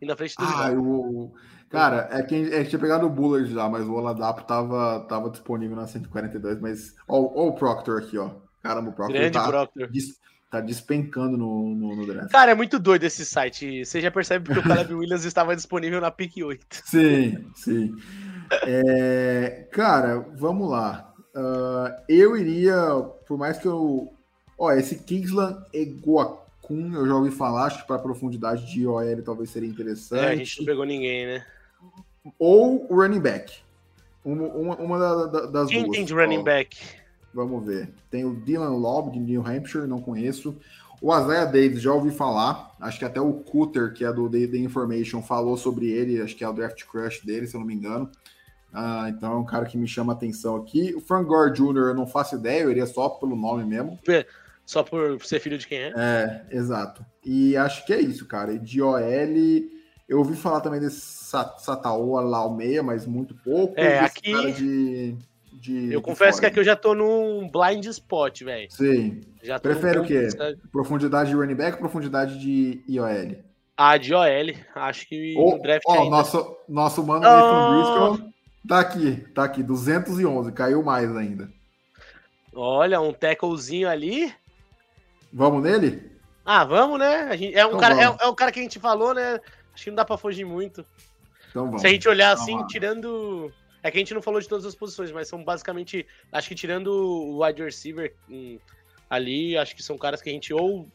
e 0.00 0.06
na 0.06 0.16
frente 0.16 0.36
do 0.36 0.44
Ah, 0.44 0.68
rival. 0.68 0.82
o. 0.82 1.34
Cara, 1.70 2.08
é 2.12 2.22
que, 2.22 2.34
é 2.34 2.62
que 2.62 2.70
tinha 2.70 2.78
pegado 2.78 3.06
o 3.06 3.10
Bullard 3.10 3.52
já, 3.52 3.68
mas 3.68 3.84
o 3.84 3.94
Oladapo 3.94 4.44
tava, 4.44 5.00
tava 5.08 5.30
disponível 5.30 5.76
na 5.76 5.86
142, 5.86 6.60
mas. 6.60 6.94
Ó, 7.08 7.18
ó 7.18 7.48
o 7.48 7.52
Proctor 7.54 8.02
aqui, 8.02 8.16
ó. 8.16 8.30
Caramba, 8.62 8.90
o 8.90 8.92
Proctor 8.92 9.16
Grande 9.16 9.32
tá, 9.32 9.46
Proctor. 9.46 9.90
dis- 9.90 10.18
tá 10.50 10.60
despencando 10.60 11.36
no, 11.36 11.74
no, 11.74 11.96
no 11.96 12.06
draft. 12.06 12.30
Cara, 12.30 12.52
é 12.52 12.54
muito 12.54 12.78
doido 12.78 13.04
esse 13.04 13.24
site. 13.26 13.84
Você 13.84 14.00
já 14.00 14.10
percebe 14.10 14.44
porque 14.44 14.60
o 14.60 14.62
Caleb 14.62 14.94
Williams 14.94 15.24
estava 15.24 15.56
disponível 15.56 16.00
na 16.00 16.10
pick 16.10 16.36
8. 16.36 16.64
Sim, 16.84 17.50
sim. 17.54 17.94
É, 18.62 19.68
cara, 19.72 20.20
vamos 20.36 20.70
lá. 20.70 21.12
Ah, 21.34 22.02
eu 22.08 22.36
iria, 22.36 22.76
por 23.26 23.36
mais 23.36 23.58
que 23.58 23.66
eu. 23.66 24.12
Ó, 24.56 24.70
esse 24.70 25.02
Kingsland 25.02 25.58
Eguakun, 25.72 26.94
eu 26.94 27.06
já 27.06 27.14
ouvi 27.14 27.30
falar, 27.32 27.64
acho 27.64 27.82
que 27.82 27.88
para 27.88 27.98
profundidade 27.98 28.70
de 28.70 28.86
OL 28.86 29.22
talvez 29.24 29.50
seria 29.50 29.68
interessante. 29.68 30.24
É, 30.24 30.28
a 30.28 30.36
gente 30.36 30.58
não 30.60 30.66
pegou 30.66 30.84
ninguém, 30.84 31.26
né? 31.26 31.44
Ou 32.38 32.86
o 32.90 32.96
running 33.00 33.20
back. 33.20 33.52
Uma, 34.24 34.46
uma, 34.48 34.76
uma 34.76 34.98
da- 34.98 35.26
da- 35.26 35.46
das 35.46 35.68
Quem 35.68 35.82
duas. 35.84 35.96
tem 35.96 36.04
de 36.04 36.14
running 36.14 36.38
Ó, 36.38 36.42
back? 36.42 36.76
Vamos 37.34 37.64
ver. 37.66 37.90
Tem 38.10 38.24
o 38.24 38.34
Dylan 38.34 38.70
Lobb 38.76 39.10
de 39.12 39.18
New 39.18 39.46
Hampshire, 39.46 39.86
não 39.86 40.00
conheço. 40.00 40.56
O 41.02 41.14
Isaiah 41.14 41.44
Davis, 41.44 41.82
já 41.82 41.92
ouvi 41.92 42.10
falar. 42.10 42.74
Acho 42.80 42.98
que 42.98 43.04
até 43.04 43.20
o 43.20 43.32
Cutter, 43.34 43.92
que 43.92 44.04
é 44.04 44.12
do 44.12 44.30
The 44.30 44.56
Information, 44.56 45.20
falou 45.20 45.56
sobre 45.56 45.90
ele. 45.90 46.22
Acho 46.22 46.34
que 46.36 46.42
é 46.44 46.48
o 46.48 46.52
draft 46.52 46.82
crush 46.86 47.20
dele, 47.26 47.46
se 47.46 47.54
eu 47.54 47.60
não 47.60 47.66
me 47.66 47.74
engano. 47.74 48.10
Ah, 48.72 49.06
então 49.08 49.32
é 49.32 49.36
um 49.36 49.44
cara 49.44 49.66
que 49.66 49.76
me 49.76 49.86
chama 49.86 50.12
a 50.12 50.16
atenção 50.16 50.56
aqui. 50.56 50.94
O 50.96 51.00
Frank 51.00 51.26
Gore 51.28 51.52
Jr., 51.52 51.88
eu 51.88 51.94
não 51.94 52.06
faço 52.06 52.36
ideia, 52.36 52.62
eu 52.62 52.70
iria 52.70 52.86
só 52.86 53.08
pelo 53.08 53.36
nome 53.36 53.64
mesmo. 53.64 53.98
Só 54.64 54.82
por 54.82 55.22
ser 55.24 55.40
filho 55.40 55.58
de 55.58 55.66
quem 55.68 55.78
é? 55.78 55.92
É, 55.94 56.46
exato. 56.50 57.04
E 57.24 57.56
acho 57.56 57.84
que 57.84 57.92
é 57.92 58.00
isso, 58.00 58.26
cara. 58.26 58.52
E 58.52 58.58
de 58.58 58.80
OL, 58.80 58.98
eu 60.08 60.18
ouvi 60.18 60.34
falar 60.36 60.60
também 60.60 60.80
desse 60.80 61.00
Sa- 61.00 61.56
Sataoa 61.58 62.20
Laumeia, 62.20 62.82
mas 62.82 63.06
muito 63.06 63.34
pouco. 63.34 63.74
É, 63.78 63.98
aqui- 64.00 64.52
de, 64.52 65.16
de- 65.52 65.92
Eu 65.92 66.02
confesso 66.02 66.38
que 66.40 66.46
aqui 66.46 66.58
eu 66.58 66.64
já 66.64 66.76
tô 66.76 66.94
num 66.94 67.48
blind 67.50 67.84
spot, 67.86 68.42
velho. 68.42 68.70
Sim. 68.70 69.22
Já 69.42 69.58
Prefere 69.58 69.98
o 69.98 70.04
quê? 70.04 70.28
de- 70.28 70.56
Profundidade 70.70 71.30
de 71.30 71.36
running 71.36 71.54
back 71.54 71.72
ou 71.74 71.78
profundidade 71.80 72.38
de 72.38 72.82
IOL? 72.88 73.36
Ah, 73.76 73.96
de 73.96 74.14
OL. 74.14 74.54
Acho 74.74 75.08
que 75.08 75.34
Ó, 75.36 75.56
no 75.56 75.62
draft 75.62 75.82
ó, 75.86 75.94
ainda. 75.94 76.10
nosso, 76.10 76.56
nosso 76.68 77.02
mano 77.04 77.26
Oh! 77.26 77.28
Nathan 77.28 78.14
Briscoe 78.14 78.34
tá 78.68 78.80
aqui, 78.80 79.16
tá 79.34 79.44
aqui, 79.44 79.62
211, 79.62 80.52
caiu 80.52 80.82
mais 80.82 81.14
ainda. 81.16 81.48
Olha, 82.54 83.00
um 83.00 83.12
tacklezinho 83.12 83.88
ali. 83.88 84.32
Vamos 85.32 85.62
nele? 85.62 86.12
Ah, 86.44 86.64
vamos, 86.64 86.98
né? 87.00 87.26
A 87.30 87.36
gente, 87.36 87.54
é, 87.56 87.64
um 87.64 87.68
Então 87.70 87.80
cara, 87.80 88.00
é, 88.00 88.16
é 88.20 88.26
um 88.28 88.34
cara 88.34 88.52
que 88.52 88.60
a 88.60 88.62
gente 88.62 88.78
falou, 88.78 89.12
né? 89.12 89.40
Acho 89.74 89.84
que 89.84 89.90
não 89.90 89.96
dá 89.96 90.04
pra 90.04 90.16
fugir 90.16 90.44
muito. 90.44 90.86
Então 91.50 91.66
vamos. 91.66 91.80
Se 91.80 91.86
a 91.86 91.90
gente 91.90 92.08
olhar 92.08 92.34
Vamos 92.34 92.42
assim, 92.42 92.56
lá. 92.56 92.66
tirando. 92.66 93.52
É 93.82 93.90
que 93.90 93.98
a 93.98 94.00
gente 94.00 94.14
não 94.14 94.22
falou 94.22 94.40
de 94.40 94.48
todas 94.48 94.64
as 94.64 94.74
posições, 94.74 95.12
mas 95.12 95.28
são 95.28 95.44
basicamente. 95.44 96.06
Acho 96.32 96.48
que 96.48 96.54
tirando 96.54 96.88
o 96.88 97.44
wide 97.44 97.62
receiver 97.62 98.14
hum, 98.30 98.58
ali, 99.10 99.56
acho 99.56 99.76
que 99.76 99.82
são 99.82 99.98
caras 99.98 100.22
que 100.22 100.30
a 100.30 100.32
gente 100.32 100.54
ou 100.54 100.88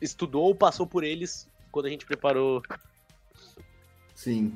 estudou 0.00 0.44
ou 0.44 0.54
passou 0.54 0.86
por 0.86 1.04
eles 1.04 1.48
quando 1.70 1.86
a 1.86 1.90
gente 1.90 2.04
preparou. 2.04 2.62
Sim. 4.14 4.52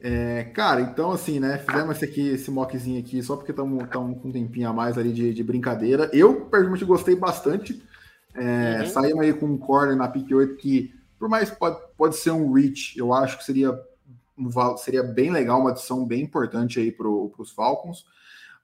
É, 0.00 0.44
cara, 0.44 0.80
então 0.82 1.10
assim, 1.10 1.40
né? 1.40 1.58
Fizemos 1.58 1.96
esse 1.96 2.04
aqui, 2.04 2.28
esse 2.28 2.50
mockzinho 2.50 3.00
aqui, 3.00 3.22
só 3.22 3.36
porque 3.36 3.50
estamos 3.50 3.88
com 3.88 4.28
um 4.28 4.32
tempinho 4.32 4.68
a 4.68 4.72
mais 4.72 4.98
ali 4.98 5.12
de, 5.12 5.32
de 5.32 5.42
brincadeira. 5.42 6.10
Eu, 6.12 6.34
particularmente, 6.42 6.84
gostei 6.84 7.16
bastante. 7.16 7.82
É, 8.34 8.80
Uhum. 8.80 8.86
Saímos 8.86 9.20
aí 9.22 9.32
com 9.32 9.46
um 9.46 9.56
corner 9.56 9.96
na 9.96 10.08
pick 10.08 10.30
8 10.30 10.56
que, 10.56 10.94
por 11.26 11.28
mais 11.28 11.50
pode, 11.50 11.80
pode 11.96 12.16
ser 12.16 12.30
um 12.30 12.52
reach, 12.52 12.96
eu 12.96 13.12
acho 13.12 13.36
que 13.36 13.42
seria, 13.42 13.76
um 14.38 14.76
seria 14.76 15.02
bem 15.02 15.28
legal, 15.32 15.60
uma 15.60 15.70
adição 15.70 16.06
bem 16.06 16.22
importante 16.22 16.78
aí 16.78 16.92
para 16.92 17.08
os 17.08 17.50
Falcons. 17.50 18.06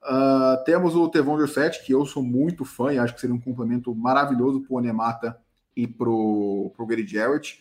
Ah, 0.01 0.63
temos 0.65 0.95
o 0.95 1.09
Tevon 1.09 1.37
Josette, 1.41 1.85
que 1.85 1.93
eu 1.93 2.07
sou 2.07 2.23
muito 2.23 2.65
fã 2.65 2.93
e 2.93 3.01
acho 3.01 3.15
que 3.15 3.21
seria 3.21 3.35
um 3.35 3.41
complemento 3.41 3.93
maravilhoso 3.93 4.61
para 4.61 4.75
o 4.75 4.77
Onemata 4.77 5.37
e 5.77 5.89
para 5.89 6.09
o 6.09 6.87
Gary 6.89 7.05
Jarrett. 7.05 7.59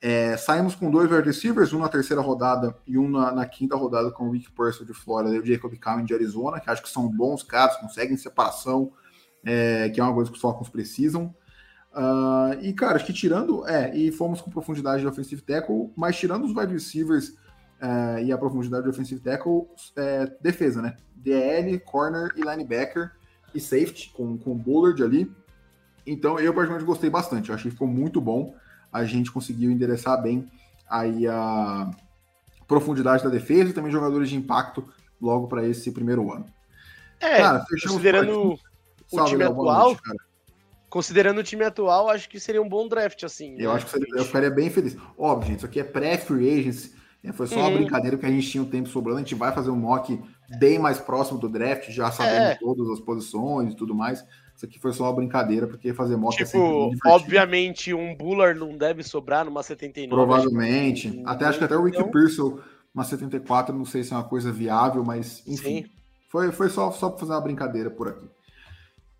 É, 0.00 0.38
saímos 0.38 0.74
com 0.74 0.90
dois 0.90 1.10
wide 1.10 1.26
receivers, 1.26 1.74
um 1.74 1.80
na 1.80 1.88
terceira 1.90 2.22
rodada 2.22 2.74
e 2.86 2.96
um 2.96 3.10
na, 3.10 3.32
na 3.32 3.44
quinta 3.44 3.76
rodada 3.76 4.10
com 4.10 4.26
o 4.26 4.30
Rick 4.30 4.50
Purcell 4.52 4.86
de 4.86 4.94
Flórida 4.94 5.36
e 5.36 5.38
o 5.38 5.44
Jacob 5.44 5.70
Cowan 5.78 6.02
de 6.02 6.14
Arizona, 6.14 6.60
que 6.60 6.70
acho 6.70 6.82
que 6.82 6.88
são 6.88 7.06
bons 7.10 7.42
caras, 7.42 7.76
conseguem 7.76 8.16
separação, 8.16 8.90
é, 9.44 9.90
que 9.90 10.00
é 10.00 10.02
uma 10.02 10.14
coisa 10.14 10.30
que 10.30 10.36
os 10.36 10.40
Falcons 10.40 10.70
precisam. 10.70 11.34
Ah, 11.92 12.56
e, 12.60 12.72
cara, 12.72 12.96
acho 12.96 13.06
que 13.06 13.12
tirando. 13.12 13.66
É, 13.66 13.94
e 13.96 14.12
fomos 14.12 14.40
com 14.40 14.50
profundidade 14.50 15.00
de 15.00 15.08
offensive 15.08 15.42
tackle, 15.42 15.92
mas 15.96 16.16
tirando 16.16 16.44
os 16.44 16.54
wide 16.54 16.72
receivers 16.72 17.30
uh, 17.80 18.18
e 18.22 18.32
a 18.32 18.38
profundidade 18.38 18.84
de 18.84 18.90
offensive 18.90 19.20
tackle, 19.20 19.66
é, 19.96 20.26
defesa, 20.40 20.80
né? 20.80 20.96
DL, 21.14 21.78
corner 21.80 22.30
e 22.36 22.40
linebacker 22.40 23.12
e 23.54 23.60
safety, 23.60 24.12
com, 24.14 24.38
com 24.38 24.52
o 24.52 24.54
Bullard 24.54 25.02
ali. 25.02 25.30
Então, 26.06 26.38
eu 26.38 26.54
particularmente 26.54 26.86
gostei 26.86 27.10
bastante. 27.10 27.50
Eu 27.50 27.54
achei 27.54 27.70
que 27.70 27.74
ficou 27.74 27.88
muito 27.88 28.20
bom. 28.20 28.54
A 28.92 29.04
gente 29.04 29.30
conseguiu 29.30 29.70
endereçar 29.70 30.20
bem 30.22 30.50
aí 30.88 31.26
a 31.26 31.90
profundidade 32.66 33.22
da 33.22 33.30
defesa 33.30 33.70
e 33.70 33.72
também 33.72 33.92
jogadores 33.92 34.28
de 34.28 34.36
impacto 34.36 34.88
logo 35.20 35.46
para 35.46 35.66
esse 35.66 35.92
primeiro 35.92 36.32
ano. 36.32 36.46
É, 37.20 37.36
cara, 37.36 37.64
considerando 37.82 38.58
o 39.12 39.24
time 39.24 39.44
atual, 39.44 39.88
noite, 39.88 40.02
considerando 40.90 41.38
o 41.38 41.44
time 41.44 41.64
atual, 41.64 42.10
acho 42.10 42.28
que 42.28 42.40
seria 42.40 42.60
um 42.60 42.68
bom 42.68 42.88
draft, 42.88 43.22
assim. 43.22 43.54
Eu 43.56 43.70
né? 43.70 43.76
acho 43.76 43.86
que 43.86 43.92
seria, 43.92 44.08
eu 44.16 44.24
ficaria 44.24 44.50
bem 44.50 44.68
feliz. 44.68 44.96
Óbvio, 45.16 45.48
gente, 45.48 45.58
isso 45.58 45.66
aqui 45.66 45.78
é 45.78 45.84
pré-free 45.84 46.60
agency, 46.60 46.92
né? 47.22 47.32
foi 47.32 47.46
só 47.46 47.56
uhum. 47.56 47.68
uma 47.68 47.78
brincadeira 47.78 48.18
que 48.18 48.26
a 48.26 48.30
gente 48.30 48.50
tinha 48.50 48.62
um 48.62 48.68
tempo 48.68 48.88
sobrando, 48.88 49.18
a 49.18 49.22
gente 49.22 49.36
vai 49.36 49.52
fazer 49.52 49.70
um 49.70 49.76
mock 49.76 50.20
bem 50.58 50.78
mais 50.78 50.98
próximo 50.98 51.38
do 51.38 51.48
draft, 51.48 51.88
já 51.90 52.10
sabendo 52.10 52.46
é. 52.46 52.54
todas 52.56 52.90
as 52.90 53.00
posições 53.00 53.72
e 53.72 53.76
tudo 53.76 53.94
mais. 53.94 54.24
Isso 54.56 54.66
aqui 54.66 54.78
foi 54.78 54.92
só 54.92 55.04
uma 55.04 55.14
brincadeira, 55.14 55.66
porque 55.66 55.94
fazer 55.94 56.16
mock 56.16 56.42
é 56.42 56.44
tipo, 56.44 56.92
é 56.92 57.08
obviamente 57.08 57.94
um 57.94 58.14
Buller 58.14 58.54
não 58.54 58.76
deve 58.76 59.02
sobrar 59.02 59.44
numa 59.44 59.62
79. 59.62 60.10
Provavelmente. 60.10 61.10
Tipo, 61.10 61.28
até 61.28 61.46
acho 61.46 61.58
que 61.58 61.64
até 61.64 61.76
o 61.76 61.84
Rick 61.84 61.96
então... 61.96 62.10
Pearson, 62.10 62.58
uma 62.92 63.04
74, 63.04 63.74
não 63.74 63.84
sei 63.84 64.02
se 64.02 64.12
é 64.12 64.16
uma 64.16 64.24
coisa 64.24 64.52
viável, 64.52 65.04
mas 65.04 65.42
enfim. 65.46 65.84
Sim. 65.84 65.90
Foi, 66.28 66.52
foi 66.52 66.68
só, 66.68 66.92
só 66.92 67.08
para 67.08 67.20
fazer 67.20 67.32
uma 67.32 67.40
brincadeira 67.40 67.90
por 67.90 68.08
aqui. 68.08 68.28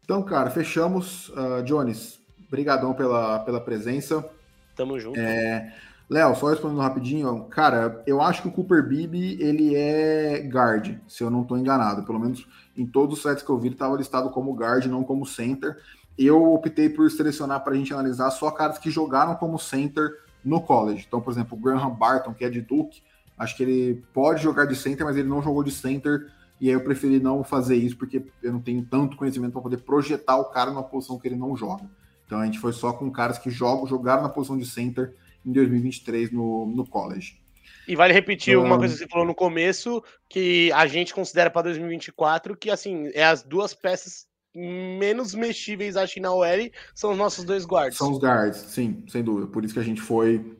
Então, 0.05 0.22
cara, 0.22 0.51
fechamos. 0.51 1.28
Uh, 1.30 1.62
Jones, 1.64 2.18
brigadão 2.51 2.92
pela, 2.94 3.38
pela 3.40 3.61
presença. 3.61 4.28
Tamo 4.76 4.98
junto. 4.98 5.18
É... 5.18 5.72
Léo, 6.11 6.34
só 6.34 6.48
respondendo 6.48 6.80
rapidinho, 6.80 7.44
cara, 7.44 8.03
eu 8.05 8.20
acho 8.20 8.42
que 8.42 8.48
o 8.48 8.51
Cooper 8.51 8.82
Bibi, 8.82 9.40
ele 9.40 9.76
é 9.76 10.40
guard, 10.40 10.98
se 11.07 11.22
eu 11.22 11.30
não 11.30 11.42
estou 11.42 11.57
enganado. 11.57 12.03
Pelo 12.03 12.18
menos 12.18 12.44
em 12.76 12.84
todos 12.84 13.18
os 13.18 13.22
sites 13.22 13.44
que 13.44 13.48
eu 13.48 13.57
vi, 13.57 13.68
ele 13.68 13.76
estava 13.76 13.96
listado 13.96 14.28
como 14.30 14.53
guard, 14.53 14.86
não 14.86 15.05
como 15.05 15.24
center. 15.24 15.78
Eu 16.18 16.53
optei 16.53 16.88
por 16.88 17.09
selecionar 17.12 17.62
para 17.62 17.74
a 17.74 17.76
gente 17.76 17.94
analisar 17.94 18.28
só 18.32 18.51
caras 18.51 18.76
que 18.76 18.90
jogaram 18.90 19.36
como 19.36 19.57
center 19.57 20.11
no 20.44 20.61
college. 20.61 21.05
Então, 21.07 21.20
por 21.20 21.32
exemplo, 21.32 21.57
o 21.57 21.61
Graham 21.61 21.90
Barton, 21.90 22.34
que 22.34 22.44
é 22.44 22.51
de 22.51 22.61
Duke, 22.61 23.03
acho 23.38 23.57
que 23.57 23.62
ele 23.62 24.05
pode 24.12 24.42
jogar 24.42 24.64
de 24.64 24.74
center, 24.74 25.07
mas 25.07 25.16
ele 25.16 25.28
não 25.28 25.40
jogou 25.40 25.62
de 25.62 25.70
center. 25.70 26.26
E 26.61 26.68
aí 26.68 26.74
eu 26.74 26.84
preferi 26.84 27.18
não 27.18 27.42
fazer 27.42 27.76
isso, 27.76 27.96
porque 27.96 28.22
eu 28.42 28.52
não 28.52 28.61
tenho 28.61 28.84
tanto 28.84 29.16
conhecimento 29.16 29.52
para 29.52 29.62
poder 29.62 29.78
projetar 29.78 30.36
o 30.36 30.46
cara 30.46 30.70
numa 30.70 30.82
posição 30.82 31.18
que 31.18 31.26
ele 31.26 31.36
não 31.36 31.56
joga. 31.56 31.90
Então 32.26 32.38
a 32.38 32.44
gente 32.44 32.58
foi 32.58 32.72
só 32.72 32.92
com 32.92 33.11
caras 33.11 33.38
que 33.38 33.50
jogam, 33.50 33.86
jogaram 33.86 34.22
na 34.22 34.28
posição 34.28 34.58
de 34.58 34.66
center 34.66 35.14
em 35.44 35.52
2023 35.52 36.30
no, 36.30 36.66
no 36.66 36.86
college. 36.86 37.40
E 37.88 37.96
vale 37.96 38.12
repetir 38.12 38.56
uma 38.58 38.78
coisa 38.78 38.94
que 38.94 39.00
você 39.00 39.08
falou 39.08 39.26
no 39.26 39.34
começo, 39.34 40.02
que 40.28 40.70
a 40.72 40.86
gente 40.86 41.14
considera 41.14 41.50
para 41.50 41.62
2024 41.62 42.56
que 42.56 42.70
assim, 42.70 43.11
é 43.14 43.24
as 43.24 43.42
duas 43.42 43.74
peças 43.74 44.28
menos 44.54 45.34
mexíveis, 45.34 45.96
acho 45.96 46.14
que 46.14 46.20
na 46.20 46.32
OL, 46.32 46.70
são 46.94 47.12
os 47.12 47.18
nossos 47.18 47.44
dois 47.44 47.64
guards. 47.64 47.96
São 47.96 48.12
os 48.12 48.18
guards, 48.18 48.58
sim, 48.58 49.04
sem 49.08 49.22
dúvida. 49.22 49.46
Por 49.46 49.64
isso 49.64 49.74
que 49.74 49.80
a 49.80 49.84
gente 49.84 50.00
foi. 50.00 50.56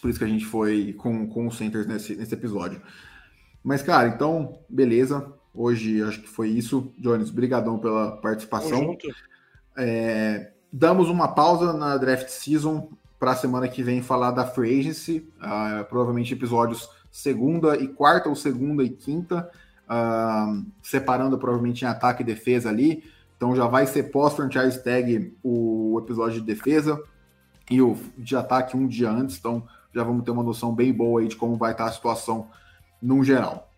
Por 0.00 0.10
isso 0.10 0.18
que 0.18 0.24
a 0.24 0.28
gente 0.28 0.44
foi 0.44 0.92
com, 0.94 1.28
com 1.28 1.46
os 1.46 1.56
centers 1.56 1.86
nesse, 1.86 2.16
nesse 2.16 2.34
episódio. 2.34 2.82
Mas, 3.62 3.82
cara, 3.82 4.08
então, 4.08 4.58
beleza. 4.68 5.32
Hoje 5.54 6.02
acho 6.02 6.20
que 6.20 6.28
foi 6.28 6.48
isso. 6.48 6.92
Jones, 6.98 7.30
brigadão 7.30 7.78
pela 7.78 8.16
participação. 8.16 8.96
É, 9.76 10.52
damos 10.72 11.08
uma 11.08 11.28
pausa 11.28 11.72
na 11.72 11.96
draft 11.96 12.28
season 12.28 12.88
para 13.22 13.32
a 13.32 13.36
semana 13.36 13.68
que 13.68 13.84
vem 13.84 14.02
falar 14.02 14.32
da 14.32 14.44
Free 14.44 14.80
Agency, 14.80 15.28
uh, 15.38 15.84
provavelmente 15.84 16.34
episódios 16.34 16.90
segunda 17.08 17.76
e 17.76 17.86
quarta, 17.86 18.28
ou 18.28 18.34
segunda 18.34 18.82
e 18.82 18.88
quinta, 18.88 19.48
uh, 19.84 20.66
separando 20.82 21.38
provavelmente 21.38 21.84
em 21.84 21.88
ataque 21.88 22.22
e 22.22 22.26
defesa 22.26 22.68
ali. 22.68 23.04
Então 23.36 23.54
já 23.54 23.68
vai 23.68 23.86
ser 23.86 24.10
pós-franchise 24.10 24.82
tag 24.82 25.36
o 25.40 26.00
episódio 26.02 26.40
de 26.40 26.46
defesa 26.46 27.00
e 27.70 27.80
o 27.80 27.96
de 28.18 28.34
ataque 28.34 28.76
um 28.76 28.88
dia 28.88 29.10
antes, 29.10 29.38
então 29.38 29.68
já 29.94 30.02
vamos 30.02 30.24
ter 30.24 30.32
uma 30.32 30.42
noção 30.42 30.74
bem 30.74 30.92
boa 30.92 31.20
aí 31.20 31.28
de 31.28 31.36
como 31.36 31.56
vai 31.56 31.72
estar 31.72 31.84
a 31.84 31.92
situação 31.92 32.48
no 33.02 33.24
geral. 33.24 33.70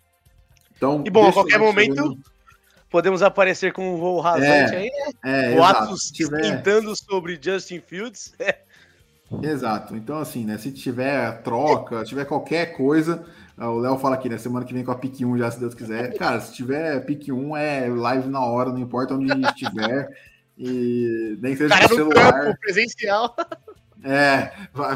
Então, 0.77 1.03
e 1.07 1.11
bom, 1.11 1.29
a 1.29 1.33
qualquer 1.33 1.59
momento 1.59 2.17
podemos 2.91 3.23
aparecer 3.23 3.73
com 3.73 3.95
um 3.95 3.97
voo 3.97 4.21
rasante 4.21 4.75
é, 4.75 4.77
aí, 4.77 4.91
né? 4.91 5.13
É, 5.25 5.55
Boatos 5.57 6.11
tiver... 6.11 6.63
sobre 6.97 7.39
Justin 7.41 7.81
Fields. 7.81 8.35
Exato. 9.43 9.97
Então, 9.97 10.19
assim, 10.19 10.45
né? 10.45 10.59
Se 10.59 10.71
tiver 10.71 11.43
troca, 11.43 12.01
se 12.01 12.11
tiver 12.11 12.25
qualquer 12.25 12.77
coisa, 12.77 13.25
o 13.59 13.79
Léo 13.79 13.99
fala 13.99 14.15
aqui, 14.15 14.29
né? 14.29 14.39
Semana 14.39 14.65
que 14.65 14.75
vem 14.75 14.85
com 14.85 14.93
a 14.93 14.97
pique 14.97 15.25
1 15.25 15.39
já, 15.39 15.51
se 15.51 15.59
Deus 15.59 15.75
quiser. 15.75 16.15
Cara, 16.19 16.41
se 16.41 16.55
tiver 16.55 17.05
pique 17.05 17.33
1, 17.33 17.57
é 17.57 17.89
live 17.89 18.29
na 18.29 18.45
hora, 18.45 18.71
não 18.71 18.79
importa 18.79 19.15
onde 19.15 19.33
estiver. 19.47 20.09
E 20.57 21.37
nem 21.41 21.57
seja 21.57 21.75
Cara, 21.75 21.89
no 21.89 21.95
celular. 21.95 22.33
Campo, 22.33 22.61
presencial. 22.61 23.37
É, 24.07 24.53
vai, 24.75 24.95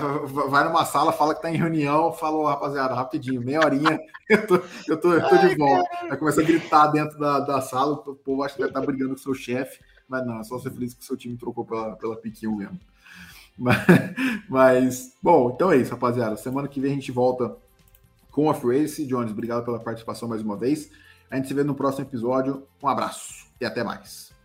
vai, 0.50 0.64
numa 0.64 0.84
sala, 0.84 1.12
fala 1.12 1.34
que 1.34 1.40
tá 1.40 1.50
em 1.50 1.56
reunião, 1.56 2.12
fala, 2.12 2.50
rapaziada, 2.50 2.94
rapidinho, 2.94 3.40
meia 3.40 3.61
horinha, 3.61 3.98
eu 4.28 4.46
tô, 4.46 4.61
eu 4.86 5.00
tô, 5.00 5.14
eu 5.14 5.26
tô 5.26 5.38
de 5.38 5.54
volta. 5.56 5.88
Vai 6.09 6.18
começar 6.18 6.42
a 6.42 6.44
gritar 6.44 6.88
dentro 6.88 7.18
da, 7.18 7.40
da 7.40 7.61
sala, 7.62 7.94
o 7.94 8.14
povo 8.14 8.42
acha 8.42 8.54
que 8.54 8.61
vai 8.61 8.68
estar 8.68 8.80
tá 8.80 8.86
brigando 8.86 9.14
com 9.14 9.20
o 9.20 9.22
seu 9.22 9.32
chefe, 9.32 9.80
mas 10.06 10.26
não, 10.26 10.40
é 10.40 10.44
só 10.44 10.59
ser 10.59 10.70
feliz 10.72 10.92
que 10.92 11.00
o 11.00 11.04
seu 11.04 11.16
time 11.16 11.38
trocou 11.38 11.64
pela, 11.64 11.96
pela 11.96 12.16
1 12.16 12.56
mesmo. 12.56 12.78
Mas, 13.61 13.76
mas, 14.48 15.16
bom, 15.20 15.50
então 15.52 15.72
é 15.72 15.78
isso, 15.78 15.90
rapaziada. 15.90 16.36
Semana 16.36 16.68
que 16.68 16.78
vem 16.78 16.92
a 16.92 16.94
gente 16.94 17.11
volta 17.11 17.56
com 18.30 18.48
a 18.48 18.54
Free. 18.54 18.86
Jones, 19.04 19.32
obrigado 19.32 19.64
pela 19.64 19.80
participação 19.80 20.28
mais 20.28 20.40
uma 20.42 20.56
vez. 20.56 20.92
A 21.28 21.34
gente 21.34 21.48
se 21.48 21.54
vê 21.54 21.64
no 21.64 21.74
próximo 21.74 22.04
episódio. 22.04 22.68
Um 22.80 22.86
abraço 22.86 23.48
e 23.61 23.66
até 23.66 23.82
mais. 23.82 24.38